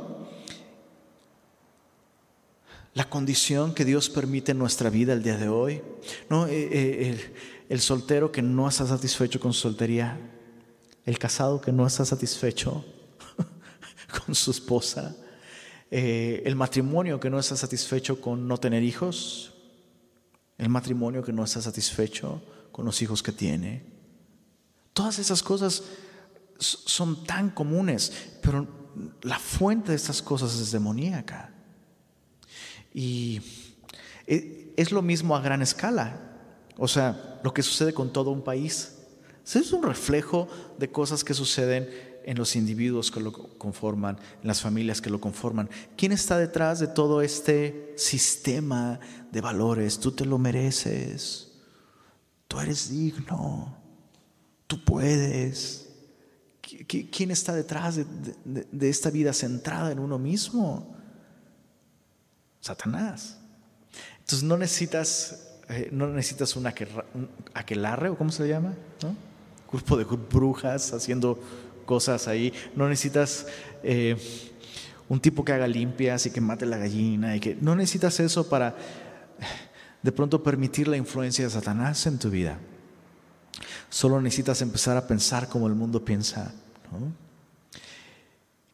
la 2.93 3.09
condición 3.09 3.73
que 3.73 3.83
Dios 3.83 4.09
permite 4.09 4.53
en 4.53 4.57
nuestra 4.57 4.89
vida 4.89 5.11
el 5.11 5.21
día 5.21 5.37
de 5.37 5.49
hoy. 5.49 5.81
¿no? 6.29 6.47
Eh, 6.47 6.69
eh, 6.71 7.33
el, 7.67 7.81
soltero 7.81 8.31
que 8.31 8.41
no 8.41 8.69
está 8.69 8.87
satisfecho 8.87 9.41
con 9.41 9.51
su 9.51 9.63
soltería, 9.63 10.17
el 11.05 11.19
casado 11.19 11.59
que 11.59 11.73
no 11.73 11.85
está 11.85 12.05
satisfecho 12.05 12.85
con 14.25 14.33
su 14.33 14.51
esposa, 14.51 15.13
eh, 15.91 16.41
el 16.45 16.55
matrimonio 16.55 17.19
que 17.19 17.29
no 17.29 17.39
está 17.39 17.57
satisfecho 17.57 18.21
con 18.21 18.47
no 18.47 18.57
tener 18.57 18.81
hijos, 18.81 19.55
el 20.57 20.69
matrimonio 20.69 21.21
que 21.21 21.33
no 21.33 21.43
está 21.43 21.61
satisfecho 21.61 22.41
con 22.71 22.85
los 22.85 23.01
hijos 23.01 23.21
que 23.21 23.33
tiene. 23.33 23.83
Todas 24.93 25.19
esas 25.19 25.43
cosas 25.43 25.83
son 26.60 27.24
tan 27.26 27.49
comunes, 27.49 28.12
pero 28.41 28.68
la 29.22 29.39
fuente 29.39 29.91
de 29.91 29.97
estas 29.97 30.22
cosas 30.22 30.55
es 30.60 30.72
demoníaca. 30.72 31.51
Y 32.93 33.41
e, 34.26 34.74
es 34.76 34.91
lo 34.91 35.01
mismo 35.01 35.36
a 35.36 35.41
gran 35.41 35.62
escala. 35.62 36.20
O 36.78 36.88
sea, 36.88 37.39
lo 37.43 37.53
que 37.53 37.64
sucede 37.64 37.93
con 37.93 38.12
todo 38.12 38.32
un 38.32 38.43
país. 38.43 38.93
Es 39.45 39.72
un 39.72 39.84
reflejo 39.84 40.47
de 40.78 40.91
cosas 40.91 41.24
que 41.24 41.34
suceden 41.34 41.89
en 42.26 42.38
los 42.38 42.58
individuos 42.58 43.10
que 43.10 43.22
lo 43.22 43.32
conforman, 43.32 44.20
en 44.41 44.47
las 44.47 44.60
familias 44.60 44.99
que 44.99 45.10
lo 45.10 45.22
conforman. 45.22 45.70
¿Quién 45.95 46.12
está 46.12 46.38
detrás 46.38 46.80
de 46.80 46.88
todo 46.88 47.22
este 47.22 47.93
sistema 47.95 48.99
de 49.32 49.39
valores? 49.39 49.97
Tú 49.99 50.12
te 50.12 50.26
lo 50.26 50.38
mereces. 50.38 51.53
Tú 52.49 52.60
eres 52.60 52.89
digno. 52.89 53.78
Tú 54.68 54.84
puedes. 54.84 55.86
¿Quién 56.88 57.32
está 57.32 57.53
detrás 57.53 57.99
de 58.45 58.89
esta 58.89 59.09
vida 59.09 59.34
centrada 59.34 59.91
en 59.91 59.99
uno 59.99 60.20
mismo? 60.20 60.95
Satanás. 62.59 63.38
Entonces 64.20 64.43
no 64.43 64.57
necesitas, 64.57 65.47
eh, 65.70 65.89
no 65.91 66.07
necesitas 66.07 66.55
un, 66.55 66.68
aquelarre, 67.53 68.09
o 68.09 68.18
cómo 68.18 68.32
se 68.32 68.43
le 68.43 68.49
llama, 68.49 68.74
¿no? 69.01 69.15
Grupo 69.72 69.97
de 69.97 70.03
brujas 70.03 70.93
haciendo 70.93 71.39
cosas 71.86 72.28
ahí. 72.28 72.53
No 72.76 72.89
necesitas 72.89 73.47
eh, 73.84 74.18
un 75.07 75.20
tipo 75.20 75.45
que 75.45 75.53
haga 75.53 75.68
limpias 75.68 76.26
y 76.26 76.32
que 76.32 76.41
mate 76.41 76.65
la 76.65 76.78
gallina. 76.78 77.36
Y 77.36 77.39
que, 77.39 77.55
no 77.59 77.76
necesitas 77.76 78.20
eso 78.20 78.49
para 78.49 78.76
de 80.01 80.11
pronto 80.11 80.43
permitir 80.43 80.88
la 80.88 80.97
influencia 80.97 81.45
de 81.45 81.49
Satanás 81.49 82.05
en 82.05 82.20
tu 82.20 82.30
vida. 82.30 82.59
Solo 83.89 84.22
necesitas 84.22 84.62
empezar 84.62 84.97
a 84.97 85.08
pensar 85.08 85.49
como 85.49 85.68
el 85.68 85.76
mundo 85.76 86.03
piensa. 86.03 86.53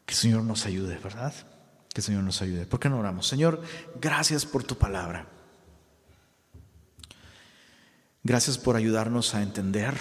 Que 0.04 0.12
el 0.12 0.18
Señor 0.18 0.42
nos 0.42 0.66
ayude, 0.66 0.98
¿verdad? 0.98 1.34
Que 1.92 2.00
el 2.00 2.04
Señor 2.04 2.24
nos 2.24 2.42
ayude. 2.42 2.66
¿Por 2.66 2.80
qué 2.80 2.88
no 2.88 2.98
oramos? 2.98 3.26
Señor, 3.26 3.62
gracias 4.00 4.44
por 4.44 4.64
tu 4.64 4.76
palabra. 4.76 5.28
Gracias 8.22 8.56
por 8.58 8.76
ayudarnos 8.76 9.34
a 9.34 9.42
entender 9.42 9.94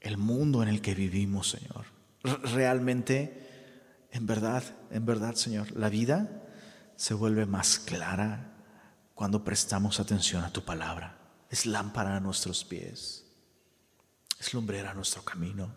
el 0.00 0.18
mundo 0.18 0.62
en 0.62 0.68
el 0.68 0.82
que 0.82 0.94
vivimos, 0.94 1.50
Señor. 1.50 1.86
Realmente, 2.22 4.06
en 4.10 4.26
verdad, 4.26 4.62
en 4.90 5.06
verdad, 5.06 5.34
Señor, 5.34 5.72
la 5.72 5.88
vida 5.88 6.42
se 6.96 7.14
vuelve 7.14 7.46
más 7.46 7.78
clara 7.78 8.52
cuando 9.14 9.44
prestamos 9.44 9.98
atención 9.98 10.44
a 10.44 10.52
tu 10.52 10.64
palabra. 10.64 11.18
Es 11.50 11.66
lámpara 11.66 12.16
a 12.16 12.20
nuestros 12.20 12.64
pies, 12.64 13.23
es 14.44 14.54
lumbrera 14.54 14.92
nuestro 14.94 15.22
camino. 15.22 15.70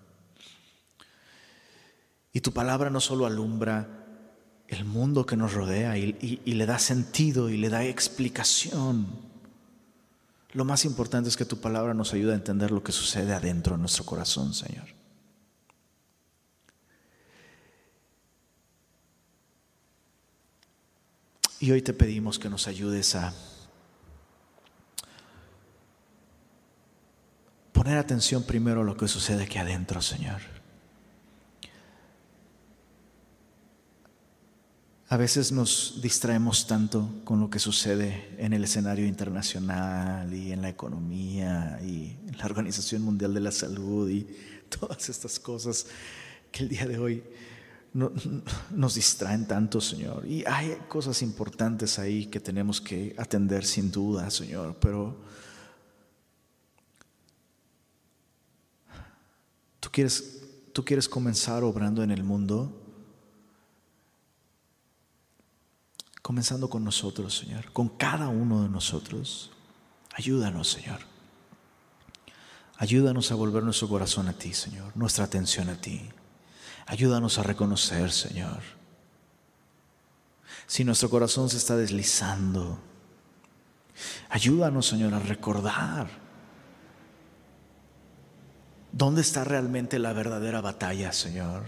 Y 2.33 2.41
tu 2.41 2.51
palabra 2.51 2.89
no 2.89 2.99
solo 2.99 3.25
alumbra 3.25 4.05
el 4.67 4.83
mundo 4.83 5.25
que 5.25 5.37
nos 5.37 5.53
rodea 5.53 5.97
y, 5.97 6.39
le 6.45 6.65
da 6.65 6.77
sentido 6.77 7.49
y 7.49 7.57
le 7.57 7.69
da 7.69 7.85
explicación. 7.85 9.07
Lo 10.51 10.65
más 10.65 10.83
importante 10.85 11.29
es 11.29 11.37
que 11.37 11.45
tu 11.45 11.59
palabra 11.59 11.93
nos 11.93 12.13
ayude 12.13 12.33
a 12.33 12.35
entender 12.35 12.71
lo 12.71 12.83
que 12.83 12.91
sucede 12.91 13.33
adentro 13.33 13.75
de 13.75 13.81
nuestro 13.81 14.05
corazón, 14.05 14.53
Señor. 14.53 14.85
Y 21.59 21.71
hoy 21.71 21.81
te 21.81 21.93
pedimos 21.93 22.37
que 22.37 22.49
nos 22.49 22.67
ayudes 22.67 23.15
a 23.15 23.33
poner 27.87 27.99
atención 27.99 28.43
primero 28.43 28.81
a 28.81 28.83
lo 28.83 28.97
que 28.97 29.07
sucede 29.07 29.43
aquí 29.43 29.59
adentro, 29.59 30.01
Señor. 30.01 30.41
A 35.07 35.15
veces 35.15 35.53
nos 35.53 36.01
distraemos 36.01 36.67
tanto 36.67 37.09
con 37.23 37.39
lo 37.39 37.49
que 37.49 37.59
sucede 37.59 38.35
en 38.39 38.51
el 38.51 38.65
escenario 38.65 39.07
internacional 39.07 40.33
y 40.33 40.51
en 40.51 40.61
la 40.61 40.67
economía 40.67 41.79
y 41.81 42.17
en 42.27 42.37
la 42.37 42.43
Organización 42.43 43.03
Mundial 43.03 43.33
de 43.33 43.39
la 43.39 43.53
Salud 43.53 44.09
y 44.09 44.27
todas 44.67 45.07
estas 45.07 45.39
cosas 45.39 45.85
que 46.51 46.63
el 46.63 46.67
día 46.67 46.85
de 46.87 46.97
hoy 46.99 47.23
nos 47.93 48.95
distraen 48.95 49.47
tanto, 49.47 49.79
Señor. 49.79 50.27
Y 50.27 50.43
hay 50.45 50.77
cosas 50.89 51.21
importantes 51.21 51.99
ahí 51.99 52.25
que 52.25 52.41
tenemos 52.41 52.81
que 52.81 53.15
atender 53.17 53.63
sin 53.63 53.93
duda, 53.93 54.29
Señor, 54.29 54.75
pero 54.81 55.25
tú 59.79 59.89
quieres, 59.91 60.41
tú 60.73 60.83
quieres 60.83 61.07
comenzar 61.07 61.63
obrando 61.63 62.03
en 62.03 62.11
el 62.11 62.23
mundo 62.23 62.83
comenzando 66.27 66.69
con 66.69 66.83
nosotros, 66.83 67.37
Señor, 67.37 67.71
con 67.71 67.87
cada 67.87 68.27
uno 68.27 68.63
de 68.63 68.67
nosotros. 68.67 69.49
Ayúdanos, 70.13 70.69
Señor. 70.69 70.99
Ayúdanos 72.75 73.31
a 73.31 73.35
volver 73.35 73.63
nuestro 73.63 73.87
corazón 73.87 74.27
a 74.27 74.33
ti, 74.33 74.53
Señor, 74.53 74.91
nuestra 74.97 75.23
atención 75.23 75.69
a 75.69 75.79
ti. 75.79 76.01
Ayúdanos 76.85 77.37
a 77.37 77.43
reconocer, 77.43 78.11
Señor. 78.11 78.59
Si 80.65 80.83
nuestro 80.83 81.09
corazón 81.09 81.49
se 81.49 81.55
está 81.55 81.77
deslizando, 81.77 82.77
ayúdanos, 84.27 84.85
Señor, 84.85 85.13
a 85.13 85.19
recordar 85.19 86.09
dónde 88.97 89.21
está 89.21 89.43
realmente 89.43 89.99
la 89.99 90.11
verdadera 90.11 90.59
batalla, 90.59 91.13
Señor. 91.13 91.63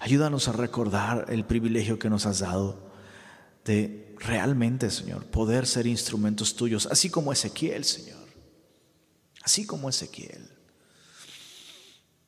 Ayúdanos 0.00 0.48
a 0.48 0.52
recordar 0.52 1.26
el 1.28 1.44
privilegio 1.44 1.98
que 1.98 2.10
nos 2.10 2.26
has 2.26 2.40
dado 2.40 2.92
de 3.64 4.14
realmente, 4.18 4.90
Señor, 4.90 5.26
poder 5.26 5.66
ser 5.66 5.86
instrumentos 5.86 6.56
tuyos, 6.56 6.86
así 6.90 7.08
como 7.08 7.32
Ezequiel, 7.32 7.84
Señor. 7.84 8.24
Así 9.42 9.64
como 9.64 9.88
Ezequiel. 9.88 10.50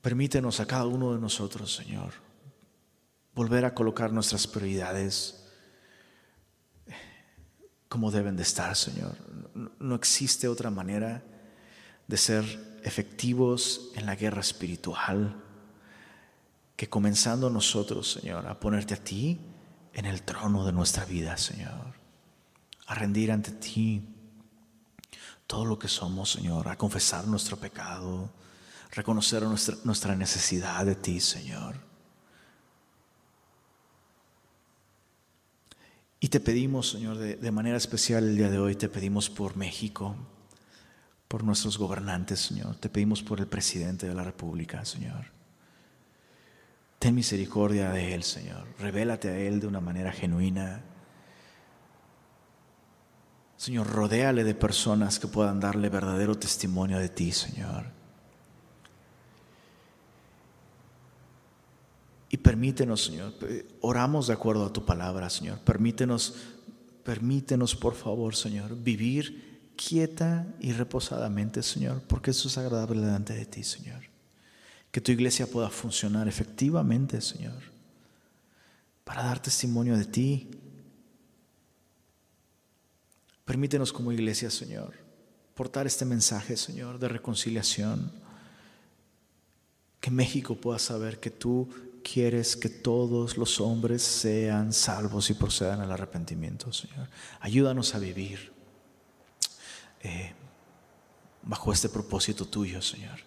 Permítenos 0.02 0.60
a 0.60 0.66
cada 0.66 0.86
uno 0.86 1.12
de 1.12 1.20
nosotros, 1.20 1.74
Señor, 1.74 2.12
volver 3.34 3.64
a 3.64 3.74
colocar 3.74 4.12
nuestras 4.12 4.46
prioridades 4.46 5.42
como 7.88 8.10
deben 8.10 8.36
de 8.36 8.42
estar, 8.42 8.76
Señor. 8.76 9.16
No 9.80 9.94
existe 9.94 10.46
otra 10.48 10.70
manera 10.70 11.24
de 12.06 12.16
ser 12.16 12.75
efectivos 12.86 13.90
en 13.96 14.06
la 14.06 14.14
guerra 14.14 14.40
espiritual 14.40 15.42
que 16.76 16.88
comenzando 16.88 17.50
nosotros, 17.50 18.12
Señor, 18.12 18.46
a 18.46 18.60
ponerte 18.60 18.94
a 18.94 19.02
ti 19.02 19.40
en 19.92 20.04
el 20.04 20.22
trono 20.22 20.64
de 20.64 20.72
nuestra 20.72 21.04
vida, 21.04 21.36
Señor. 21.36 21.94
A 22.86 22.94
rendir 22.94 23.32
ante 23.32 23.50
ti 23.50 24.02
todo 25.48 25.64
lo 25.64 25.78
que 25.78 25.88
somos, 25.88 26.30
Señor. 26.30 26.68
A 26.68 26.78
confesar 26.78 27.26
nuestro 27.26 27.56
pecado. 27.56 28.30
Reconocer 28.92 29.42
nuestra, 29.42 30.14
necesidad 30.14 30.86
de 30.86 30.94
ti, 30.94 31.18
Señor. 31.18 31.76
Y 36.20 36.28
te 36.28 36.38
pedimos, 36.38 36.90
Señor, 36.90 37.18
de 37.18 37.50
manera 37.50 37.78
especial 37.78 38.24
el 38.24 38.36
día 38.36 38.48
de 38.48 38.58
hoy, 38.58 38.76
te 38.76 38.88
pedimos 38.88 39.28
por 39.28 39.56
México 39.56 40.14
por 41.28 41.42
nuestros 41.42 41.78
gobernantes, 41.78 42.40
Señor. 42.40 42.76
Te 42.76 42.88
pedimos 42.88 43.22
por 43.22 43.40
el 43.40 43.46
presidente 43.46 44.06
de 44.06 44.14
la 44.14 44.24
República, 44.24 44.84
Señor. 44.84 45.26
Ten 46.98 47.14
misericordia 47.14 47.90
de 47.90 48.14
Él, 48.14 48.22
Señor. 48.22 48.66
Revélate 48.78 49.28
a 49.28 49.38
Él 49.38 49.60
de 49.60 49.66
una 49.66 49.80
manera 49.80 50.12
genuina. 50.12 50.82
Señor, 53.56 53.86
rodéale 53.88 54.44
de 54.44 54.54
personas 54.54 55.18
que 55.18 55.26
puedan 55.26 55.60
darle 55.60 55.88
verdadero 55.88 56.36
testimonio 56.36 56.98
de 56.98 57.08
ti, 57.08 57.32
Señor. 57.32 57.86
Y 62.28 62.36
permítenos, 62.38 63.04
Señor, 63.04 63.34
oramos 63.80 64.26
de 64.26 64.34
acuerdo 64.34 64.66
a 64.66 64.72
tu 64.72 64.84
palabra, 64.84 65.30
Señor. 65.30 65.58
Permítenos, 65.60 66.34
permítenos, 67.04 67.74
por 67.74 67.94
favor, 67.94 68.34
Señor, 68.34 68.76
vivir 68.76 69.55
quieta 69.76 70.46
y 70.60 70.72
reposadamente, 70.72 71.62
Señor, 71.62 72.02
porque 72.08 72.30
eso 72.30 72.48
es 72.48 72.58
agradable 72.58 73.00
delante 73.00 73.34
de 73.34 73.46
ti, 73.46 73.62
Señor. 73.62 74.02
Que 74.90 75.00
tu 75.00 75.12
iglesia 75.12 75.46
pueda 75.46 75.68
funcionar 75.68 76.26
efectivamente, 76.26 77.20
Señor, 77.20 77.62
para 79.04 79.22
dar 79.22 79.40
testimonio 79.40 79.96
de 79.96 80.04
ti. 80.06 80.50
Permítenos 83.44 83.92
como 83.92 84.10
iglesia, 84.10 84.50
Señor, 84.50 84.94
portar 85.54 85.86
este 85.86 86.04
mensaje, 86.04 86.56
Señor, 86.56 86.98
de 86.98 87.08
reconciliación. 87.08 88.10
Que 90.00 90.10
México 90.10 90.56
pueda 90.56 90.78
saber 90.78 91.20
que 91.20 91.30
tú 91.30 91.68
quieres 92.02 92.56
que 92.56 92.68
todos 92.68 93.36
los 93.36 93.60
hombres 93.60 94.02
sean 94.02 94.72
salvos 94.72 95.28
y 95.30 95.34
procedan 95.34 95.80
al 95.80 95.90
arrepentimiento, 95.92 96.72
Señor. 96.72 97.08
Ayúdanos 97.40 97.94
a 97.94 97.98
vivir 97.98 98.55
eh, 100.06 100.32
bajo 101.42 101.72
este 101.72 101.88
propósito 101.88 102.44
tuyo, 102.44 102.80
Señor. 102.80 103.18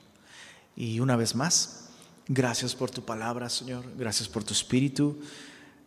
Y 0.76 1.02
una 1.02 1.18
vez 1.18 1.36
más, 1.36 1.90
gracias 2.28 2.74
por 2.74 2.90
tu 2.90 3.04
palabra, 3.04 3.50
Señor. 3.50 3.84
Gracias 3.98 4.30
por 4.30 4.46
tu 4.46 4.54
espíritu. 4.54 5.20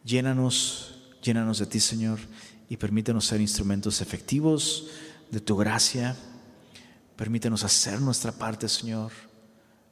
Llénanos, 0.04 0.94
llénanos 1.22 1.58
de 1.58 1.66
ti, 1.66 1.80
Señor, 1.80 2.18
y 2.68 2.76
permítenos 2.76 3.24
ser 3.24 3.40
instrumentos 3.40 4.02
efectivos 4.02 4.88
de 5.30 5.40
tu 5.40 5.56
gracia. 5.56 6.14
Permítenos 7.16 7.64
hacer 7.64 8.00
nuestra 8.00 8.32
parte, 8.32 8.68
Señor, 8.68 9.12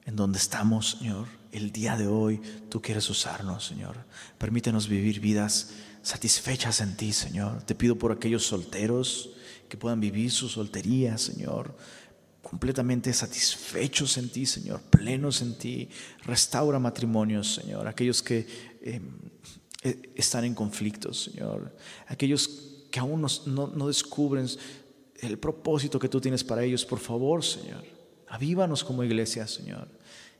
en 0.05 0.17
donde 0.17 0.39
estamos, 0.39 0.99
Señor. 0.99 1.29
El 1.53 1.73
día 1.73 1.97
de 1.97 2.09
hoy 2.09 2.43
tú 2.69 2.83
quieres 2.83 3.09
usarnos, 3.09 3.67
Señor. 3.67 3.97
Permítenos 4.37 4.87
vivir 4.87 5.21
vidas 5.21 5.71
satisfechas 6.03 6.81
en 6.83 6.97
ti, 6.97 7.13
Señor. 7.13 7.63
Te 7.63 7.75
pido 7.75 7.97
por 7.97 8.13
aquellos 8.13 8.45
solteros 8.45 9.31
que 9.71 9.79
puedan 9.79 10.01
vivir 10.01 10.31
su 10.31 10.49
soltería, 10.49 11.17
Señor, 11.17 11.75
completamente 12.43 13.13
satisfechos 13.13 14.19
en 14.19 14.29
ti, 14.29 14.45
Señor, 14.45 14.83
plenos 14.83 15.41
en 15.41 15.57
ti. 15.57 15.89
Restaura 16.25 16.79
matrimonios, 16.79 17.55
Señor, 17.55 17.87
aquellos 17.87 18.23
que 18.23 18.47
em, 18.83 19.03
e, 19.83 20.13
están 20.17 20.45
en 20.45 20.55
conflictos, 20.55 21.31
Señor, 21.31 21.75
aquellos 22.09 22.87
que 22.91 23.01
aún 23.01 23.23
no, 23.23 23.69
no 23.69 23.87
descubren 23.87 24.47
el 25.21 25.39
propósito 25.39 25.99
que 25.99 26.09
tú 26.09 26.21
tienes 26.21 26.43
para 26.43 26.65
ellos, 26.65 26.85
por 26.85 26.99
favor, 26.99 27.45
Señor, 27.45 27.85
avívanos 28.29 28.83
como 28.83 29.05
iglesia, 29.05 29.47
Señor, 29.47 29.89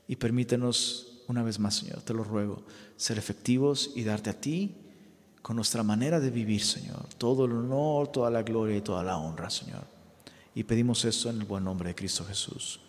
y 0.07 0.17
permítenos 0.17 1.23
una 1.27 1.43
vez 1.43 1.57
más, 1.57 1.75
Señor, 1.75 2.01
te 2.01 2.13
lo 2.13 2.25
ruego, 2.25 2.65
ser 2.97 3.17
efectivos 3.17 3.91
y 3.95 4.03
darte 4.03 4.29
a 4.29 4.41
ti 4.41 4.75
con 5.41 5.55
nuestra 5.55 5.83
manera 5.83 6.19
de 6.19 6.29
vivir, 6.29 6.63
Señor. 6.63 7.05
Todo 7.17 7.45
el 7.45 7.53
honor, 7.53 8.09
toda 8.09 8.29
la 8.29 8.43
gloria 8.43 8.77
y 8.77 8.81
toda 8.81 9.03
la 9.03 9.17
honra, 9.17 9.49
Señor. 9.49 9.83
Y 10.53 10.63
pedimos 10.63 11.03
esto 11.05 11.29
en 11.29 11.41
el 11.41 11.47
buen 11.47 11.63
nombre 11.63 11.89
de 11.89 11.95
Cristo 11.95 12.25
Jesús. 12.25 12.79